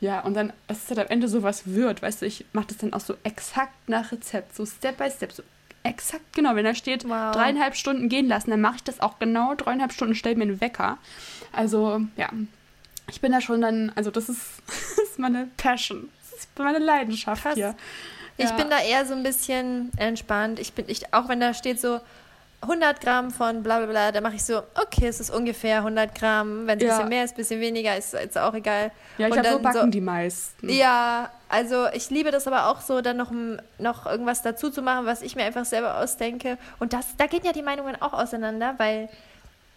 Ja, 0.00 0.20
und 0.20 0.34
dann, 0.34 0.52
dass 0.66 0.78
es 0.78 0.86
dann 0.86 1.00
am 1.00 1.08
Ende 1.08 1.28
sowas 1.28 1.66
wird, 1.66 2.02
weißt 2.02 2.22
du, 2.22 2.26
ich 2.26 2.46
mache 2.52 2.68
das 2.68 2.78
dann 2.78 2.94
auch 2.94 3.00
so 3.00 3.16
exakt 3.22 3.88
nach 3.88 4.12
Rezept, 4.12 4.54
so 4.54 4.64
Step 4.64 4.96
by 4.96 5.10
Step, 5.10 5.32
so 5.32 5.42
exakt 5.88 6.32
genau, 6.32 6.54
wenn 6.54 6.64
da 6.64 6.74
steht, 6.74 7.04
wow. 7.04 7.32
dreieinhalb 7.32 7.76
Stunden 7.76 8.08
gehen 8.08 8.28
lassen, 8.28 8.50
dann 8.50 8.60
mache 8.60 8.76
ich 8.76 8.84
das 8.84 9.00
auch 9.00 9.18
genau 9.18 9.54
dreieinhalb 9.54 9.92
Stunden, 9.92 10.14
stelle 10.14 10.36
mir 10.36 10.42
einen 10.42 10.60
Wecker. 10.60 10.98
Also, 11.52 12.00
ja, 12.16 12.28
ich 13.10 13.20
bin 13.20 13.32
da 13.32 13.40
schon 13.40 13.60
dann, 13.60 13.92
also 13.94 14.10
das 14.10 14.28
ist, 14.28 14.42
das 14.66 14.98
ist 15.10 15.18
meine 15.18 15.48
Passion, 15.56 16.08
das 16.30 16.40
ist 16.40 16.58
meine 16.58 16.78
Leidenschaft 16.78 17.42
Krass. 17.42 17.54
hier. 17.54 17.74
Ich 18.38 18.50
ja. 18.50 18.56
bin 18.56 18.68
da 18.68 18.80
eher 18.80 19.06
so 19.06 19.14
ein 19.14 19.22
bisschen 19.22 19.90
entspannt. 19.96 20.60
Ich 20.60 20.74
bin, 20.74 20.84
ich, 20.88 21.14
auch 21.14 21.28
wenn 21.28 21.40
da 21.40 21.54
steht 21.54 21.80
so 21.80 22.00
100 22.62 23.00
Gramm 23.00 23.30
von 23.30 23.62
bla 23.62 23.78
bla 23.78 23.86
bla, 23.86 24.12
da 24.12 24.20
mache 24.20 24.36
ich 24.36 24.44
so, 24.44 24.62
okay, 24.74 25.06
es 25.06 25.20
ist 25.20 25.30
ungefähr 25.30 25.78
100 25.78 26.14
Gramm. 26.14 26.66
Wenn 26.66 26.78
es 26.78 26.84
ja. 26.84 26.90
ein 26.90 26.96
bisschen 26.96 27.08
mehr 27.08 27.24
ist, 27.24 27.32
ein 27.32 27.36
bisschen 27.36 27.60
weniger, 27.60 27.96
ist, 27.96 28.14
ist 28.14 28.38
auch 28.38 28.54
egal. 28.54 28.90
Ja, 29.18 29.28
ich 29.28 29.32
glaube, 29.32 29.48
so 29.50 29.58
backen 29.58 29.80
so, 29.80 29.86
die 29.86 30.00
meisten. 30.00 30.68
Ja, 30.68 31.30
also 31.48 31.86
ich 31.92 32.10
liebe 32.10 32.30
das 32.30 32.46
aber 32.46 32.68
auch 32.68 32.80
so, 32.80 33.00
dann 33.02 33.16
noch, 33.16 33.30
noch 33.78 34.06
irgendwas 34.06 34.42
dazu 34.42 34.70
zu 34.70 34.82
machen, 34.82 35.06
was 35.06 35.22
ich 35.22 35.36
mir 35.36 35.44
einfach 35.44 35.64
selber 35.64 35.98
ausdenke. 35.98 36.58
Und 36.78 36.92
das, 36.92 37.16
da 37.16 37.26
gehen 37.26 37.42
ja 37.44 37.52
die 37.52 37.62
Meinungen 37.62 38.00
auch 38.00 38.14
auseinander, 38.14 38.74
weil 38.78 39.08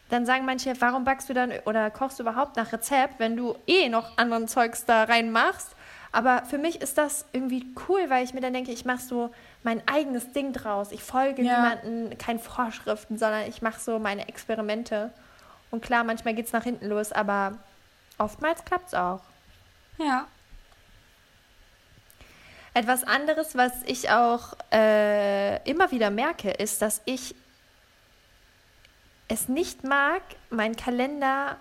dann 0.10 0.26
sagen 0.26 0.46
manche, 0.46 0.74
warum 0.80 1.04
backst 1.04 1.30
du 1.30 1.34
dann 1.34 1.52
oder 1.66 1.92
kochst 1.92 2.18
du 2.18 2.24
überhaupt 2.24 2.56
nach 2.56 2.72
Rezept, 2.72 3.20
wenn 3.20 3.38
du 3.38 3.56
eh 3.68 3.90
noch 3.90 4.18
anderen 4.18 4.48
Zeugs 4.48 4.86
da 4.86 5.04
reinmachst? 5.04 5.76
Aber 6.12 6.44
für 6.46 6.58
mich 6.58 6.82
ist 6.82 6.98
das 6.98 7.26
irgendwie 7.34 7.68
cool, 7.88 8.10
weil 8.10 8.24
ich 8.24 8.34
mir 8.34 8.42
dann 8.42 8.54
denke, 8.54 8.72
ich 8.72 8.86
mache 8.86 9.02
so 9.02 9.32
mein 9.64 9.88
eigenes 9.88 10.32
Ding 10.32 10.54
draus. 10.54 10.92
Ich 10.92 11.04
folge 11.04 11.44
ja. 11.44 11.58
niemanden, 11.58 12.18
keinen 12.18 12.40
Vorschriften, 12.40 13.18
sondern 13.18 13.48
ich 13.48 13.62
mache 13.62 13.80
so 13.80 14.00
meine 14.00 14.28
Experimente. 14.28 15.12
Und 15.72 15.84
klar, 15.84 16.04
manchmal 16.04 16.34
geht 16.34 16.48
es 16.48 16.54
nach 16.54 16.64
hinten 16.64 16.88
los, 16.88 17.12
aber 17.12 17.60
oftmals 18.18 18.66
klappt 18.66 18.88
es 18.88 18.94
auch. 18.96 19.22
Ja. 19.98 20.28
Etwas 22.74 23.04
anderes, 23.04 23.56
was 23.56 23.74
ich 23.86 24.10
auch 24.10 24.54
äh, 24.72 25.62
immer 25.70 25.92
wieder 25.92 26.10
merke, 26.10 26.50
ist, 26.50 26.82
dass 26.82 27.02
ich 27.06 27.36
es 29.28 29.48
nicht 29.48 29.84
mag, 29.84 30.22
meinen 30.50 30.76
Kalender 30.76 31.58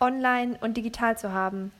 online 0.00 0.58
und 0.60 0.76
digital 0.76 1.16
zu 1.16 1.32
haben. 1.32 1.72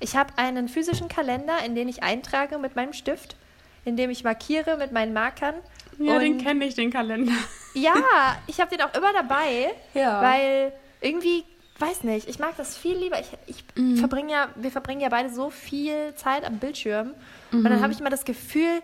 Ich 0.00 0.16
habe 0.16 0.32
einen 0.36 0.68
physischen 0.68 1.08
Kalender, 1.08 1.64
in 1.64 1.74
den 1.74 1.88
ich 1.88 2.02
eintrage 2.02 2.58
mit 2.58 2.76
meinem 2.76 2.92
Stift, 2.92 3.36
in 3.84 3.96
dem 3.96 4.10
ich 4.10 4.24
markiere 4.24 4.76
mit 4.76 4.92
meinen 4.92 5.12
Markern. 5.12 5.54
Ja, 5.98 6.14
und 6.14 6.20
den 6.20 6.38
kenne 6.38 6.64
ich, 6.64 6.74
den 6.74 6.90
Kalender. 6.90 7.32
Ja, 7.74 7.94
ich 8.46 8.60
habe 8.60 8.70
den 8.70 8.84
auch 8.84 8.94
immer 8.94 9.12
dabei, 9.12 9.70
ja. 9.94 10.22
weil 10.22 10.72
irgendwie, 11.00 11.44
weiß 11.78 12.04
nicht, 12.04 12.28
ich 12.28 12.38
mag 12.38 12.56
das 12.56 12.76
viel 12.76 12.96
lieber. 12.96 13.20
Ich, 13.20 13.28
ich 13.46 13.64
mhm. 13.76 13.96
verbringe 13.96 14.32
ja, 14.32 14.48
wir 14.56 14.70
verbringen 14.70 15.00
ja 15.00 15.08
beide 15.08 15.30
so 15.30 15.50
viel 15.50 16.14
Zeit 16.14 16.44
am 16.44 16.58
Bildschirm. 16.58 17.14
Mhm. 17.50 17.58
Und 17.58 17.64
dann 17.64 17.78
mhm. 17.78 17.82
habe 17.82 17.92
ich 17.92 18.00
immer 18.00 18.10
das 18.10 18.24
Gefühl, 18.24 18.82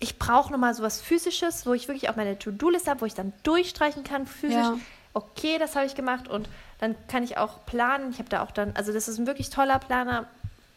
ich 0.00 0.18
brauche 0.18 0.52
nochmal 0.52 0.74
so 0.74 0.82
was 0.82 1.00
Physisches, 1.00 1.66
wo 1.66 1.72
ich 1.72 1.88
wirklich 1.88 2.08
auch 2.08 2.16
meine 2.16 2.38
To-Do-Liste 2.38 2.90
habe, 2.90 3.02
wo 3.02 3.06
ich 3.06 3.14
dann 3.14 3.32
durchstreichen 3.42 4.04
kann 4.04 4.26
physisch. 4.26 4.56
Ja. 4.56 4.78
Okay, 5.12 5.58
das 5.58 5.76
habe 5.76 5.86
ich 5.86 5.94
gemacht 5.94 6.28
und 6.28 6.48
dann 6.84 6.96
kann 7.08 7.22
ich 7.22 7.38
auch 7.38 7.64
planen. 7.64 8.10
Ich 8.10 8.18
habe 8.18 8.28
da 8.28 8.42
auch 8.42 8.50
dann, 8.50 8.76
also 8.76 8.92
das 8.92 9.08
ist 9.08 9.18
ein 9.18 9.26
wirklich 9.26 9.48
toller 9.48 9.78
Planer. 9.78 10.26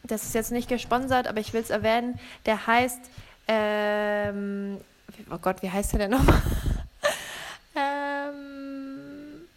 Das 0.03 0.23
ist 0.23 0.33
jetzt 0.33 0.51
nicht 0.51 0.69
gesponsert, 0.69 1.27
aber 1.27 1.41
ich 1.41 1.53
will 1.53 1.61
es 1.61 1.69
erwähnen. 1.69 2.17
Der 2.45 2.65
heißt, 2.65 2.99
ähm, 3.49 4.79
oh 5.29 5.37
Gott, 5.37 5.61
wie 5.61 5.69
heißt 5.69 5.91
der 5.91 5.99
denn 5.99 6.11
nochmal? 6.11 6.41
ähm, 7.75 9.47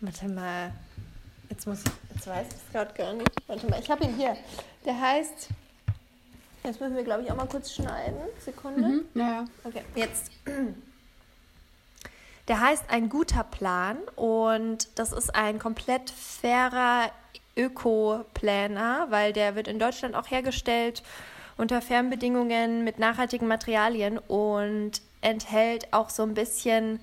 warte 0.00 0.28
mal. 0.28 0.72
Jetzt 1.48 1.66
muss 1.66 1.78
ich, 1.82 2.14
jetzt 2.14 2.26
weiß 2.26 2.46
ich 2.48 2.54
es 2.54 2.72
gerade 2.72 2.92
gar 2.92 3.14
nicht. 3.14 3.30
Warte 3.46 3.66
mal, 3.68 3.80
ich 3.80 3.90
habe 3.90 4.04
ihn 4.04 4.14
hier. 4.16 4.36
Der 4.84 5.00
heißt, 5.00 5.48
jetzt 6.64 6.80
müssen 6.80 6.96
wir, 6.96 7.04
glaube 7.04 7.22
ich, 7.22 7.30
auch 7.30 7.36
mal 7.36 7.46
kurz 7.46 7.72
schneiden. 7.72 8.20
Sekunde. 8.44 8.86
Mhm, 8.86 9.04
ja. 9.14 9.46
Okay, 9.64 9.82
jetzt. 9.94 10.30
Der 12.48 12.60
heißt 12.60 12.84
Ein 12.90 13.08
guter 13.08 13.42
Plan 13.42 13.98
und 14.14 14.88
das 14.98 15.12
ist 15.12 15.34
ein 15.34 15.58
komplett 15.58 16.10
fairer 16.10 17.10
Öko-Planner, 17.56 19.06
weil 19.10 19.32
der 19.32 19.56
wird 19.56 19.66
in 19.66 19.80
Deutschland 19.80 20.14
auch 20.14 20.30
hergestellt 20.30 21.02
unter 21.56 21.82
Fernbedingungen 21.82 22.84
mit 22.84 22.98
nachhaltigen 22.98 23.48
Materialien 23.48 24.18
und 24.18 24.92
enthält 25.22 25.92
auch 25.92 26.10
so 26.10 26.22
ein 26.22 26.34
bisschen 26.34 27.00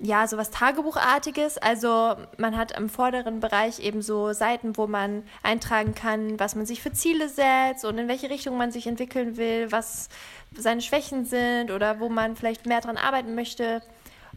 ja, 0.00 0.26
so 0.26 0.36
was 0.36 0.50
Tagebuchartiges. 0.50 1.56
Also 1.56 2.16
man 2.36 2.58
hat 2.58 2.76
im 2.76 2.90
vorderen 2.90 3.40
Bereich 3.40 3.78
eben 3.78 4.02
so 4.02 4.32
Seiten, 4.32 4.76
wo 4.76 4.86
man 4.86 5.22
eintragen 5.42 5.94
kann, 5.94 6.38
was 6.38 6.56
man 6.56 6.66
sich 6.66 6.82
für 6.82 6.92
Ziele 6.92 7.28
setzt 7.30 7.84
und 7.84 7.96
in 7.96 8.08
welche 8.08 8.28
Richtung 8.28 8.58
man 8.58 8.72
sich 8.72 8.86
entwickeln 8.86 9.38
will, 9.38 9.72
was 9.72 10.10
seine 10.54 10.82
Schwächen 10.82 11.24
sind 11.24 11.70
oder 11.70 12.00
wo 12.00 12.10
man 12.10 12.36
vielleicht 12.36 12.66
mehr 12.66 12.80
dran 12.80 12.98
arbeiten 12.98 13.34
möchte 13.34 13.80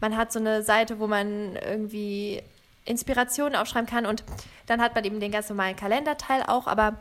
man 0.00 0.16
hat 0.16 0.32
so 0.32 0.38
eine 0.38 0.62
Seite, 0.62 0.98
wo 1.00 1.06
man 1.06 1.56
irgendwie 1.56 2.42
Inspirationen 2.84 3.56
aufschreiben 3.56 3.88
kann 3.88 4.06
und 4.06 4.24
dann 4.66 4.80
hat 4.80 4.94
man 4.94 5.04
eben 5.04 5.20
den 5.20 5.30
ganz 5.30 5.48
normalen 5.48 5.76
Kalenderteil 5.76 6.42
auch, 6.46 6.66
aber 6.66 6.96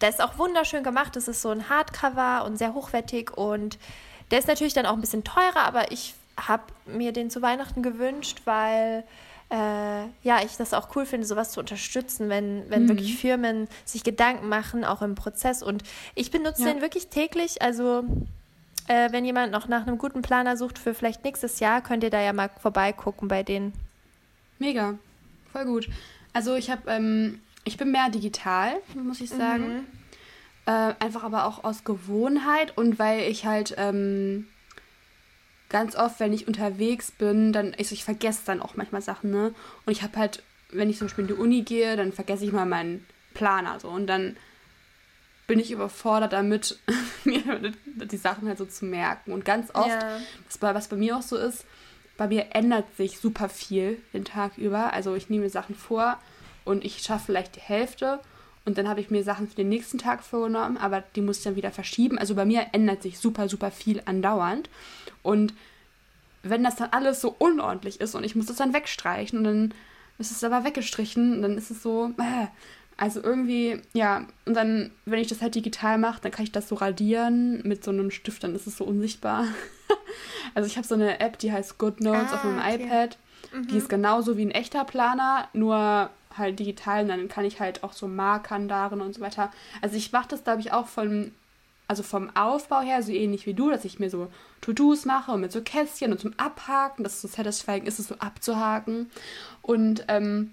der 0.00 0.10
ist 0.10 0.22
auch 0.22 0.38
wunderschön 0.38 0.82
gemacht. 0.82 1.16
Das 1.16 1.28
ist 1.28 1.42
so 1.42 1.50
ein 1.50 1.68
Hardcover 1.68 2.44
und 2.44 2.56
sehr 2.56 2.74
hochwertig 2.74 3.36
und 3.36 3.78
der 4.30 4.38
ist 4.38 4.48
natürlich 4.48 4.74
dann 4.74 4.86
auch 4.86 4.94
ein 4.94 5.00
bisschen 5.00 5.24
teurer, 5.24 5.64
aber 5.64 5.90
ich 5.92 6.14
habe 6.36 6.62
mir 6.86 7.12
den 7.12 7.30
zu 7.30 7.42
Weihnachten 7.42 7.82
gewünscht, 7.82 8.42
weil 8.44 9.04
äh, 9.50 10.04
ja, 10.22 10.42
ich 10.44 10.56
das 10.56 10.74
auch 10.74 10.94
cool 10.94 11.06
finde, 11.06 11.26
sowas 11.26 11.52
zu 11.52 11.60
unterstützen, 11.60 12.28
wenn, 12.28 12.68
wenn 12.68 12.84
mhm. 12.84 12.88
wirklich 12.90 13.16
Firmen 13.16 13.68
sich 13.84 14.04
Gedanken 14.04 14.48
machen, 14.48 14.84
auch 14.84 15.02
im 15.02 15.14
Prozess. 15.14 15.62
Und 15.62 15.82
ich 16.14 16.30
benutze 16.30 16.62
ja. 16.62 16.72
den 16.72 16.82
wirklich 16.82 17.08
täglich. 17.08 17.62
Also 17.62 18.04
äh, 18.88 19.12
wenn 19.12 19.24
jemand 19.24 19.52
noch 19.52 19.68
nach 19.68 19.86
einem 19.86 19.98
guten 19.98 20.22
Planer 20.22 20.56
sucht 20.56 20.78
für 20.78 20.94
vielleicht 20.94 21.24
nächstes 21.24 21.60
Jahr, 21.60 21.82
könnt 21.82 22.02
ihr 22.02 22.10
da 22.10 22.20
ja 22.20 22.32
mal 22.32 22.50
vorbeigucken 22.60 23.28
bei 23.28 23.42
denen. 23.42 23.72
Mega, 24.58 24.98
voll 25.52 25.64
gut. 25.66 25.88
Also 26.32 26.56
ich 26.56 26.70
habe, 26.70 26.90
ähm, 26.90 27.40
ich 27.64 27.76
bin 27.76 27.92
mehr 27.92 28.10
digital, 28.10 28.72
muss 28.94 29.20
ich 29.20 29.30
sagen. 29.30 29.68
Mhm. 29.68 29.86
Äh, 30.66 30.94
einfach 30.98 31.24
aber 31.24 31.46
auch 31.46 31.64
aus 31.64 31.84
Gewohnheit 31.84 32.76
und 32.76 32.98
weil 32.98 33.22
ich 33.22 33.46
halt 33.46 33.74
ähm, 33.78 34.46
ganz 35.68 35.96
oft, 35.96 36.20
wenn 36.20 36.32
ich 36.32 36.46
unterwegs 36.46 37.10
bin, 37.10 37.52
dann, 37.52 37.74
also 37.78 37.94
ich 37.94 38.04
vergesse 38.04 38.42
dann 38.44 38.60
auch 38.60 38.76
manchmal 38.76 39.02
Sachen, 39.02 39.30
ne? 39.30 39.54
Und 39.86 39.92
ich 39.92 40.02
habe 40.02 40.18
halt, 40.18 40.42
wenn 40.70 40.90
ich 40.90 40.98
zum 40.98 41.06
Beispiel 41.06 41.22
in 41.22 41.28
die 41.28 41.40
Uni 41.40 41.62
gehe, 41.62 41.96
dann 41.96 42.12
vergesse 42.12 42.44
ich 42.44 42.52
mal 42.52 42.66
meinen 42.66 43.06
Planer 43.34 43.80
so 43.80 43.88
und 43.88 44.06
dann 44.06 44.36
bin 45.48 45.58
ich 45.58 45.72
überfordert 45.72 46.32
damit, 46.32 46.78
mir 47.24 47.72
die 47.86 48.16
Sachen 48.16 48.46
halt 48.46 48.58
so 48.58 48.66
zu 48.66 48.84
merken. 48.84 49.32
Und 49.32 49.44
ganz 49.44 49.74
oft, 49.74 49.88
ja. 49.88 50.20
das, 50.46 50.60
was 50.60 50.86
bei 50.86 50.96
mir 50.96 51.16
auch 51.16 51.22
so 51.22 51.36
ist, 51.36 51.64
bei 52.16 52.28
mir 52.28 52.48
ändert 52.52 52.96
sich 52.96 53.18
super 53.18 53.48
viel 53.48 54.00
den 54.12 54.24
Tag 54.24 54.58
über. 54.58 54.92
Also 54.92 55.16
ich 55.16 55.28
nehme 55.28 55.44
mir 55.44 55.50
Sachen 55.50 55.74
vor 55.74 56.18
und 56.64 56.84
ich 56.84 56.98
schaffe 56.98 57.26
vielleicht 57.26 57.56
die 57.56 57.60
Hälfte 57.60 58.20
und 58.64 58.76
dann 58.76 58.88
habe 58.88 59.00
ich 59.00 59.10
mir 59.10 59.24
Sachen 59.24 59.48
für 59.48 59.54
den 59.54 59.70
nächsten 59.70 59.96
Tag 59.96 60.22
vorgenommen, 60.22 60.76
aber 60.76 61.02
die 61.16 61.22
muss 61.22 61.38
ich 61.38 61.44
dann 61.44 61.56
wieder 61.56 61.70
verschieben. 61.70 62.18
Also 62.18 62.34
bei 62.34 62.44
mir 62.44 62.66
ändert 62.72 63.02
sich 63.02 63.18
super, 63.18 63.48
super 63.48 63.70
viel 63.70 64.02
andauernd. 64.04 64.68
Und 65.22 65.54
wenn 66.42 66.62
das 66.62 66.76
dann 66.76 66.90
alles 66.90 67.22
so 67.22 67.34
unordentlich 67.38 68.00
ist 68.00 68.14
und 68.14 68.24
ich 68.24 68.36
muss 68.36 68.46
das 68.46 68.56
dann 68.56 68.74
wegstreichen 68.74 69.38
und 69.38 69.44
dann 69.44 69.74
ist 70.18 70.32
es 70.32 70.44
aber 70.44 70.64
weggestrichen, 70.64 71.40
dann 71.40 71.56
ist 71.56 71.70
es 71.70 71.82
so, 71.82 72.12
äh, 72.18 72.48
also 72.98 73.22
irgendwie, 73.22 73.80
ja, 73.92 74.26
und 74.44 74.54
dann, 74.54 74.90
wenn 75.06 75.20
ich 75.20 75.28
das 75.28 75.40
halt 75.40 75.54
digital 75.54 75.98
mache, 75.98 76.20
dann 76.20 76.32
kann 76.32 76.42
ich 76.42 76.50
das 76.50 76.68
so 76.68 76.74
radieren 76.74 77.62
mit 77.62 77.84
so 77.84 77.92
einem 77.92 78.10
Stift, 78.10 78.42
dann 78.42 78.56
ist 78.56 78.66
es 78.66 78.76
so 78.76 78.84
unsichtbar. 78.84 79.44
also 80.54 80.66
ich 80.66 80.76
habe 80.76 80.86
so 80.86 80.96
eine 80.96 81.20
App, 81.20 81.38
die 81.38 81.52
heißt 81.52 81.78
Good 81.78 82.00
Notes 82.00 82.32
ah, 82.32 82.34
auf 82.34 82.44
meinem 82.44 82.58
okay. 82.58 82.84
iPad. 82.84 83.18
Mhm. 83.54 83.68
Die 83.68 83.76
ist 83.76 83.88
genauso 83.88 84.36
wie 84.36 84.44
ein 84.44 84.50
echter 84.50 84.84
Planer, 84.84 85.48
nur 85.52 86.10
halt 86.36 86.58
digital 86.58 87.02
und 87.02 87.08
dann 87.08 87.28
kann 87.28 87.44
ich 87.44 87.60
halt 87.60 87.84
auch 87.84 87.92
so 87.92 88.08
Markern 88.08 88.66
darin 88.66 89.00
und 89.00 89.14
so 89.14 89.20
weiter. 89.20 89.52
Also 89.80 89.96
ich 89.96 90.10
mache 90.10 90.28
das, 90.28 90.42
glaube 90.42 90.60
ich, 90.60 90.72
auch 90.72 90.88
von, 90.88 91.30
also 91.86 92.02
vom 92.02 92.34
Aufbau 92.34 92.80
her 92.80 93.04
so 93.04 93.12
ähnlich 93.12 93.46
wie 93.46 93.54
du, 93.54 93.70
dass 93.70 93.84
ich 93.84 94.00
mir 94.00 94.10
so 94.10 94.28
To-Dos 94.60 95.04
mache 95.04 95.30
und 95.30 95.40
mit 95.40 95.52
so 95.52 95.62
Kästchen 95.62 96.10
und 96.10 96.18
zum 96.18 96.32
Abhaken, 96.36 97.04
dass 97.04 97.14
es 97.14 97.22
so 97.22 97.28
satisfying 97.28 97.84
ist, 97.84 98.00
es 98.00 98.08
so 98.08 98.16
abzuhaken. 98.16 99.08
Und 99.62 100.04
ähm, 100.08 100.52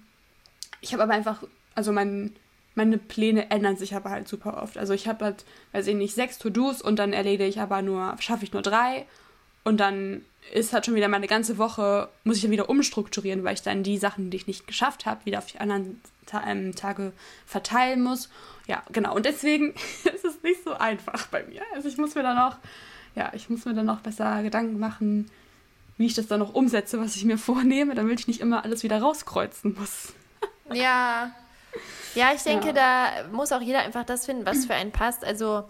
ich 0.80 0.92
habe 0.92 1.02
aber 1.02 1.14
einfach 1.14 1.42
also 1.76 1.92
mein, 1.92 2.34
meine 2.74 2.98
Pläne 2.98 3.50
ändern 3.50 3.76
sich 3.76 3.94
aber 3.94 4.10
halt 4.10 4.26
super 4.26 4.60
oft. 4.62 4.76
Also 4.76 4.92
ich 4.92 5.06
habe 5.06 5.24
halt, 5.24 5.44
weiß 5.72 5.86
ich 5.86 5.94
nicht, 5.94 6.14
sechs 6.14 6.38
To-Dos 6.38 6.82
und 6.82 6.98
dann 6.98 7.12
erledige 7.12 7.46
ich 7.48 7.60
aber 7.60 7.82
nur, 7.82 8.16
schaffe 8.18 8.44
ich 8.44 8.52
nur 8.52 8.62
drei 8.62 9.06
und 9.64 9.78
dann 9.78 10.24
ist 10.52 10.72
halt 10.72 10.86
schon 10.86 10.94
wieder 10.94 11.08
meine 11.08 11.26
ganze 11.26 11.58
Woche, 11.58 12.08
muss 12.24 12.36
ich 12.36 12.42
dann 12.42 12.52
wieder 12.52 12.68
umstrukturieren, 12.68 13.42
weil 13.44 13.54
ich 13.54 13.62
dann 13.62 13.82
die 13.82 13.98
Sachen, 13.98 14.30
die 14.30 14.36
ich 14.36 14.46
nicht 14.46 14.66
geschafft 14.66 15.06
habe, 15.06 15.24
wieder 15.24 15.38
auf 15.38 15.46
die 15.46 15.58
anderen 15.58 16.00
Ta 16.24 16.44
ähm, 16.46 16.74
Tage 16.74 17.12
verteilen 17.46 18.02
muss. 18.02 18.28
Ja, 18.66 18.82
genau. 18.92 19.14
Und 19.14 19.26
deswegen 19.26 19.70
ist 20.04 20.24
es 20.24 20.42
nicht 20.42 20.62
so 20.64 20.74
einfach 20.74 21.26
bei 21.28 21.42
mir. 21.44 21.62
Also 21.74 21.88
ich 21.88 21.98
muss 21.98 22.14
mir 22.14 22.22
dann 22.22 22.38
auch, 22.38 22.56
ja, 23.14 23.32
ich 23.34 23.50
muss 23.50 23.64
mir 23.64 23.74
dann 23.74 23.86
noch 23.86 24.00
besser 24.00 24.42
Gedanken 24.42 24.78
machen, 24.78 25.30
wie 25.98 26.06
ich 26.06 26.14
das 26.14 26.26
dann 26.26 26.40
noch 26.40 26.54
umsetze, 26.54 27.00
was 27.00 27.16
ich 27.16 27.24
mir 27.24 27.38
vornehme, 27.38 27.94
damit 27.94 28.20
ich 28.20 28.28
nicht 28.28 28.40
immer 28.40 28.64
alles 28.64 28.82
wieder 28.82 29.00
rauskreuzen 29.00 29.74
muss. 29.78 30.12
Ja, 30.72 31.32
ja, 32.14 32.32
ich 32.34 32.42
denke, 32.42 32.68
ja. 32.68 32.72
da 32.72 33.28
muss 33.30 33.52
auch 33.52 33.60
jeder 33.60 33.80
einfach 33.80 34.04
das 34.04 34.26
finden, 34.26 34.46
was 34.46 34.66
für 34.66 34.74
einen 34.74 34.92
passt. 34.92 35.24
Also 35.24 35.64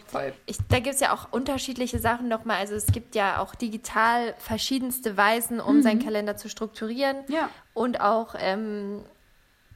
ich, 0.46 0.58
da 0.68 0.80
gibt 0.80 0.94
es 0.94 1.00
ja 1.00 1.12
auch 1.12 1.32
unterschiedliche 1.32 1.98
Sachen 1.98 2.28
nochmal. 2.28 2.58
Also 2.58 2.74
es 2.74 2.86
gibt 2.86 3.14
ja 3.14 3.40
auch 3.40 3.54
digital 3.54 4.34
verschiedenste 4.38 5.16
Weisen, 5.16 5.60
um 5.60 5.76
mhm. 5.76 5.82
seinen 5.82 6.04
Kalender 6.04 6.36
zu 6.36 6.48
strukturieren. 6.48 7.18
Ja. 7.28 7.48
Und 7.74 8.00
auch 8.00 8.34
ähm, 8.38 9.02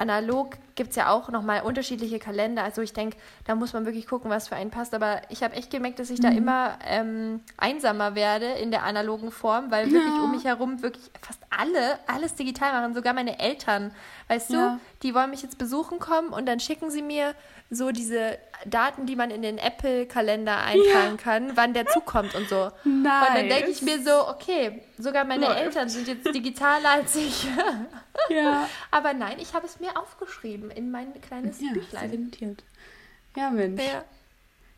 analog 0.01 0.57
gibt 0.75 0.91
es 0.91 0.97
ja 0.97 1.11
auch 1.11 1.29
nochmal 1.29 1.61
unterschiedliche 1.63 2.19
Kalender. 2.19 2.65
Also 2.65 2.81
ich 2.81 2.93
denke, 2.93 3.19
da 3.45 3.55
muss 3.55 3.73
man 3.75 3.85
wirklich 3.85 4.07
gucken, 4.07 4.31
was 4.31 4.49
für 4.49 4.57
einen 4.57 4.71
passt. 4.71 4.95
Aber 4.95 5.21
ich 5.29 5.43
habe 5.43 5.55
echt 5.55 5.71
gemerkt, 5.71 5.99
dass 5.99 6.09
ich 6.11 6.19
mhm. 6.21 6.23
da 6.23 6.29
immer 6.31 6.79
ähm, 6.87 7.41
einsamer 7.59 8.15
werde 8.15 8.47
in 8.47 8.71
der 8.71 8.85
analogen 8.85 9.31
Form, 9.31 9.71
weil 9.71 9.91
wirklich 9.91 10.15
ja. 10.15 10.23
um 10.23 10.31
mich 10.31 10.45
herum 10.45 10.83
wirklich 10.83 11.11
fast 11.21 11.40
alle 11.51 11.99
alles 12.07 12.35
digital 12.35 12.73
machen, 12.73 12.95
sogar 12.95 13.13
meine 13.13 13.39
Eltern. 13.39 13.93
Weißt 14.29 14.51
ja. 14.51 14.75
du, 14.75 14.81
die 15.03 15.15
wollen 15.15 15.31
mich 15.31 15.43
jetzt 15.43 15.59
besuchen 15.59 15.99
kommen 15.99 16.29
und 16.29 16.47
dann 16.47 16.61
schicken 16.61 16.91
sie 16.91 17.03
mir 17.03 17.35
so 17.71 17.91
diese 17.91 18.39
Daten, 18.67 19.07
die 19.07 19.17
man 19.17 19.31
in 19.31 19.43
den 19.43 19.59
Apple-Kalender 19.59 20.59
eintragen 20.59 21.17
ja. 21.17 21.23
kann, 21.23 21.57
wann 21.57 21.73
der 21.73 21.87
zukommt 21.87 22.35
und 22.35 22.49
so. 22.49 22.71
Nice. 22.85 23.29
Und 23.29 23.37
dann 23.37 23.49
denke 23.49 23.71
ich 23.71 23.83
mir 23.83 24.03
so, 24.03 24.29
okay, 24.29 24.83
sogar 24.99 25.25
meine 25.25 25.47
Läuft. 25.47 25.61
Eltern 25.61 25.89
sind 25.89 26.09
jetzt 26.09 26.35
digitaler 26.35 26.91
als 26.91 27.15
ich. 27.17 27.47
ja. 28.29 28.69
Aber 28.91 29.15
nein, 29.15 29.39
ich 29.39 29.55
habe 29.55 29.67
es 29.67 29.81
mir 29.81 29.97
aufgeschrieben 29.97 30.71
in 30.71 30.91
mein 30.91 31.21
kleines 31.21 31.61
ja, 31.61 31.73
Büchlein. 31.73 32.31
Ja, 33.37 33.51
Mensch. 33.51 33.83
Ja. 33.83 34.05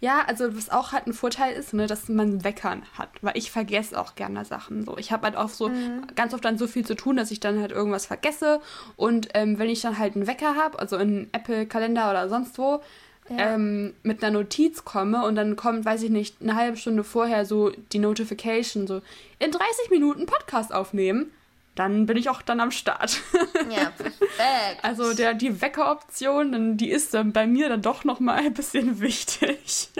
Ja, 0.02 0.24
also 0.26 0.56
was 0.56 0.68
auch 0.68 0.90
halt 0.90 1.06
ein 1.06 1.12
Vorteil 1.12 1.54
ist, 1.54 1.74
ne, 1.74 1.86
dass 1.86 2.08
man 2.08 2.42
Weckern 2.42 2.82
hat, 2.98 3.10
weil 3.20 3.36
ich 3.38 3.52
vergesse 3.52 3.96
auch 3.96 4.16
gerne 4.16 4.44
Sachen. 4.44 4.84
So, 4.84 4.98
ich 4.98 5.12
habe 5.12 5.26
halt 5.26 5.36
auch 5.36 5.48
so 5.48 5.68
mhm. 5.68 6.08
ganz 6.16 6.34
oft 6.34 6.44
dann 6.44 6.58
so 6.58 6.66
viel 6.66 6.84
zu 6.84 6.96
tun, 6.96 7.16
dass 7.16 7.30
ich 7.30 7.38
dann 7.38 7.60
halt 7.60 7.70
irgendwas 7.70 8.06
vergesse. 8.06 8.60
Und 8.96 9.28
ähm, 9.34 9.60
wenn 9.60 9.70
ich 9.70 9.80
dann 9.80 9.98
halt 10.00 10.16
einen 10.16 10.26
Wecker 10.26 10.56
habe, 10.56 10.80
also 10.80 10.96
in 10.96 11.28
Apple 11.30 11.66
Kalender 11.66 12.10
oder 12.10 12.28
sonst 12.28 12.58
wo, 12.58 12.82
ja. 13.28 13.54
ähm, 13.54 13.94
mit 14.02 14.24
einer 14.24 14.36
Notiz 14.36 14.84
komme 14.84 15.24
und 15.24 15.36
dann 15.36 15.54
kommt, 15.54 15.84
weiß 15.84 16.02
ich 16.02 16.10
nicht, 16.10 16.42
eine 16.42 16.56
halbe 16.56 16.78
Stunde 16.78 17.04
vorher 17.04 17.46
so 17.46 17.70
die 17.92 18.00
Notification, 18.00 18.88
so 18.88 19.02
in 19.38 19.52
30 19.52 19.90
Minuten 19.90 20.26
Podcast 20.26 20.74
aufnehmen 20.74 21.30
dann 21.74 22.06
bin 22.06 22.16
ich 22.16 22.28
auch 22.28 22.42
dann 22.42 22.60
am 22.60 22.70
Start. 22.70 23.20
Ja, 23.70 23.90
perfekt. 23.90 24.18
Also 24.82 25.14
der, 25.14 25.34
die 25.34 25.60
Weckeroption, 25.60 26.76
die 26.76 26.90
ist 26.90 27.14
dann 27.14 27.32
bei 27.32 27.46
mir 27.46 27.68
dann 27.68 27.82
doch 27.82 28.04
noch 28.04 28.20
mal 28.20 28.36
ein 28.36 28.54
bisschen 28.54 29.00
wichtig. 29.00 29.90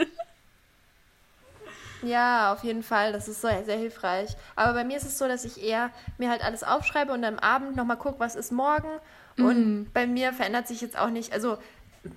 Ja, 2.03 2.53
auf 2.53 2.65
jeden 2.65 2.83
Fall. 2.83 3.13
Das 3.13 3.29
ist 3.29 3.41
so 3.41 3.49
sehr 3.49 3.77
hilfreich. 3.77 4.31
Aber 4.57 4.75
bei 4.75 4.85
mir 4.85 4.97
ist 4.97 5.05
es 5.05 5.19
so, 5.19 5.29
dass 5.29 5.45
ich 5.45 5.63
eher 5.63 5.91
mir 6.19 6.31
halt 6.31 6.43
alles 6.43 6.65
aufschreibe 6.65 7.13
und 7.13 7.25
am 7.25 7.39
Abend 7.39 7.77
nochmal 7.77 7.97
gucke, 7.97 8.21
was 8.21 8.35
ist 8.35 8.53
morgen. 8.53 8.89
Mm. 9.37 9.45
Und 9.45 9.93
bei 9.93 10.07
mir 10.07 10.33
verändert 10.33 10.67
sich 10.67 10.81
jetzt 10.81 10.99
auch 10.99 11.11
nicht, 11.11 11.33
also 11.33 11.59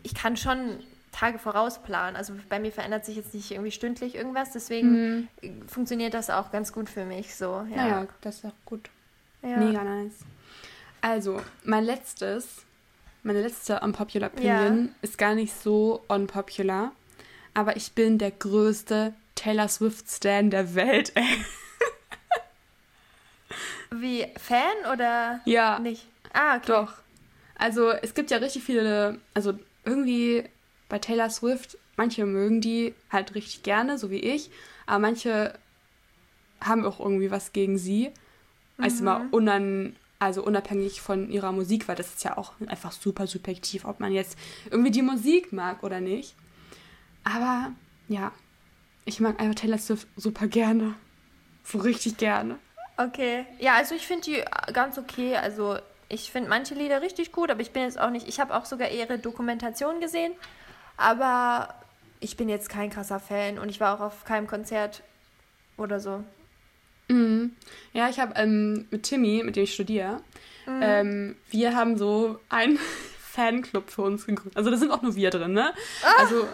ich 0.04 0.16
kann 0.16 0.38
schon 0.38 0.80
Tage 1.12 1.38
vorausplanen. 1.38 2.16
Also 2.16 2.34
bei 2.50 2.60
mir 2.60 2.72
verändert 2.72 3.06
sich 3.06 3.16
jetzt 3.16 3.34
nicht 3.34 3.52
irgendwie 3.52 3.72
stündlich 3.72 4.16
irgendwas. 4.16 4.52
Deswegen 4.52 5.30
mm. 5.42 5.68
funktioniert 5.68 6.14
das 6.14 6.30
auch 6.30 6.52
ganz 6.52 6.74
gut 6.74 6.90
für 6.90 7.06
mich 7.06 7.36
so. 7.36 7.66
Ja, 7.70 7.76
naja, 7.76 8.08
das 8.22 8.38
ist 8.38 8.46
auch 8.46 8.66
gut. 8.66 8.90
Ja. 9.46 9.58
Mega 9.58 9.84
nice. 9.84 10.16
Also, 11.02 11.42
mein 11.64 11.84
letztes, 11.84 12.64
meine 13.24 13.42
letzte 13.42 13.80
unpopular 13.80 14.32
Opinion 14.32 14.86
ja. 14.86 14.94
ist 15.02 15.18
gar 15.18 15.36
nicht 15.36 15.54
so 15.54 16.04
unpopular, 16.08 16.94
aber 17.54 17.78
ich 17.78 17.92
bin 17.94 18.18
der 18.18 18.32
größte 18.32 19.14
Taylor 19.36 19.68
Swift-Stan 19.68 20.50
der 20.50 20.74
Welt, 20.74 21.12
ey. 21.16 21.46
Wie, 24.02 24.26
Fan 24.38 24.92
oder 24.92 25.42
ja. 25.46 25.78
nicht? 25.80 26.08
Ah, 26.34 26.58
okay. 26.58 26.66
Doch. 26.68 26.94
Also, 27.58 27.92
es 27.92 28.16
gibt 28.16 28.32
ja 28.32 28.38
richtig 28.38 28.64
viele, 28.64 29.20
also 29.34 29.58
irgendwie 29.86 30.44
bei 30.90 30.98
Taylor 31.00 31.30
Swift, 31.30 31.78
manche 31.98 32.26
mögen 32.26 32.62
die 32.62 32.96
halt 33.12 33.36
richtig 33.36 33.64
gerne, 33.64 33.98
so 33.98 34.10
wie 34.10 34.20
ich, 34.20 34.50
aber 34.88 35.00
manche 35.00 35.54
haben 36.62 36.84
auch 36.84 37.00
irgendwie 37.00 37.32
was 37.32 37.54
gegen 37.54 37.78
sie. 37.78 38.12
Also 38.78 38.98
mhm. 38.98 39.06
mal 39.06 39.28
unan, 39.32 39.96
also 40.20 40.44
unabhängig 40.44 41.02
von 41.02 41.30
ihrer 41.30 41.52
Musik, 41.52 41.88
weil 41.88 41.96
das 41.96 42.08
ist 42.08 42.24
ja 42.24 42.38
auch 42.38 42.54
einfach 42.68 42.92
super 42.92 43.28
subjektiv, 43.28 43.86
ob 43.86 44.00
man 44.00 44.12
jetzt 44.12 44.38
irgendwie 44.70 44.92
die 44.92 45.02
Musik 45.02 45.54
mag 45.54 45.84
oder 45.84 46.02
nicht. 46.02 46.36
Aber 47.24 47.72
ja, 48.08 48.32
ich 49.06 49.20
mag 49.20 49.40
einfach 49.40 49.56
Taylor 49.56 49.78
Swift 49.78 50.08
super 50.16 50.48
gerne. 50.48 50.96
So 51.64 51.80
richtig 51.80 52.18
gerne. 52.18 52.58
Okay. 52.98 53.46
Ja, 53.60 53.76
also 53.76 53.96
ich 53.96 54.06
finde 54.06 54.24
die 54.24 54.44
ganz 54.74 54.98
okay. 54.98 55.36
Also 55.36 55.78
ich 56.10 56.32
finde 56.32 56.50
manche 56.50 56.76
Lieder 56.76 57.02
richtig 57.02 57.32
gut, 57.32 57.50
aber 57.50 57.62
ich 57.62 57.72
bin 57.72 57.84
jetzt 57.84 58.00
auch 58.00 58.10
nicht, 58.10 58.28
ich 58.28 58.40
habe 58.40 58.56
auch 58.56 58.66
sogar 58.66 58.90
ihre 58.90 59.18
Dokumentation 59.18 60.00
gesehen, 60.00 60.34
aber 60.98 61.74
ich 62.20 62.38
bin 62.38 62.48
jetzt 62.48 62.70
kein 62.70 62.90
krasser 62.90 63.20
Fan 63.20 63.60
und 63.60 63.70
ich 63.70 63.80
war 63.80 63.96
auch 63.96 64.02
auf 64.02 64.24
keinem 64.24 64.48
Konzert 64.48 65.02
oder 65.78 66.00
so. 66.00 66.24
Mhm. 67.08 67.56
Ja, 67.94 68.10
ich 68.10 68.20
habe 68.20 68.34
ähm, 68.36 68.88
mit 68.92 69.04
Timmy, 69.04 69.42
mit 69.44 69.56
dem 69.56 69.64
ich 69.64 69.74
studiere, 69.74 70.22
mhm. 70.66 70.80
ähm, 70.82 71.36
wir 71.50 71.76
haben 71.76 71.98
so 71.98 72.40
einen 72.50 72.80
Fanclub 73.20 73.90
für 73.90 74.04
uns 74.04 74.26
gegründet. 74.26 74.56
Also 74.56 74.72
da 74.72 74.78
sind 74.78 74.92
auch 74.92 75.02
nur 75.02 75.16
wir 75.16 75.30
drin, 75.30 75.54
ne? 75.54 75.74
Ah. 76.04 76.22
Also 76.22 76.48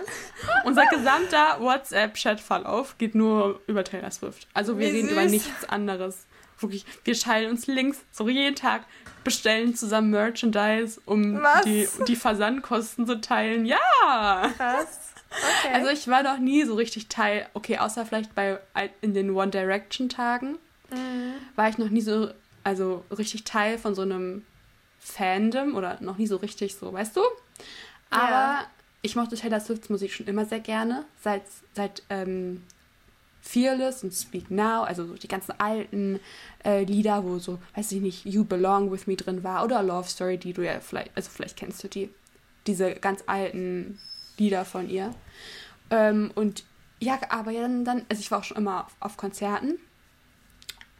unser 0.65 0.85
gesamter 0.87 1.57
WhatsApp-Chat-Verlauf 1.59 2.97
geht 2.97 3.13
nur 3.13 3.61
über 3.67 3.83
Taylor 3.83 4.09
Swift. 4.09 4.47
Also 4.53 4.79
wir 4.79 4.87
Wie 4.87 4.97
reden 4.97 5.09
süß. 5.09 5.11
über 5.11 5.25
nichts 5.25 5.69
anderes. 5.69 6.25
Wirklich, 6.59 6.85
wir 7.03 7.15
schalten 7.15 7.51
uns 7.51 7.67
links, 7.67 7.99
so 8.11 8.27
jeden 8.29 8.55
Tag, 8.55 8.85
bestellen 9.23 9.75
zusammen 9.75 10.11
Merchandise, 10.11 11.01
um 11.05 11.41
die, 11.65 11.87
die 12.07 12.15
Versandkosten 12.15 13.07
zu 13.07 13.19
teilen. 13.19 13.65
Ja! 13.65 14.51
Krass. 14.57 15.00
Okay. 15.31 15.73
Also 15.73 15.89
ich 15.89 16.07
war 16.07 16.23
noch 16.23 16.39
nie 16.39 16.63
so 16.63 16.75
richtig 16.75 17.07
Teil, 17.07 17.47
okay, 17.53 17.77
außer 17.77 18.05
vielleicht 18.05 18.35
bei 18.35 18.59
in 19.01 19.13
den 19.13 19.31
One 19.31 19.51
Direction 19.51 20.09
Tagen, 20.09 20.57
mhm. 20.89 21.33
war 21.55 21.69
ich 21.69 21.77
noch 21.77 21.89
nie 21.89 22.01
so, 22.01 22.29
also 22.63 23.05
richtig 23.17 23.45
Teil 23.45 23.77
von 23.77 23.95
so 23.95 24.01
einem 24.01 24.45
Fandom 24.99 25.75
oder 25.75 25.97
noch 26.01 26.17
nie 26.17 26.27
so 26.27 26.35
richtig 26.37 26.75
so, 26.75 26.91
weißt 26.91 27.15
du? 27.15 27.21
Aber 28.09 28.29
ja. 28.29 28.67
ich 29.01 29.15
mochte 29.15 29.35
Taylor 29.35 29.61
Swifts 29.61 29.89
Musik 29.89 30.11
schon 30.11 30.27
immer 30.27 30.45
sehr 30.45 30.59
gerne, 30.59 31.05
seit, 31.21 31.43
seit 31.73 32.03
ähm, 32.09 32.63
Fearless 33.41 34.03
und 34.03 34.13
Speak 34.13 34.51
Now, 34.51 34.83
also 34.83 35.07
so 35.07 35.13
die 35.13 35.27
ganzen 35.29 35.53
alten 35.59 36.19
äh, 36.65 36.83
Lieder, 36.83 37.23
wo 37.23 37.39
so, 37.39 37.57
weiß 37.75 37.93
ich 37.93 38.01
nicht, 38.01 38.25
You 38.25 38.43
Belong 38.43 38.91
With 38.91 39.07
Me 39.07 39.15
drin 39.15 39.43
war 39.43 39.63
oder 39.63 39.81
Love 39.81 40.07
Story, 40.07 40.37
die 40.37 40.53
du 40.53 40.61
ja 40.61 40.79
vielleicht, 40.81 41.11
also 41.15 41.29
vielleicht 41.33 41.57
kennst 41.57 41.83
du 41.83 41.87
die, 41.87 42.09
diese 42.67 42.93
ganz 42.95 43.23
alten 43.25 43.97
Lieder 44.41 44.65
von 44.65 44.89
ihr. 44.89 45.13
Ähm, 45.91 46.31
und 46.33 46.63
ja, 46.99 47.19
aber 47.29 47.53
dann, 47.53 47.85
dann, 47.85 48.05
also 48.09 48.19
ich 48.19 48.31
war 48.31 48.39
auch 48.39 48.43
schon 48.43 48.57
immer 48.57 48.85
auf, 48.85 48.95
auf 48.99 49.17
Konzerten. 49.17 49.79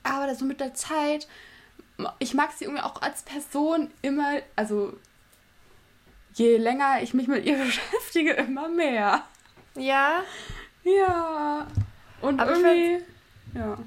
Aber 0.04 0.34
so 0.36 0.46
mit 0.46 0.60
der 0.60 0.76
Zeit, 0.76 1.28
ich 2.20 2.36
mag 2.36 2.52
sie 2.52 2.66
irgendwie 2.66 2.84
auch 2.84 3.02
als 3.02 3.24
Person 3.24 3.90
immer, 4.04 4.40
also 4.56 4.94
je 6.34 6.58
länger 6.58 7.02
ich 7.02 7.14
mich 7.14 7.28
mit 7.28 7.46
ihr 7.46 7.58
beschäftige, 7.66 8.34
immer 8.34 8.70
mehr. 8.70 9.24
Ja. 9.76 10.24
Ja. 10.84 11.68
Und 12.22 12.40
aber 12.40 12.52
irgendwie, 12.52 12.98
ich 12.98 13.56
ja. 13.56 13.78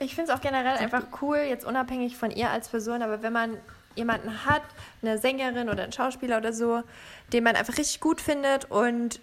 Ich 0.00 0.16
finde 0.16 0.32
es 0.32 0.36
auch 0.36 0.42
generell 0.42 0.76
einfach 0.76 1.04
cool, 1.22 1.38
jetzt 1.38 1.64
unabhängig 1.64 2.16
von 2.16 2.32
ihr 2.32 2.50
als 2.50 2.68
Person, 2.68 3.00
aber 3.00 3.22
wenn 3.22 3.32
man 3.32 3.56
jemanden 3.94 4.44
hat, 4.44 4.62
eine 5.02 5.18
Sängerin 5.18 5.68
oder 5.68 5.84
einen 5.84 5.92
Schauspieler 5.92 6.38
oder 6.38 6.52
so, 6.52 6.82
den 7.32 7.44
man 7.44 7.56
einfach 7.56 7.76
richtig 7.78 8.00
gut 8.00 8.20
findet 8.20 8.70
und 8.70 9.20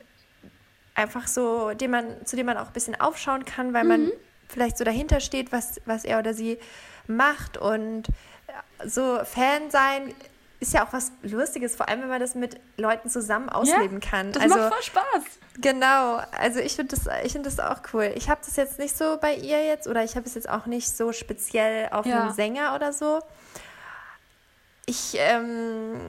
einfach 0.95 1.27
so, 1.27 1.73
den 1.73 1.91
man, 1.91 2.25
zu 2.25 2.35
dem 2.35 2.45
man 2.45 2.57
auch 2.57 2.67
ein 2.67 2.73
bisschen 2.73 2.99
aufschauen 2.99 3.45
kann, 3.45 3.73
weil 3.73 3.83
mhm. 3.83 3.89
man 3.89 4.11
vielleicht 4.47 4.77
so 4.77 4.83
dahinter 4.83 5.19
steht, 5.19 5.51
was, 5.51 5.81
was 5.85 6.05
er 6.05 6.19
oder 6.19 6.33
sie 6.33 6.57
macht 7.07 7.57
und 7.57 8.07
so 8.85 9.19
Fan 9.23 9.69
sein 9.69 10.13
ist 10.59 10.73
ja 10.73 10.85
auch 10.85 10.93
was 10.93 11.11
Lustiges, 11.23 11.75
vor 11.75 11.89
allem 11.89 12.01
wenn 12.01 12.09
man 12.09 12.19
das 12.19 12.35
mit 12.35 12.59
Leuten 12.77 13.09
zusammen 13.09 13.49
ausleben 13.49 13.99
ja, 13.99 14.09
kann. 14.09 14.31
Das 14.31 14.43
also, 14.43 14.57
macht 14.57 14.73
voll 14.73 14.83
Spaß. 14.83 15.23
Genau, 15.59 16.21
also 16.39 16.59
ich 16.59 16.75
finde 16.75 16.95
das, 16.95 17.31
find 17.31 17.45
das 17.47 17.59
auch 17.59 17.79
cool. 17.93 18.11
Ich 18.15 18.29
habe 18.29 18.41
das 18.45 18.55
jetzt 18.57 18.77
nicht 18.77 18.95
so 18.95 19.17
bei 19.19 19.33
ihr 19.33 19.65
jetzt 19.65 19.87
oder 19.87 20.03
ich 20.03 20.15
habe 20.15 20.27
es 20.27 20.35
jetzt 20.35 20.47
auch 20.47 20.67
nicht 20.67 20.95
so 20.95 21.13
speziell 21.13 21.89
auf 21.91 22.05
ja. 22.05 22.21
einen 22.21 22.33
Sänger 22.33 22.75
oder 22.75 22.93
so 22.93 23.21
ich 24.85 25.15
ähm, 25.17 25.99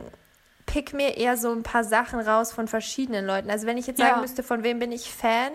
pick 0.66 0.92
mir 0.92 1.16
eher 1.16 1.36
so 1.36 1.52
ein 1.52 1.62
paar 1.62 1.84
Sachen 1.84 2.20
raus 2.20 2.52
von 2.52 2.68
verschiedenen 2.68 3.26
Leuten. 3.26 3.50
Also 3.50 3.66
wenn 3.66 3.78
ich 3.78 3.86
jetzt 3.86 3.98
sagen 3.98 4.16
ja. 4.16 4.20
müsste, 4.20 4.42
von 4.42 4.62
wem 4.62 4.78
bin 4.78 4.92
ich 4.92 5.12
Fan, 5.12 5.52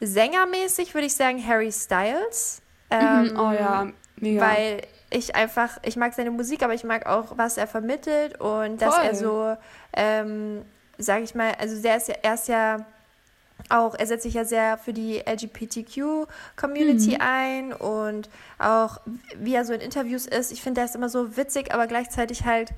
sängermäßig 0.00 0.94
würde 0.94 1.06
ich 1.06 1.14
sagen 1.14 1.44
Harry 1.46 1.72
Styles. 1.72 2.62
Ähm, 2.90 3.36
oh 3.36 3.52
ja, 3.52 3.88
mega. 4.16 4.40
Weil 4.40 4.82
ich 5.10 5.34
einfach, 5.34 5.78
ich 5.82 5.96
mag 5.96 6.14
seine 6.14 6.30
Musik, 6.30 6.62
aber 6.62 6.74
ich 6.74 6.84
mag 6.84 7.06
auch, 7.06 7.36
was 7.36 7.56
er 7.56 7.66
vermittelt 7.66 8.40
und 8.40 8.80
dass 8.80 8.94
Voll. 8.94 9.04
er 9.04 9.14
so, 9.14 9.56
ähm, 9.94 10.64
sage 10.98 11.24
ich 11.24 11.34
mal, 11.34 11.54
also 11.58 11.80
der 11.80 11.96
ist 11.96 12.08
ja, 12.08 12.14
er 12.22 12.34
ist 12.34 12.48
ja 12.48 12.86
auch, 13.68 13.94
er 13.94 14.06
setzt 14.06 14.22
sich 14.22 14.34
ja 14.34 14.44
sehr 14.44 14.78
für 14.78 14.92
die 14.92 15.22
LGBTQ-Community 15.26 17.10
mhm. 17.10 17.20
ein 17.20 17.72
und 17.72 18.30
auch, 18.58 18.98
wie 19.36 19.54
er 19.54 19.64
so 19.64 19.72
in 19.72 19.80
Interviews 19.80 20.26
ist. 20.26 20.52
Ich 20.52 20.62
finde, 20.62 20.80
der 20.80 20.86
ist 20.86 20.94
immer 20.94 21.08
so 21.08 21.36
witzig, 21.36 21.72
aber 21.72 21.86
gleichzeitig 21.86 22.44
halt 22.44 22.72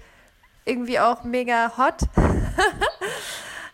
irgendwie 0.65 0.99
auch 0.99 1.25
mega 1.25 1.77
hot. 1.77 2.03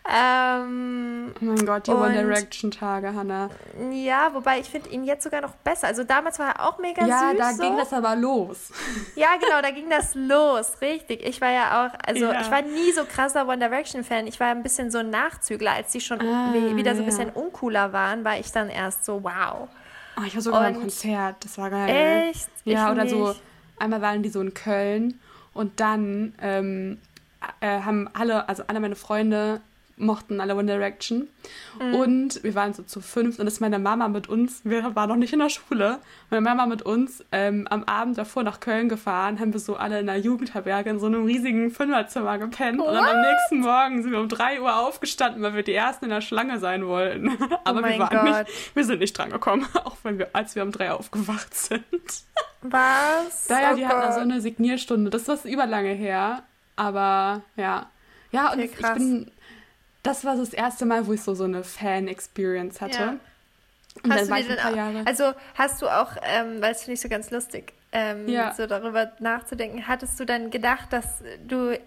Ähm, 0.09 1.33
oh 1.41 1.45
mein 1.45 1.65
Gott, 1.65 1.87
die 1.87 1.91
One 1.91 2.13
Direction 2.13 2.71
Tage, 2.71 3.13
Hannah. 3.13 3.49
Ja, 3.91 4.33
wobei 4.33 4.59
ich 4.59 4.67
finde 4.67 4.89
ihn 4.89 5.03
jetzt 5.03 5.23
sogar 5.23 5.41
noch 5.41 5.53
besser. 5.55 5.87
Also 5.87 6.03
damals 6.03 6.39
war 6.39 6.55
er 6.55 6.67
auch 6.67 6.79
mega 6.79 7.05
ja, 7.05 7.31
süß. 7.31 7.37
Ja, 7.39 7.45
da 7.45 7.53
so. 7.53 7.63
ging 7.63 7.77
das 7.77 7.93
aber 7.93 8.15
los. 8.15 8.71
Ja, 9.15 9.29
genau, 9.39 9.61
da 9.61 9.71
ging 9.71 9.89
das 9.89 10.13
los, 10.15 10.79
richtig. 10.81 11.25
Ich 11.25 11.41
war 11.41 11.51
ja 11.51 11.85
auch, 11.85 11.93
also 12.05 12.25
ja. 12.25 12.41
ich 12.41 12.51
war 12.51 12.61
nie 12.61 12.91
so 12.91 13.03
krasser 13.03 13.47
One 13.47 13.57
Direction 13.57 14.03
Fan. 14.03 14.27
Ich 14.27 14.39
war 14.39 14.47
ein 14.47 14.63
bisschen 14.63 14.91
so 14.91 14.99
ein 14.99 15.09
Nachzügler, 15.09 15.71
als 15.71 15.91
die 15.91 16.01
schon 16.01 16.21
ah, 16.21 16.53
wieder 16.53 16.95
so 16.95 17.01
ein 17.01 17.05
bisschen 17.05 17.29
uncooler 17.29 17.93
waren, 17.93 18.23
war 18.23 18.37
ich 18.37 18.51
dann 18.51 18.69
erst 18.69 19.05
so, 19.05 19.23
wow. 19.23 19.67
Oh, 20.17 20.23
ich 20.25 20.35
war 20.35 20.41
sogar 20.41 20.61
beim 20.61 20.79
Konzert, 20.79 21.43
das 21.43 21.57
war 21.57 21.69
geil. 21.69 22.29
Echt? 22.29 22.49
Ja, 22.63 22.85
ich 22.85 22.91
oder 22.91 23.03
nicht. 23.03 23.11
so 23.11 23.35
Einmal 23.79 24.01
waren 24.01 24.23
die 24.23 24.29
so 24.29 24.41
in 24.41 24.53
Köln 24.53 25.19
und 25.53 25.79
dann 25.79 26.33
ähm, 26.41 26.99
äh, 27.59 27.81
haben 27.81 28.09
alle, 28.13 28.49
also 28.49 28.63
alle 28.67 28.79
meine 28.79 28.95
Freunde 28.95 29.61
mochten 29.97 30.39
alle 30.39 30.55
One 30.55 30.65
Direction. 30.65 31.27
Mhm. 31.79 31.95
Und 31.95 32.43
wir 32.43 32.55
waren 32.55 32.73
so 32.73 32.83
zu 32.83 33.01
fünf 33.01 33.39
und 33.39 33.47
ist 33.47 33.59
meine 33.59 33.79
Mama 33.79 34.07
mit 34.07 34.29
uns, 34.29 34.61
wir 34.63 34.95
waren 34.95 35.09
noch 35.09 35.15
nicht 35.15 35.33
in 35.33 35.39
der 35.39 35.49
Schule, 35.49 35.99
meine 36.29 36.41
Mama 36.41 36.65
mit 36.65 36.83
uns 36.83 37.23
ähm, 37.31 37.67
am 37.69 37.83
Abend 37.83 38.17
davor 38.17 38.43
nach 38.43 38.59
Köln 38.59 38.89
gefahren, 38.89 39.39
haben 39.39 39.53
wir 39.53 39.59
so 39.59 39.75
alle 39.75 39.99
in 39.99 40.09
einer 40.09 40.19
Jugendherberge 40.19 40.89
in 40.89 40.99
so 40.99 41.07
einem 41.07 41.25
riesigen 41.25 41.71
Fünferzimmer 41.71 42.37
gepennt. 42.37 42.79
What? 42.79 42.89
Und 42.89 42.93
dann 42.95 43.05
am 43.05 43.21
nächsten 43.21 43.59
Morgen 43.59 44.03
sind 44.03 44.11
wir 44.11 44.19
um 44.19 44.29
drei 44.29 44.61
Uhr 44.61 44.75
aufgestanden, 44.77 45.41
weil 45.41 45.55
wir 45.55 45.63
die 45.63 45.73
Ersten 45.73 46.05
in 46.05 46.11
der 46.11 46.21
Schlange 46.21 46.59
sein 46.59 46.85
wollten. 46.85 47.29
Aber 47.63 47.81
oh 47.81 47.85
wir 47.85 47.99
waren 47.99 48.25
Gott. 48.25 48.47
nicht, 48.47 48.75
wir 48.75 48.83
sind 48.83 48.99
nicht 48.99 49.17
dran 49.17 49.31
gekommen, 49.31 49.65
auch 49.83 49.97
wenn 50.03 50.19
wir, 50.19 50.29
als 50.33 50.55
wir 50.55 50.63
um 50.63 50.71
drei 50.71 50.91
aufgewacht 50.91 51.53
sind. 51.55 51.83
Was? 52.61 53.49
Naja, 53.49 53.71
oh 53.71 53.75
die 53.75 53.81
Gott. 53.81 53.91
hatten 53.91 54.13
so 54.13 54.19
eine 54.19 54.41
Signierstunde. 54.41 55.09
Das 55.09 55.27
ist 55.27 55.45
überlange 55.45 55.93
her. 55.93 56.43
Aber 56.75 57.41
ja. 57.55 57.87
Ja, 58.31 58.51
und 58.51 58.59
okay, 58.59 58.69
ich 58.77 58.93
bin 58.93 59.31
das 60.07 60.25
war 60.25 60.35
so 60.35 60.43
das 60.43 60.53
erste 60.53 60.85
Mal, 60.85 61.07
wo 61.07 61.13
ich 61.13 61.21
so, 61.21 61.35
so 61.35 61.43
eine 61.43 61.63
Fan-Experience 61.63 62.81
hatte. 62.81 62.99
Ja. 62.99 63.15
Und 64.03 64.13
hast 64.13 64.21
dann 64.21 64.29
war 64.29 64.37
ein 64.37 64.57
paar 64.57 64.75
Jahre. 64.75 65.03
Also 65.05 65.33
hast 65.55 65.81
du 65.81 65.87
auch, 65.87 66.11
ähm, 66.23 66.61
weil 66.61 66.71
es 66.71 66.83
finde 66.83 66.93
ich 66.93 67.01
so 67.01 67.09
ganz 67.09 67.31
lustig, 67.31 67.73
ähm, 67.91 68.27
ja. 68.27 68.53
so 68.53 68.67
darüber 68.67 69.11
nachzudenken, 69.19 69.87
hattest 69.87 70.19
du 70.19 70.25
dann 70.25 70.51
gedacht, 70.51 70.91
dass 70.91 71.23
du 71.47 71.77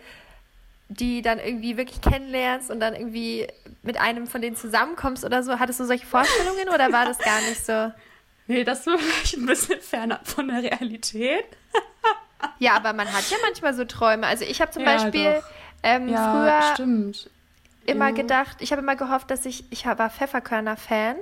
die 0.89 1.23
dann 1.23 1.39
irgendwie 1.39 1.77
wirklich 1.77 2.01
kennenlernst 2.01 2.71
und 2.71 2.81
dann 2.81 2.95
irgendwie 2.95 3.47
mit 3.83 4.01
einem 4.01 4.27
von 4.27 4.43
denen 4.43 4.57
zusammenkommst 4.57 5.25
oder 5.25 5.43
so? 5.43 5.61
Hattest 5.61 5.79
du 5.79 5.85
solche 5.85 6.05
Vorstellungen 6.05 6.69
oder 6.69 6.93
war 6.93 7.07
das 7.07 7.19
gar 7.19 7.41
nicht 7.43 7.65
so? 7.65 7.93
Nee, 8.47 8.65
das 8.65 8.85
war 8.85 8.99
vielleicht 8.99 9.37
ein 9.37 9.47
bisschen 9.47 9.81
fernab 9.81 10.27
von 10.27 10.49
der 10.49 10.61
Realität. 10.65 11.45
ja, 12.59 12.75
aber 12.75 12.93
man 12.93 13.07
hat 13.07 13.31
ja 13.31 13.37
manchmal 13.45 13.75
so 13.75 13.85
Träume. 13.85 14.27
Also 14.27 14.45
ich 14.45 14.61
habe 14.61 14.73
zum 14.73 14.83
ja, 14.83 14.97
Beispiel 14.97 15.41
ähm, 15.85 16.09
ja, 16.09 16.33
früher 16.33 16.75
stimmt 16.75 17.31
immer 17.91 18.09
ja. 18.09 18.15
gedacht, 18.15 18.57
ich 18.61 18.73
habe 18.73 18.83
immer 18.83 18.97
gehofft, 18.97 19.31
dass 19.31 19.45
ich, 19.47 19.71
ich 19.71 19.87
war 19.87 20.11
Pfefferkörner-Fan. 20.11 21.17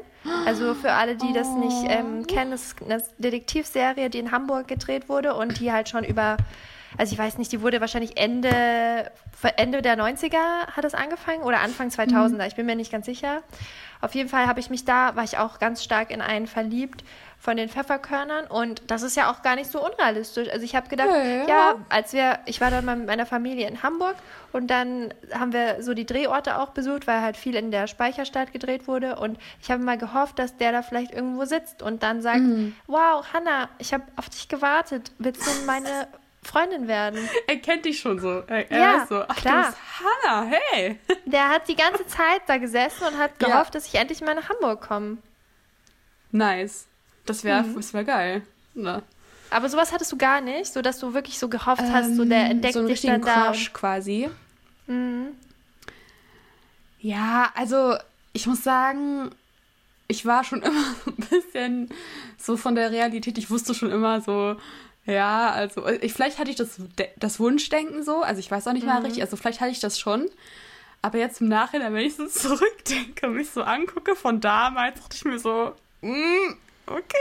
Also 0.46 0.74
für 0.74 0.92
alle, 0.92 1.16
die 1.16 1.28
oh. 1.30 1.34
das 1.34 1.48
nicht 1.48 1.84
ähm, 1.88 2.26
kennen, 2.26 2.50
das 2.50 2.62
ist 2.62 2.82
eine 2.82 3.02
Detektivserie, 3.18 4.10
die 4.10 4.18
in 4.18 4.30
Hamburg 4.30 4.68
gedreht 4.68 5.08
wurde 5.08 5.34
und 5.34 5.60
die 5.60 5.72
halt 5.72 5.88
schon 5.88 6.04
über, 6.04 6.36
also 6.96 7.12
ich 7.12 7.18
weiß 7.18 7.38
nicht, 7.38 7.52
die 7.52 7.62
wurde 7.62 7.80
wahrscheinlich 7.80 8.16
Ende, 8.16 9.10
Ende 9.56 9.82
der 9.82 9.96
90er 9.96 10.66
hat 10.72 10.84
es 10.84 10.94
angefangen 10.94 11.42
oder 11.42 11.60
Anfang 11.60 11.88
2000er, 11.88 12.34
mhm. 12.34 12.40
ich 12.40 12.56
bin 12.56 12.66
mir 12.66 12.76
nicht 12.76 12.92
ganz 12.92 13.06
sicher. 13.06 13.42
Auf 14.00 14.14
jeden 14.14 14.28
Fall 14.28 14.46
habe 14.46 14.60
ich 14.60 14.70
mich 14.70 14.84
da, 14.84 15.16
war 15.16 15.24
ich 15.24 15.38
auch 15.38 15.58
ganz 15.58 15.82
stark 15.82 16.10
in 16.10 16.20
einen 16.20 16.46
verliebt 16.46 17.04
von 17.40 17.56
den 17.56 17.68
Pfefferkörnern 17.68 18.46
und 18.46 18.82
das 18.88 19.02
ist 19.02 19.16
ja 19.16 19.30
auch 19.30 19.42
gar 19.42 19.54
nicht 19.54 19.70
so 19.70 19.84
unrealistisch. 19.84 20.48
Also 20.50 20.64
ich 20.64 20.74
habe 20.74 20.88
gedacht, 20.88 21.08
ja. 21.08 21.46
ja, 21.46 21.74
als 21.88 22.12
wir, 22.12 22.40
ich 22.46 22.60
war 22.60 22.70
dann 22.70 22.84
mal 22.84 22.96
mit 22.96 23.06
meiner 23.06 23.26
Familie 23.26 23.68
in 23.68 23.82
Hamburg 23.82 24.16
und 24.52 24.68
dann 24.68 25.14
haben 25.32 25.52
wir 25.52 25.82
so 25.82 25.94
die 25.94 26.04
Drehorte 26.04 26.58
auch 26.58 26.70
besucht, 26.70 27.06
weil 27.06 27.20
halt 27.20 27.36
viel 27.36 27.54
in 27.54 27.70
der 27.70 27.86
Speicherstadt 27.86 28.52
gedreht 28.52 28.88
wurde 28.88 29.16
und 29.16 29.38
ich 29.62 29.70
habe 29.70 29.82
mal 29.82 29.98
gehofft, 29.98 30.38
dass 30.38 30.56
der 30.56 30.72
da 30.72 30.82
vielleicht 30.82 31.12
irgendwo 31.12 31.44
sitzt 31.44 31.80
und 31.80 32.02
dann 32.02 32.22
sagt, 32.22 32.40
mhm. 32.40 32.74
wow, 32.88 33.24
Hanna, 33.32 33.68
ich 33.78 33.94
habe 33.94 34.04
auf 34.16 34.28
dich 34.28 34.48
gewartet, 34.48 35.12
willst 35.18 35.46
du 35.46 35.64
meine 35.64 36.08
Freundin 36.48 36.88
werden. 36.88 37.28
Er 37.46 37.56
kennt 37.56 37.84
dich 37.84 38.00
schon 38.00 38.18
so. 38.18 38.42
Er, 38.46 38.70
er 38.70 38.78
ja, 38.78 39.06
so, 39.06 39.22
ach, 39.26 39.36
klar. 39.36 39.62
du 39.62 39.70
bist 39.70 39.78
Hannah, 40.00 40.50
hey. 40.50 40.98
Der 41.26 41.48
hat 41.48 41.68
die 41.68 41.76
ganze 41.76 42.06
Zeit 42.06 42.42
da 42.46 42.56
gesessen 42.56 43.04
und 43.06 43.18
hat 43.18 43.38
gehofft, 43.38 43.74
ja. 43.74 43.80
dass 43.80 43.86
ich 43.86 43.94
endlich 43.94 44.20
mal 44.20 44.34
nach 44.34 44.48
Hamburg 44.48 44.80
komme. 44.80 45.18
Nice. 46.32 46.86
Das 47.26 47.44
wäre 47.44 47.62
mhm. 47.62 47.92
wär 47.92 48.04
geil. 48.04 48.42
Na. 48.74 49.02
Aber 49.50 49.68
sowas 49.68 49.92
hattest 49.92 50.12
du 50.12 50.16
gar 50.16 50.40
nicht, 50.40 50.72
so 50.72 50.82
dass 50.82 50.98
du 50.98 51.14
wirklich 51.14 51.38
so 51.38 51.48
gehofft 51.48 51.82
ähm, 51.82 51.92
hast, 51.92 52.16
so 52.16 52.24
der 52.24 52.44
ähm, 52.44 52.50
entdeckt 52.52 52.74
so 52.74 52.86
dich 52.86 53.02
dann 53.02 53.22
da. 53.22 53.46
Crush 53.46 53.72
quasi. 53.72 54.28
Mhm. 54.86 55.28
Ja, 57.00 57.50
also 57.54 57.96
ich 58.32 58.46
muss 58.46 58.62
sagen, 58.62 59.30
ich 60.06 60.24
war 60.26 60.44
schon 60.44 60.62
immer 60.62 60.84
so 61.04 61.10
ein 61.10 61.16
bisschen 61.16 61.88
so 62.36 62.56
von 62.56 62.74
der 62.74 62.90
Realität. 62.90 63.38
Ich 63.38 63.50
wusste 63.50 63.74
schon 63.74 63.90
immer 63.90 64.20
so, 64.20 64.56
ja, 65.08 65.50
also 65.50 65.88
ich, 65.88 66.12
vielleicht 66.12 66.38
hatte 66.38 66.50
ich 66.50 66.56
das, 66.56 66.78
das 67.16 67.40
Wunschdenken 67.40 68.04
so. 68.04 68.20
Also 68.20 68.40
ich 68.40 68.50
weiß 68.50 68.68
auch 68.68 68.74
nicht 68.74 68.82
mhm. 68.82 68.90
mal 68.90 69.02
richtig. 69.02 69.22
Also 69.22 69.36
vielleicht 69.36 69.60
hatte 69.60 69.70
ich 69.70 69.80
das 69.80 69.98
schon. 69.98 70.28
Aber 71.00 71.16
jetzt 71.16 71.40
im 71.40 71.48
Nachhinein, 71.48 71.94
wenn 71.94 72.04
ich 72.04 72.16
so 72.16 72.26
zurückdenke 72.28 73.26
und 73.26 73.34
mich 73.34 73.50
so 73.50 73.62
angucke 73.62 74.14
von 74.14 74.40
damals, 74.40 75.00
dachte 75.00 75.16
ich 75.16 75.24
mir 75.24 75.38
so, 75.38 75.72
mm, 76.02 76.54
okay. 76.86 77.16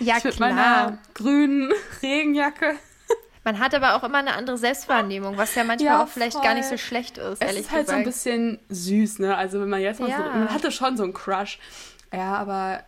Ja, 0.00 0.18
ich 0.18 0.24
mit 0.24 0.34
klar. 0.34 0.52
meiner 0.52 0.98
grünen 1.14 1.72
Regenjacke. 2.02 2.74
Man 3.44 3.58
hat 3.60 3.74
aber 3.74 3.94
auch 3.94 4.02
immer 4.02 4.18
eine 4.18 4.34
andere 4.34 4.58
Selbstwahrnehmung, 4.58 5.36
was 5.36 5.54
ja 5.54 5.64
manchmal 5.64 5.98
ja, 5.98 6.02
auch 6.02 6.08
vielleicht 6.08 6.42
gar 6.42 6.54
nicht 6.54 6.66
so 6.66 6.78
schlecht 6.78 7.18
ist, 7.18 7.42
es 7.42 7.56
ist 7.56 7.70
halt 7.70 7.86
gesagt. 7.86 7.88
so 7.88 7.92
ein 7.92 8.04
bisschen 8.04 8.58
süß, 8.70 9.18
ne? 9.20 9.36
Also 9.36 9.60
wenn 9.60 9.68
man 9.68 9.82
jetzt 9.82 10.00
mal 10.00 10.08
ja. 10.08 10.16
so, 10.16 10.22
man 10.22 10.48
hatte 10.52 10.72
schon 10.72 10.96
so 10.96 11.04
einen 11.04 11.12
Crush. 11.12 11.58
Ja, 12.12 12.36
aber 12.36 12.82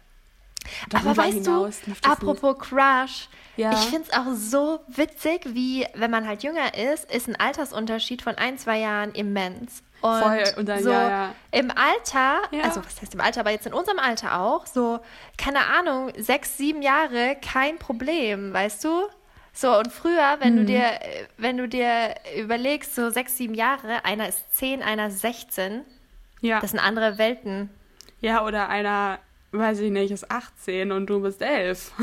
aber 0.92 1.16
weißt 1.16 1.46
du, 1.46 1.70
apropos 2.02 2.56
nicht. 2.56 2.60
Crush, 2.60 3.28
ja. 3.56 3.72
ich 3.72 3.86
finde 3.90 4.08
es 4.08 4.16
auch 4.16 4.34
so 4.34 4.80
witzig, 4.88 5.42
wie 5.46 5.86
wenn 5.94 6.10
man 6.10 6.26
halt 6.26 6.42
jünger 6.42 6.74
ist, 6.74 7.10
ist 7.10 7.28
ein 7.28 7.36
Altersunterschied 7.36 8.22
von 8.22 8.34
ein, 8.36 8.58
zwei 8.58 8.78
Jahren 8.78 9.12
immens. 9.12 9.82
Und, 10.02 10.22
Voll, 10.22 10.44
und 10.58 10.68
dann, 10.68 10.82
so 10.82 10.90
ja, 10.90 11.08
ja. 11.08 11.34
im 11.52 11.70
Alter, 11.70 12.42
also 12.62 12.84
was 12.84 13.00
heißt 13.00 13.14
im 13.14 13.20
Alter, 13.20 13.40
aber 13.40 13.50
jetzt 13.50 13.66
in 13.66 13.72
unserem 13.72 13.98
Alter 13.98 14.40
auch, 14.40 14.66
so, 14.66 15.00
keine 15.38 15.66
Ahnung, 15.66 16.12
sechs, 16.18 16.56
sieben 16.58 16.82
Jahre, 16.82 17.36
kein 17.40 17.78
Problem, 17.78 18.52
weißt 18.52 18.84
du? 18.84 19.06
So, 19.52 19.78
und 19.78 19.90
früher, 19.90 20.36
wenn 20.40 20.54
mhm. 20.54 20.58
du 20.58 20.64
dir, 20.66 21.00
wenn 21.38 21.56
du 21.56 21.66
dir 21.66 22.14
überlegst, 22.38 22.94
so 22.94 23.08
sechs, 23.08 23.38
sieben 23.38 23.54
Jahre, 23.54 24.04
einer 24.04 24.28
ist 24.28 24.54
zehn, 24.54 24.82
einer 24.82 25.06
ist 25.06 25.22
16, 25.22 25.80
ja. 26.42 26.60
das 26.60 26.72
sind 26.72 26.80
andere 26.80 27.16
Welten. 27.16 27.70
Ja, 28.20 28.44
oder 28.44 28.68
einer, 28.68 29.18
weiß 29.58 29.80
ich 29.80 29.90
nicht, 29.90 30.10
ist 30.10 30.30
18 30.30 30.92
und 30.92 31.06
du 31.06 31.20
bist 31.20 31.42
11. 31.42 31.92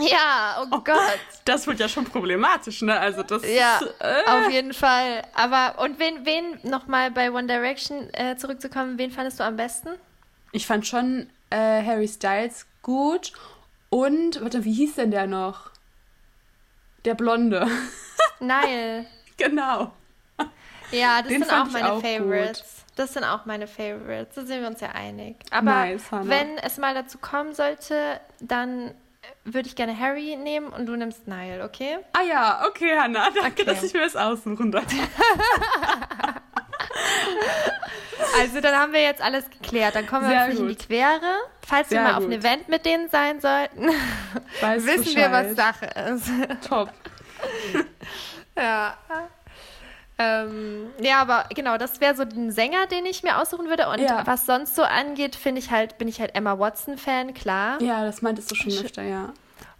Ja, 0.00 0.62
oh, 0.62 0.66
oh, 0.76 0.80
Gott. 0.84 1.18
Das 1.44 1.66
wird 1.66 1.80
ja 1.80 1.88
schon 1.88 2.04
problematisch, 2.04 2.82
ne? 2.82 2.98
Also 2.98 3.22
das 3.22 3.42
Ja, 3.44 3.80
äh. 3.98 4.30
auf 4.30 4.50
jeden 4.50 4.72
Fall. 4.72 5.22
Aber 5.34 5.82
und 5.82 5.98
wen, 5.98 6.24
wen 6.24 6.60
nochmal 6.62 7.10
bei 7.10 7.32
One 7.32 7.48
Direction 7.48 8.08
äh, 8.14 8.36
zurückzukommen, 8.36 8.98
wen 8.98 9.10
fandest 9.10 9.40
du 9.40 9.44
am 9.44 9.56
besten? 9.56 9.88
Ich 10.52 10.66
fand 10.66 10.86
schon 10.86 11.28
äh, 11.50 11.56
Harry 11.56 12.08
Styles 12.08 12.66
gut 12.82 13.32
und, 13.90 14.42
warte, 14.42 14.64
wie 14.64 14.72
hieß 14.72 14.96
denn 14.96 15.10
der 15.10 15.26
noch? 15.26 15.70
Der 17.04 17.14
Blonde. 17.14 17.66
Nile. 18.40 19.06
genau. 19.36 19.92
Ja, 20.90 21.22
das 21.22 21.28
Den 21.28 21.42
sind 21.42 21.52
auch 21.52 21.70
meine 21.70 22.00
Favorites. 22.00 22.60
Gut. 22.60 22.77
Das 22.98 23.12
sind 23.12 23.22
auch 23.22 23.46
meine 23.46 23.68
Favorites. 23.68 24.34
Da 24.34 24.44
sind 24.44 24.60
wir 24.60 24.66
uns 24.66 24.80
ja 24.80 24.88
einig. 24.88 25.36
Aber 25.52 25.62
nice, 25.62 26.02
wenn 26.10 26.58
es 26.58 26.78
mal 26.78 26.94
dazu 26.94 27.18
kommen 27.18 27.54
sollte, 27.54 28.20
dann 28.40 28.92
würde 29.44 29.68
ich 29.68 29.76
gerne 29.76 29.96
Harry 29.96 30.34
nehmen 30.34 30.70
und 30.70 30.86
du 30.86 30.96
nimmst 30.96 31.28
Niall, 31.28 31.62
okay? 31.62 31.98
Ah 32.12 32.22
ja, 32.22 32.66
okay, 32.66 32.98
Hannah. 32.98 33.30
Danke, 33.34 33.62
okay. 33.62 33.66
dass 33.66 33.84
ich 33.84 33.92
mir 33.92 34.00
das 34.00 34.16
aussuchen 34.16 34.72
darf. 34.72 34.86
also 38.40 38.60
dann 38.60 38.74
haben 38.74 38.92
wir 38.92 39.02
jetzt 39.02 39.22
alles 39.22 39.48
geklärt. 39.48 39.94
Dann 39.94 40.08
kommen 40.08 40.28
wir 40.28 40.30
Sehr 40.30 40.48
nicht 40.48 40.58
in 40.58 40.68
die 40.68 40.74
Quere. 40.74 41.20
Falls 41.64 41.90
Sehr 41.90 42.00
wir 42.00 42.02
mal 42.02 42.14
gut. 42.14 42.18
auf 42.18 42.24
einem 42.24 42.40
Event 42.40 42.68
mit 42.68 42.84
denen 42.84 43.08
sein 43.10 43.40
sollten, 43.40 43.90
wissen 44.84 45.04
Bescheid. 45.04 45.16
wir, 45.16 45.30
was 45.30 45.54
Sache 45.54 45.86
ist. 45.86 46.28
Top. 46.68 46.92
ja. 48.56 48.98
Ähm, 50.20 50.90
ja, 51.00 51.20
aber 51.20 51.46
genau, 51.54 51.78
das 51.78 52.00
wäre 52.00 52.16
so 52.16 52.24
ein 52.24 52.50
Sänger, 52.50 52.86
den 52.88 53.06
ich 53.06 53.22
mir 53.22 53.38
aussuchen 53.40 53.68
würde. 53.68 53.88
Und 53.88 54.00
ja. 54.00 54.26
was 54.26 54.46
sonst 54.46 54.74
so 54.74 54.82
angeht, 54.82 55.36
finde 55.36 55.60
ich 55.60 55.70
halt, 55.70 55.96
bin 55.96 56.08
ich 56.08 56.20
halt 56.20 56.34
Emma 56.34 56.58
Watson-Fan, 56.58 57.34
klar. 57.34 57.80
Ja, 57.80 58.04
das 58.04 58.20
meintest 58.20 58.50
du 58.50 58.56
schon 58.56 58.72
öfter, 58.72 59.02
ja. 59.02 59.32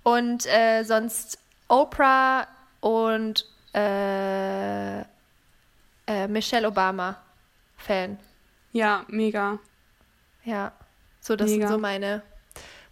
Und 0.04 0.46
äh, 0.46 0.84
sonst 0.84 1.38
Oprah 1.66 2.46
und 2.80 3.46
äh, 3.74 5.00
äh, 5.00 6.28
Michelle 6.28 6.68
Obama-Fan. 6.68 8.18
Ja, 8.72 9.04
mega. 9.08 9.58
Ja, 10.44 10.72
so 11.20 11.34
das 11.34 11.50
mega. 11.50 11.66
sind 11.66 11.74
so 11.74 11.78
meine 11.78 12.22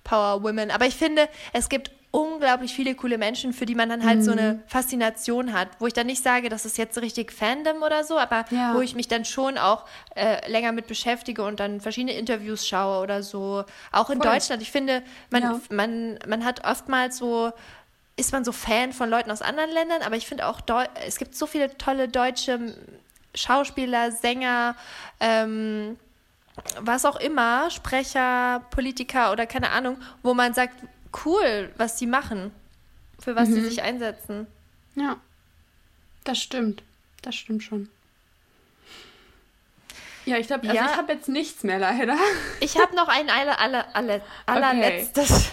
Power 0.05 0.43
Women. 0.43 0.71
Aber 0.71 0.87
ich 0.87 0.97
finde, 0.97 1.29
es 1.53 1.69
gibt 1.69 1.91
unglaublich 2.17 2.73
viele 2.73 2.95
coole 2.95 3.19
Menschen, 3.19 3.53
für 3.53 3.67
die 3.67 3.75
man 3.75 3.91
dann 3.91 4.03
halt 4.03 4.21
mhm. 4.21 4.23
so 4.23 4.33
eine 4.33 4.55
mhm. 4.55 4.63
Faszination 4.69 5.53
hat, 5.53 5.69
wo 5.79 5.87
ich 5.87 5.93
dann 5.93 6.07
nicht 6.07 6.23
sage, 6.23 6.49
das 6.49 6.65
ist 6.65 6.79
jetzt 6.79 6.97
richtig 6.97 7.31
Fandom 7.31 7.83
oder 7.83 8.05
so, 8.05 8.19
aber 8.19 8.47
ja. 8.51 8.75
wo 8.75 8.81
ich 8.81 8.95
mich 8.95 9.07
dann 9.07 9.27
schon 9.27 9.59
auch 9.59 9.85
äh, 10.15 10.51
länger 10.51 10.73
mit 10.73 10.87
beschäftige 10.87 11.45
und 11.45 11.61
dann 11.61 11.83
verschiedene 11.83 12.15
Interviews 12.15 12.67
schaue 12.67 13.03
oder 13.03 13.23
so. 13.23 13.65
Auch 13.93 14.09
in 14.09 14.23
Voll. 14.23 14.33
Deutschland. 14.33 14.63
Ich 14.63 14.71
finde, 14.71 15.03
man, 15.29 15.43
ja. 15.43 15.61
man, 15.69 16.19
man 16.27 16.43
hat 16.47 16.65
oftmals 16.65 17.19
so 17.19 17.53
ist 18.19 18.33
man 18.33 18.47
so 18.47 18.53
Fan 18.53 18.95
von 18.95 19.11
Leuten 19.11 19.31
aus 19.31 19.43
anderen 19.43 19.71
Ländern, 19.71 20.01
aber 20.01 20.17
ich 20.17 20.27
finde 20.27 20.47
auch, 20.47 20.63
Deu 20.63 20.87
es 21.07 21.19
gibt 21.19 21.35
so 21.35 21.47
viele 21.47 21.77
tolle 21.77 22.09
deutsche 22.09 22.75
Schauspieler, 23.35 24.11
Sänger, 24.11 24.75
ähm, 25.21 25.99
was 26.81 27.05
auch 27.05 27.17
immer, 27.17 27.71
Sprecher, 27.71 28.63
Politiker 28.71 29.33
oder 29.33 29.45
keine 29.45 29.69
Ahnung, 29.69 29.99
wo 30.23 30.33
man 30.33 30.55
sagt, 30.55 30.77
cool, 31.25 31.73
was 31.77 31.97
die 31.97 32.07
machen. 32.07 32.53
für 33.19 33.35
was 33.35 33.49
mhm. 33.49 33.55
sie 33.55 33.61
sich 33.63 33.83
einsetzen. 33.83 34.47
Ja, 34.95 35.17
das 36.25 36.39
stimmt. 36.39 36.83
Das 37.23 37.35
stimmt 37.35 37.63
schon. 37.63 37.89
Ja, 40.27 40.39
ich 40.39 40.49
glaube, 40.49 40.69
also 40.69 40.75
ja. 40.75 40.91
ich 40.91 40.97
habe 40.97 41.13
jetzt 41.13 41.29
nichts 41.29 41.63
mehr 41.63 41.79
leider. 41.79 42.17
Ich 42.61 42.77
habe 42.79 42.95
noch 42.97 43.09
ein 43.09 43.31
alle, 43.31 43.59
alle, 43.59 43.95
alle, 43.95 44.23
allerletztes. 44.47 45.31
Okay. 45.31 45.51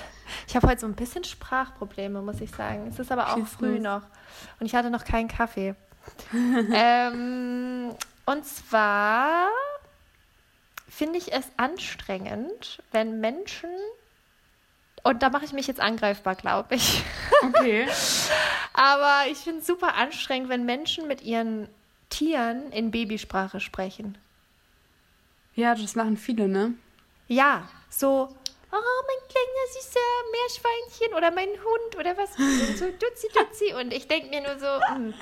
Ich 0.47 0.55
habe 0.55 0.67
heute 0.67 0.81
so 0.81 0.87
ein 0.87 0.95
bisschen 0.95 1.23
Sprachprobleme, 1.23 2.21
muss 2.21 2.41
ich 2.41 2.51
sagen. 2.51 2.87
Es 2.87 2.99
ist 2.99 3.11
aber 3.11 3.29
auch 3.29 3.37
Schieß 3.37 3.49
früh 3.49 3.75
los. 3.75 3.83
noch. 3.83 4.01
Und 4.59 4.65
ich 4.65 4.75
hatte 4.75 4.89
noch 4.89 5.05
keinen 5.05 5.27
Kaffee. 5.27 5.75
ähm, 6.73 7.95
und 8.25 8.45
zwar 8.45 9.47
finde 10.89 11.17
ich 11.17 11.33
es 11.33 11.45
anstrengend, 11.57 12.81
wenn 12.91 13.19
Menschen, 13.19 13.69
und 15.03 15.21
da 15.21 15.29
mache 15.29 15.45
ich 15.45 15.53
mich 15.53 15.67
jetzt 15.67 15.79
angreifbar, 15.79 16.35
glaube 16.35 16.75
ich. 16.75 17.03
Okay. 17.41 17.87
Aber 18.73 19.29
ich 19.29 19.37
finde 19.37 19.59
es 19.59 19.67
super 19.67 19.95
anstrengend, 19.95 20.49
wenn 20.49 20.65
Menschen 20.65 21.07
mit 21.07 21.21
ihren 21.21 21.67
Tieren 22.09 22.71
in 22.71 22.91
Babysprache 22.91 23.59
sprechen. 23.59 24.17
Ja, 25.55 25.75
das 25.75 25.95
machen 25.95 26.17
viele, 26.17 26.47
ne? 26.47 26.73
Ja, 27.27 27.67
so, 27.89 28.27
oh, 28.71 29.03
mein 29.07 29.29
kleiner 29.29 29.67
süßer 29.73 29.99
Meerschweinchen 30.31 31.17
oder 31.17 31.31
mein 31.31 31.49
Hund 31.49 31.95
oder 31.97 32.17
was, 32.17 32.33
so 32.77 32.85
Dutzi 32.99 33.27
Dutzi. 33.33 33.73
Und 33.73 33.93
ich 33.93 34.07
denke 34.07 34.29
mir 34.29 34.41
nur 34.41 34.57
so, 34.57 34.65
mh. 34.65 35.13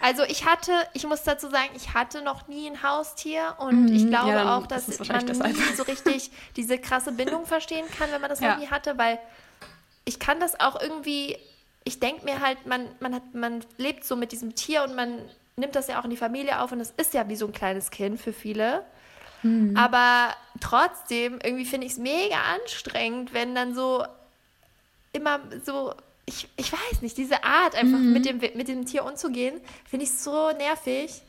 Also 0.00 0.22
ich 0.22 0.44
hatte, 0.44 0.72
ich 0.94 1.06
muss 1.06 1.22
dazu 1.24 1.48
sagen, 1.48 1.70
ich 1.74 1.94
hatte 1.94 2.22
noch 2.22 2.48
nie 2.48 2.68
ein 2.68 2.82
Haustier 2.82 3.56
und 3.58 3.86
mhm, 3.86 3.92
ich 3.92 4.06
glaube 4.06 4.30
ja, 4.30 4.56
auch, 4.56 4.66
dass 4.66 4.86
das 4.86 5.08
man 5.08 5.26
das 5.26 5.38
nie 5.38 5.74
so 5.76 5.82
richtig 5.82 6.30
diese 6.56 6.78
krasse 6.78 7.12
Bindung 7.12 7.46
verstehen 7.46 7.86
kann, 7.98 8.10
wenn 8.12 8.20
man 8.20 8.30
das 8.30 8.40
ja. 8.40 8.52
noch 8.52 8.58
nie 8.58 8.68
hatte, 8.68 8.96
weil 8.96 9.18
ich 10.04 10.18
kann 10.18 10.40
das 10.40 10.58
auch 10.58 10.80
irgendwie, 10.80 11.36
ich 11.84 12.00
denke 12.00 12.24
mir 12.24 12.40
halt, 12.40 12.66
man, 12.66 12.88
man, 13.00 13.14
hat, 13.14 13.34
man 13.34 13.64
lebt 13.76 14.04
so 14.04 14.16
mit 14.16 14.32
diesem 14.32 14.54
Tier 14.54 14.84
und 14.84 14.94
man 14.94 15.18
nimmt 15.56 15.74
das 15.74 15.88
ja 15.88 16.00
auch 16.00 16.04
in 16.04 16.10
die 16.10 16.16
Familie 16.16 16.60
auf 16.60 16.72
und 16.72 16.80
es 16.80 16.92
ist 16.96 17.12
ja 17.14 17.28
wie 17.28 17.36
so 17.36 17.46
ein 17.46 17.52
kleines 17.52 17.90
Kind 17.90 18.20
für 18.20 18.32
viele. 18.32 18.84
Mhm. 19.42 19.76
Aber 19.76 20.34
trotzdem, 20.60 21.38
irgendwie 21.42 21.64
finde 21.64 21.86
ich 21.86 21.92
es 21.92 21.98
mega 21.98 22.36
anstrengend, 22.54 23.34
wenn 23.34 23.54
dann 23.54 23.74
so 23.74 24.04
immer 25.12 25.40
so, 25.64 25.92
ich, 26.28 26.48
ich 26.56 26.72
weiß 26.72 27.02
nicht, 27.02 27.16
diese 27.16 27.44
Art 27.44 27.74
einfach 27.74 27.98
mhm. 27.98 28.12
mit, 28.12 28.24
dem, 28.24 28.38
mit 28.38 28.68
dem 28.68 28.86
Tier 28.86 29.04
umzugehen, 29.04 29.60
finde 29.88 30.04
ich 30.04 30.12
so 30.12 30.50
nervig. 30.52 31.22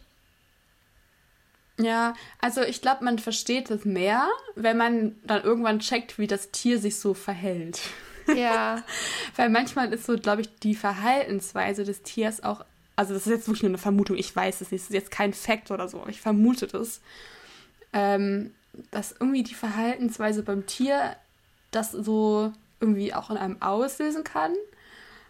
Ja, 1.78 2.14
also 2.42 2.62
ich 2.62 2.82
glaube, 2.82 3.06
man 3.06 3.20
versteht 3.20 3.72
es 3.72 3.86
mehr, 3.86 4.28
wenn 4.56 4.78
man 4.78 5.16
dann 5.24 5.44
irgendwann 5.44 5.80
checkt, 5.80 6.20
wie 6.20 6.28
das 6.28 6.52
Tier 6.52 6.78
sich 6.78 7.00
so 7.00 7.14
verhält. 7.14 7.80
Ja. 8.36 8.84
Weil 9.38 9.50
manchmal 9.50 9.92
ist 9.94 10.06
so, 10.06 10.18
glaube 10.18 10.42
ich, 10.42 10.54
die 10.60 10.76
Verhaltensweise 10.76 11.86
des 11.86 12.04
Tiers 12.04 12.44
auch, 12.44 12.66
also 12.98 13.14
das 13.14 13.26
ist 13.26 13.32
jetzt 13.32 13.48
wirklich 13.48 13.64
nur 13.64 13.70
eine 13.70 13.78
Vermutung, 13.78 14.18
ich 14.18 14.36
weiß 14.36 14.60
es 14.62 14.72
nicht, 14.72 14.82
es 14.82 14.90
ist 14.90 14.94
jetzt 14.94 15.12
kein 15.12 15.34
Fakt 15.34 15.72
oder 15.72 15.88
so, 15.88 16.06
ich 16.10 16.20
vermute 16.20 16.68
das 16.68 17.00
ähm, 17.94 18.54
dass 18.92 19.12
irgendwie 19.12 19.44
die 19.44 19.56
Verhaltensweise 19.56 20.44
beim 20.44 20.66
Tier 20.66 21.16
das 21.72 21.92
so 21.92 22.54
irgendwie 22.80 23.14
auch 23.14 23.30
in 23.30 23.38
einem 23.38 23.62
auslösen 23.62 24.24
kann. 24.24 24.54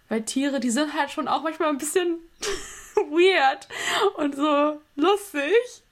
Weil 0.10 0.24
Tiere, 0.24 0.60
die 0.60 0.72
sind 0.72 0.94
halt 0.94 1.12
schon 1.12 1.28
auch 1.28 1.44
manchmal 1.44 1.70
ein 1.70 1.78
bisschen 1.78 2.18
weird 2.96 3.68
und 4.18 4.36
so 4.36 4.82
lustig. 4.96 5.84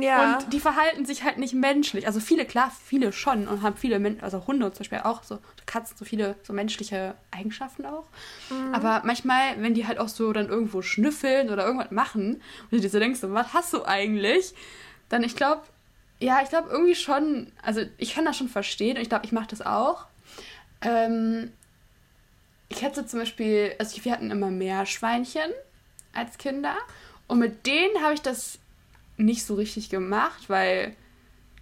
Ja. 0.00 0.38
Und 0.38 0.52
die 0.52 0.60
verhalten 0.60 1.04
sich 1.04 1.22
halt 1.22 1.38
nicht 1.38 1.54
menschlich. 1.54 2.06
Also 2.06 2.18
viele, 2.18 2.44
klar, 2.44 2.72
viele 2.84 3.12
schon 3.12 3.46
und 3.46 3.62
haben 3.62 3.76
viele, 3.76 3.98
Men 3.98 4.20
also 4.20 4.46
Hunde 4.46 4.72
zum 4.72 4.78
Beispiel 4.80 5.00
auch, 5.04 5.22
so 5.22 5.38
Katzen, 5.66 5.96
so 5.96 6.04
viele 6.04 6.34
so 6.42 6.52
menschliche 6.52 7.14
Eigenschaften 7.30 7.86
auch. 7.86 8.04
Mhm. 8.50 8.74
Aber 8.74 9.02
manchmal, 9.04 9.60
wenn 9.62 9.74
die 9.74 9.86
halt 9.86 9.98
auch 9.98 10.08
so 10.08 10.32
dann 10.32 10.48
irgendwo 10.48 10.82
schnüffeln 10.82 11.50
oder 11.50 11.64
irgendwas 11.64 11.90
machen 11.90 12.34
und 12.64 12.72
du 12.72 12.80
dir 12.80 12.88
so 12.88 12.98
denkst, 12.98 13.20
was 13.22 13.54
hast 13.54 13.72
du 13.72 13.84
eigentlich? 13.84 14.54
Dann, 15.08 15.22
ich 15.22 15.36
glaube, 15.36 15.62
ja, 16.18 16.40
ich 16.42 16.48
glaube 16.48 16.70
irgendwie 16.70 16.94
schon, 16.94 17.52
also 17.62 17.82
ich 17.98 18.14
kann 18.14 18.24
das 18.24 18.36
schon 18.36 18.48
verstehen 18.48 18.96
und 18.96 19.02
ich 19.02 19.08
glaube, 19.08 19.26
ich 19.26 19.32
mache 19.32 19.48
das 19.48 19.62
auch. 19.62 20.06
Ähm, 20.80 21.52
ich 22.74 22.82
hätte 22.82 23.06
zum 23.06 23.20
Beispiel, 23.20 23.72
also 23.78 24.04
wir 24.04 24.12
hatten 24.12 24.30
immer 24.30 24.50
Meerschweinchen 24.50 25.50
als 26.12 26.38
Kinder 26.38 26.74
und 27.28 27.38
mit 27.38 27.66
denen 27.66 28.02
habe 28.02 28.14
ich 28.14 28.22
das 28.22 28.58
nicht 29.16 29.44
so 29.44 29.54
richtig 29.54 29.90
gemacht, 29.90 30.48
weil 30.48 30.96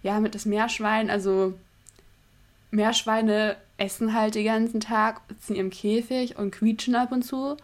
ja, 0.01 0.19
mit 0.19 0.35
das 0.35 0.45
Meerschwein, 0.45 1.09
also 1.09 1.53
Meerschweine 2.71 3.57
essen 3.77 4.13
halt 4.13 4.35
den 4.35 4.45
ganzen 4.45 4.79
Tag, 4.79 5.21
sitzen 5.29 5.55
im 5.55 5.69
Käfig 5.69 6.37
und 6.37 6.51
quietschen 6.51 6.95
ab 6.95 7.11
und 7.11 7.23
zu. 7.23 7.57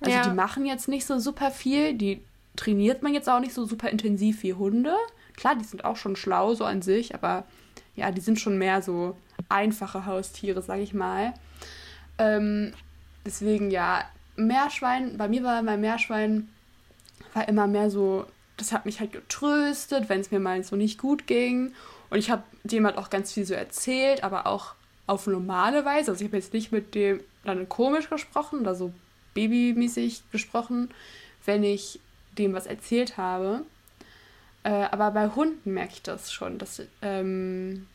Also 0.00 0.16
ja. 0.16 0.22
die 0.22 0.34
machen 0.34 0.66
jetzt 0.66 0.88
nicht 0.88 1.06
so 1.06 1.18
super 1.18 1.50
viel, 1.50 1.94
die 1.94 2.20
trainiert 2.56 3.02
man 3.02 3.14
jetzt 3.14 3.28
auch 3.28 3.40
nicht 3.40 3.54
so 3.54 3.64
super 3.64 3.88
intensiv 3.90 4.42
wie 4.42 4.54
Hunde. 4.54 4.94
Klar, 5.36 5.54
die 5.54 5.64
sind 5.64 5.84
auch 5.84 5.96
schon 5.96 6.16
schlau 6.16 6.54
so 6.54 6.64
an 6.64 6.82
sich, 6.82 7.14
aber 7.14 7.44
ja, 7.94 8.10
die 8.10 8.20
sind 8.20 8.40
schon 8.40 8.58
mehr 8.58 8.82
so 8.82 9.16
einfache 9.48 10.04
Haustiere, 10.04 10.62
sag 10.62 10.80
ich 10.80 10.94
mal. 10.94 11.34
Ähm, 12.18 12.72
deswegen 13.28 13.70
ja, 13.70 14.04
Meerschwein, 14.36 15.16
bei 15.16 15.28
mir 15.28 15.42
war 15.42 15.62
mein 15.62 15.80
Meerschwein 15.80 16.48
war 17.34 17.48
immer 17.48 17.66
mehr 17.66 17.90
so, 17.90 18.26
das 18.56 18.72
hat 18.72 18.86
mich 18.86 19.00
halt 19.00 19.12
getröstet, 19.12 20.08
wenn 20.08 20.20
es 20.20 20.30
mir 20.30 20.40
mal 20.40 20.62
so 20.64 20.76
nicht 20.76 20.98
gut 20.98 21.26
ging. 21.26 21.72
Und 22.10 22.18
ich 22.18 22.30
habe 22.30 22.42
dem 22.64 22.86
halt 22.86 22.96
auch 22.96 23.10
ganz 23.10 23.32
viel 23.32 23.44
so 23.44 23.54
erzählt, 23.54 24.24
aber 24.24 24.46
auch 24.46 24.74
auf 25.06 25.26
normale 25.26 25.84
Weise. 25.84 26.10
Also 26.10 26.24
ich 26.24 26.30
habe 26.30 26.38
jetzt 26.38 26.54
nicht 26.54 26.72
mit 26.72 26.94
dem 26.94 27.20
dann 27.44 27.68
komisch 27.68 28.08
gesprochen 28.08 28.60
oder 28.60 28.74
so 28.74 28.92
babymäßig 29.34 30.22
gesprochen, 30.32 30.90
wenn 31.44 31.62
ich 31.64 32.00
dem 32.38 32.54
was 32.54 32.66
erzählt 32.66 33.16
habe. 33.16 33.62
Äh, 34.64 34.70
aber 34.90 35.10
bei 35.10 35.28
Hunden 35.28 35.74
merke 35.74 35.92
ich 35.94 36.02
das 36.02 36.32
schon, 36.32 36.58
dass 36.58 36.82
ähm, 37.02 37.86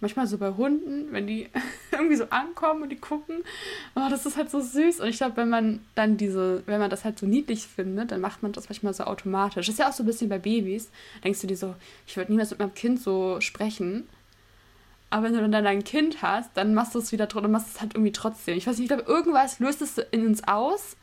manchmal 0.00 0.26
so 0.26 0.38
bei 0.38 0.52
Hunden, 0.52 1.12
wenn 1.12 1.26
die 1.26 1.48
irgendwie 1.92 2.16
so 2.16 2.24
ankommen 2.30 2.82
und 2.82 2.90
die 2.90 2.96
gucken, 2.96 3.44
oh, 3.94 4.08
das 4.10 4.26
ist 4.26 4.36
halt 4.36 4.50
so 4.50 4.60
süß. 4.60 5.00
Und 5.00 5.08
ich 5.08 5.16
glaube, 5.16 5.36
wenn 5.36 5.48
man 5.48 5.80
dann 5.94 6.16
diese, 6.16 6.62
wenn 6.66 6.80
man 6.80 6.90
das 6.90 7.04
halt 7.04 7.18
so 7.18 7.26
niedlich 7.26 7.66
findet, 7.66 8.10
dann 8.10 8.20
macht 8.20 8.42
man 8.42 8.52
das 8.52 8.68
manchmal 8.68 8.94
so 8.94 9.04
automatisch. 9.04 9.66
Das 9.66 9.74
ist 9.74 9.78
ja 9.78 9.88
auch 9.88 9.92
so 9.92 10.02
ein 10.02 10.06
bisschen 10.06 10.28
bei 10.28 10.38
Babys. 10.38 10.90
Denkst 11.24 11.40
du 11.40 11.46
dir 11.46 11.56
so, 11.56 11.74
ich 12.06 12.16
würde 12.16 12.32
niemals 12.32 12.50
mit 12.50 12.58
meinem 12.58 12.74
Kind 12.74 13.00
so 13.00 13.40
sprechen. 13.40 14.08
Aber 15.08 15.24
wenn 15.24 15.34
du 15.34 15.48
dann 15.48 15.64
dein 15.64 15.84
Kind 15.84 16.20
hast, 16.22 16.50
dann 16.54 16.74
machst 16.74 16.94
du 16.94 16.98
es 16.98 17.12
wieder 17.12 17.28
und 17.34 17.50
machst 17.50 17.76
es 17.76 17.80
halt 17.80 17.94
irgendwie 17.94 18.12
trotzdem. 18.12 18.56
Ich 18.58 18.66
weiß 18.66 18.78
nicht, 18.78 18.90
ich 18.90 18.96
glaube, 18.96 19.10
irgendwas 19.10 19.60
löst 19.60 19.80
es 19.80 19.98
in 19.98 20.26
uns 20.26 20.46
aus, 20.46 20.96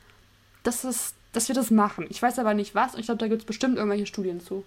dass 0.64 0.84
es 0.84 1.16
dass 1.34 1.48
wir 1.48 1.56
das 1.56 1.72
machen. 1.72 2.06
Ich 2.10 2.22
weiß 2.22 2.40
aber 2.40 2.54
nicht 2.54 2.76
was 2.76 2.94
und 2.94 3.02
ich 3.02 3.08
glaube, 3.08 3.20
da 3.20 3.28
gibt 3.28 3.42
es 3.42 3.46
bestimmt 3.46 3.78
irgendwelche 3.78 4.06
Studien 4.06 4.40
zu. 4.40 4.64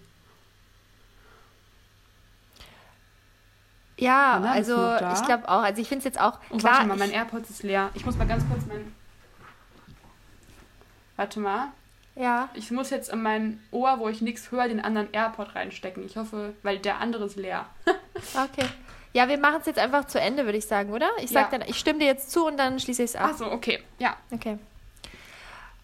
Ja, 3.98 4.40
ja 4.42 4.50
also 4.50 4.74
ich 5.14 5.24
glaube 5.24 5.48
auch. 5.48 5.62
Also 5.62 5.80
ich 5.80 5.88
finde 5.88 5.98
es 5.98 6.04
jetzt 6.04 6.20
auch. 6.20 6.38
Oh, 6.50 6.56
klar, 6.56 6.74
warte 6.74 6.88
mal, 6.88 6.98
mein 6.98 7.12
AirPods 7.12 7.50
ist 7.50 7.62
leer. 7.62 7.90
Ich 7.94 8.04
muss 8.04 8.16
mal 8.16 8.26
ganz 8.26 8.44
kurz 8.48 8.66
mein. 8.66 8.94
Warte 11.16 11.40
mal. 11.40 11.68
Ja. 12.14 12.48
Ich 12.54 12.70
muss 12.70 12.90
jetzt 12.90 13.10
in 13.10 13.22
mein 13.22 13.60
Ohr, 13.70 13.98
wo 13.98 14.08
ich 14.08 14.22
nichts 14.22 14.50
höre, 14.50 14.68
den 14.68 14.80
anderen 14.80 15.12
AirPod 15.12 15.54
reinstecken. 15.54 16.04
Ich 16.04 16.16
hoffe, 16.16 16.54
weil 16.62 16.78
der 16.78 16.98
andere 17.00 17.26
ist 17.26 17.36
leer. 17.36 17.66
okay. 18.34 18.66
Ja, 19.12 19.28
wir 19.28 19.38
machen 19.38 19.58
es 19.60 19.66
jetzt 19.66 19.78
einfach 19.78 20.06
zu 20.06 20.20
Ende, 20.20 20.44
würde 20.44 20.58
ich 20.58 20.66
sagen, 20.66 20.92
oder? 20.92 21.08
Ich 21.22 21.30
sag 21.30 21.52
ja. 21.52 21.58
dann, 21.58 21.68
ich 21.68 21.78
stimme 21.78 22.00
dir 22.00 22.06
jetzt 22.06 22.30
zu 22.30 22.46
und 22.46 22.58
dann 22.58 22.80
schließe 22.80 23.02
ich 23.02 23.10
es 23.10 23.16
ab. 23.16 23.30
Ach 23.32 23.36
so, 23.36 23.50
okay. 23.50 23.82
Ja. 23.98 24.16
Okay. 24.30 24.58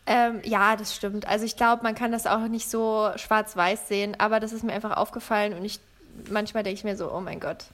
Ähm, 0.04 0.40
ja, 0.42 0.76
das 0.76 0.94
stimmt. 0.94 1.26
Also 1.26 1.44
ich 1.44 1.56
glaube, 1.56 1.82
man 1.82 1.94
kann 1.94 2.12
das 2.12 2.26
auch 2.26 2.40
nicht 2.48 2.68
so 2.68 3.10
schwarz-weiß 3.16 3.88
sehen, 3.88 4.16
aber 4.18 4.40
das 4.40 4.52
ist 4.52 4.64
mir 4.64 4.72
einfach 4.72 4.96
aufgefallen 4.96 5.54
und 5.54 5.64
ich 5.64 5.80
manchmal 6.30 6.62
denke 6.62 6.78
ich 6.78 6.84
mir 6.84 6.96
so, 6.96 7.12
oh 7.12 7.20
mein 7.20 7.40
Gott. 7.40 7.66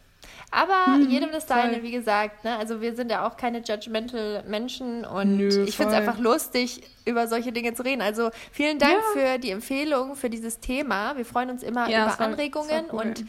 Aber 0.51 0.87
hm, 0.87 1.11
jedem 1.11 1.31
das 1.31 1.47
seine, 1.47 1.83
wie 1.83 1.91
gesagt, 1.91 2.45
ne? 2.45 2.57
Also 2.57 2.81
wir 2.81 2.97
sind 2.97 3.11
ja 3.11 3.27
auch 3.27 3.37
keine 3.37 3.59
judgmental 3.61 4.43
Menschen 4.47 5.05
und 5.05 5.37
Nö, 5.37 5.65
ich 5.65 5.77
finde 5.77 5.93
es 5.93 5.99
einfach 5.99 6.19
lustig, 6.19 6.83
über 7.05 7.29
solche 7.29 7.53
Dinge 7.53 7.75
zu 7.75 7.85
reden. 7.85 8.01
Also 8.01 8.31
vielen 8.51 8.79
Dank 8.79 8.95
ja. 9.15 9.21
für 9.21 9.39
die 9.39 9.51
Empfehlung 9.51 10.17
für 10.17 10.31
dieses 10.31 10.61
Thema. 10.61 11.17
Wir 11.17 11.27
freuen 11.27 11.51
uns 11.51 11.63
immer 11.63 11.89
ja, 11.89 12.07
über 12.07 12.21
Anregungen 12.21 12.87
cool. 12.93 13.01
und 13.01 13.25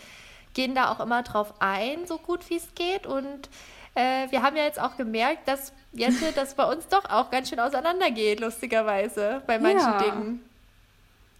gehen 0.54 0.76
da 0.76 0.92
auch 0.92 1.00
immer 1.00 1.24
drauf 1.24 1.54
ein, 1.60 2.06
so 2.06 2.18
gut 2.18 2.50
wie 2.50 2.56
es 2.56 2.74
geht. 2.74 3.06
Und 3.06 3.50
äh, 3.96 4.30
wir 4.30 4.42
haben 4.42 4.56
ja 4.56 4.64
jetzt 4.64 4.80
auch 4.80 4.96
gemerkt, 4.96 5.48
dass 5.48 5.74
Jette, 5.92 6.32
das 6.36 6.56
bei 6.56 6.66
uns 6.66 6.88
doch 6.88 7.06
auch 7.10 7.32
ganz 7.32 7.50
schön 7.50 7.60
auseinandergeht, 7.60 8.40
lustigerweise, 8.40 9.42
bei 9.46 9.60
manchen 9.60 9.80
ja. 9.80 9.98
Dingen. 9.98 10.46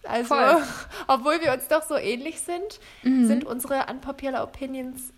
Also, 0.02 0.34
Voll. 0.34 0.62
obwohl 1.08 1.40
wir 1.40 1.52
uns 1.52 1.68
doch 1.68 1.82
so 1.82 1.96
ähnlich 1.96 2.40
sind, 2.40 2.80
mhm. 3.02 3.26
sind 3.26 3.44
unsere 3.44 3.86
unpopular 3.90 4.42
Opinions 4.44 5.12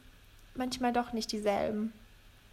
manchmal 0.54 0.92
doch 0.92 1.12
nicht 1.12 1.32
dieselben. 1.32 1.92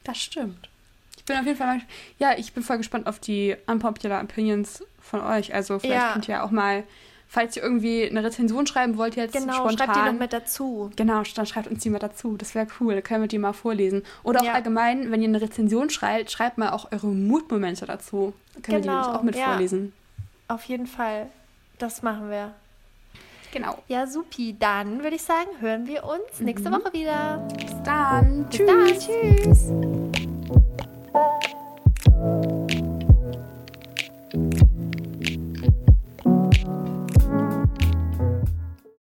Das 0.04 0.18
stimmt. 0.18 0.70
Ich 1.18 1.26
bin 1.26 1.38
auf 1.38 1.46
jeden 1.46 1.58
Fall, 1.58 1.82
ja, 2.18 2.38
ich 2.38 2.54
bin 2.54 2.64
voll 2.64 2.78
gespannt 2.78 3.08
auf 3.08 3.20
die 3.20 3.56
unpopular 3.68 4.24
Opinions 4.24 4.84
von 5.02 5.22
euch. 5.22 5.54
Also 5.54 5.80
vielleicht 5.80 6.02
ja. 6.02 6.14
könnt 6.14 6.28
ihr 6.28 6.44
auch 6.44 6.52
mal 6.52 6.84
falls 7.30 7.56
ihr 7.56 7.64
irgendwie 7.64 8.10
eine 8.10 8.24
Rezension 8.24 8.66
schreiben 8.68 8.98
wollt 8.98 9.16
jetzt 9.16 9.34
genau, 9.34 9.54
spontan. 9.54 9.78
schreibt 9.78 9.96
die 9.96 10.12
noch 10.12 10.20
mit 10.20 10.34
dazu. 10.34 10.90
Genau, 10.96 11.22
dann 11.36 11.46
schreibt 11.46 11.68
uns 11.68 11.84
die 11.84 11.92
mal 11.92 12.00
dazu. 12.00 12.36
Das 12.36 12.56
wäre 12.56 12.68
cool. 12.80 12.96
Da 12.96 13.02
können 13.02 13.22
wir 13.22 13.28
die 13.28 13.38
mal 13.38 13.54
vorlesen. 13.54 14.04
Oder 14.24 14.42
auch 14.42 14.46
ja. 14.46 14.54
allgemein, 14.54 15.12
wenn 15.12 15.22
ihr 15.22 15.28
eine 15.28 15.40
Rezension 15.40 15.92
schreibt, 15.92 16.32
schreibt 16.32 16.58
mal 16.58 16.72
auch 16.72 16.92
eure 16.92 17.08
Mutmomente 17.08 17.86
dazu. 17.86 18.34
Dann 18.56 18.64
können 18.64 18.82
genau, 18.82 18.94
wir 18.94 18.98
die 18.98 19.04
nämlich 19.04 19.20
auch 19.20 19.24
mit 19.24 19.36
ja. 19.36 19.46
vorlesen. 19.46 19.94
Auf 20.48 20.64
jeden 20.66 20.88
Fall. 20.88 21.28
Das 21.78 22.02
machen 22.02 22.32
wir. 22.32 22.54
Genau. 23.52 23.78
Ja, 23.88 24.06
supi. 24.06 24.56
Dann 24.58 25.02
würde 25.04 25.16
ich 25.16 25.24
sagen, 25.24 25.50
hören 25.60 25.88
wir 25.88 26.04
uns 26.04 26.40
nächste 26.40 26.70
mhm. 26.70 26.76
Woche 26.76 26.94
wieder. 26.94 27.48
Bis 27.58 27.76
dann. 27.84 28.48
Bis 28.50 28.60
tschüss. 28.60 29.70
Dann. 29.70 30.12
Tschüss. 32.22 32.50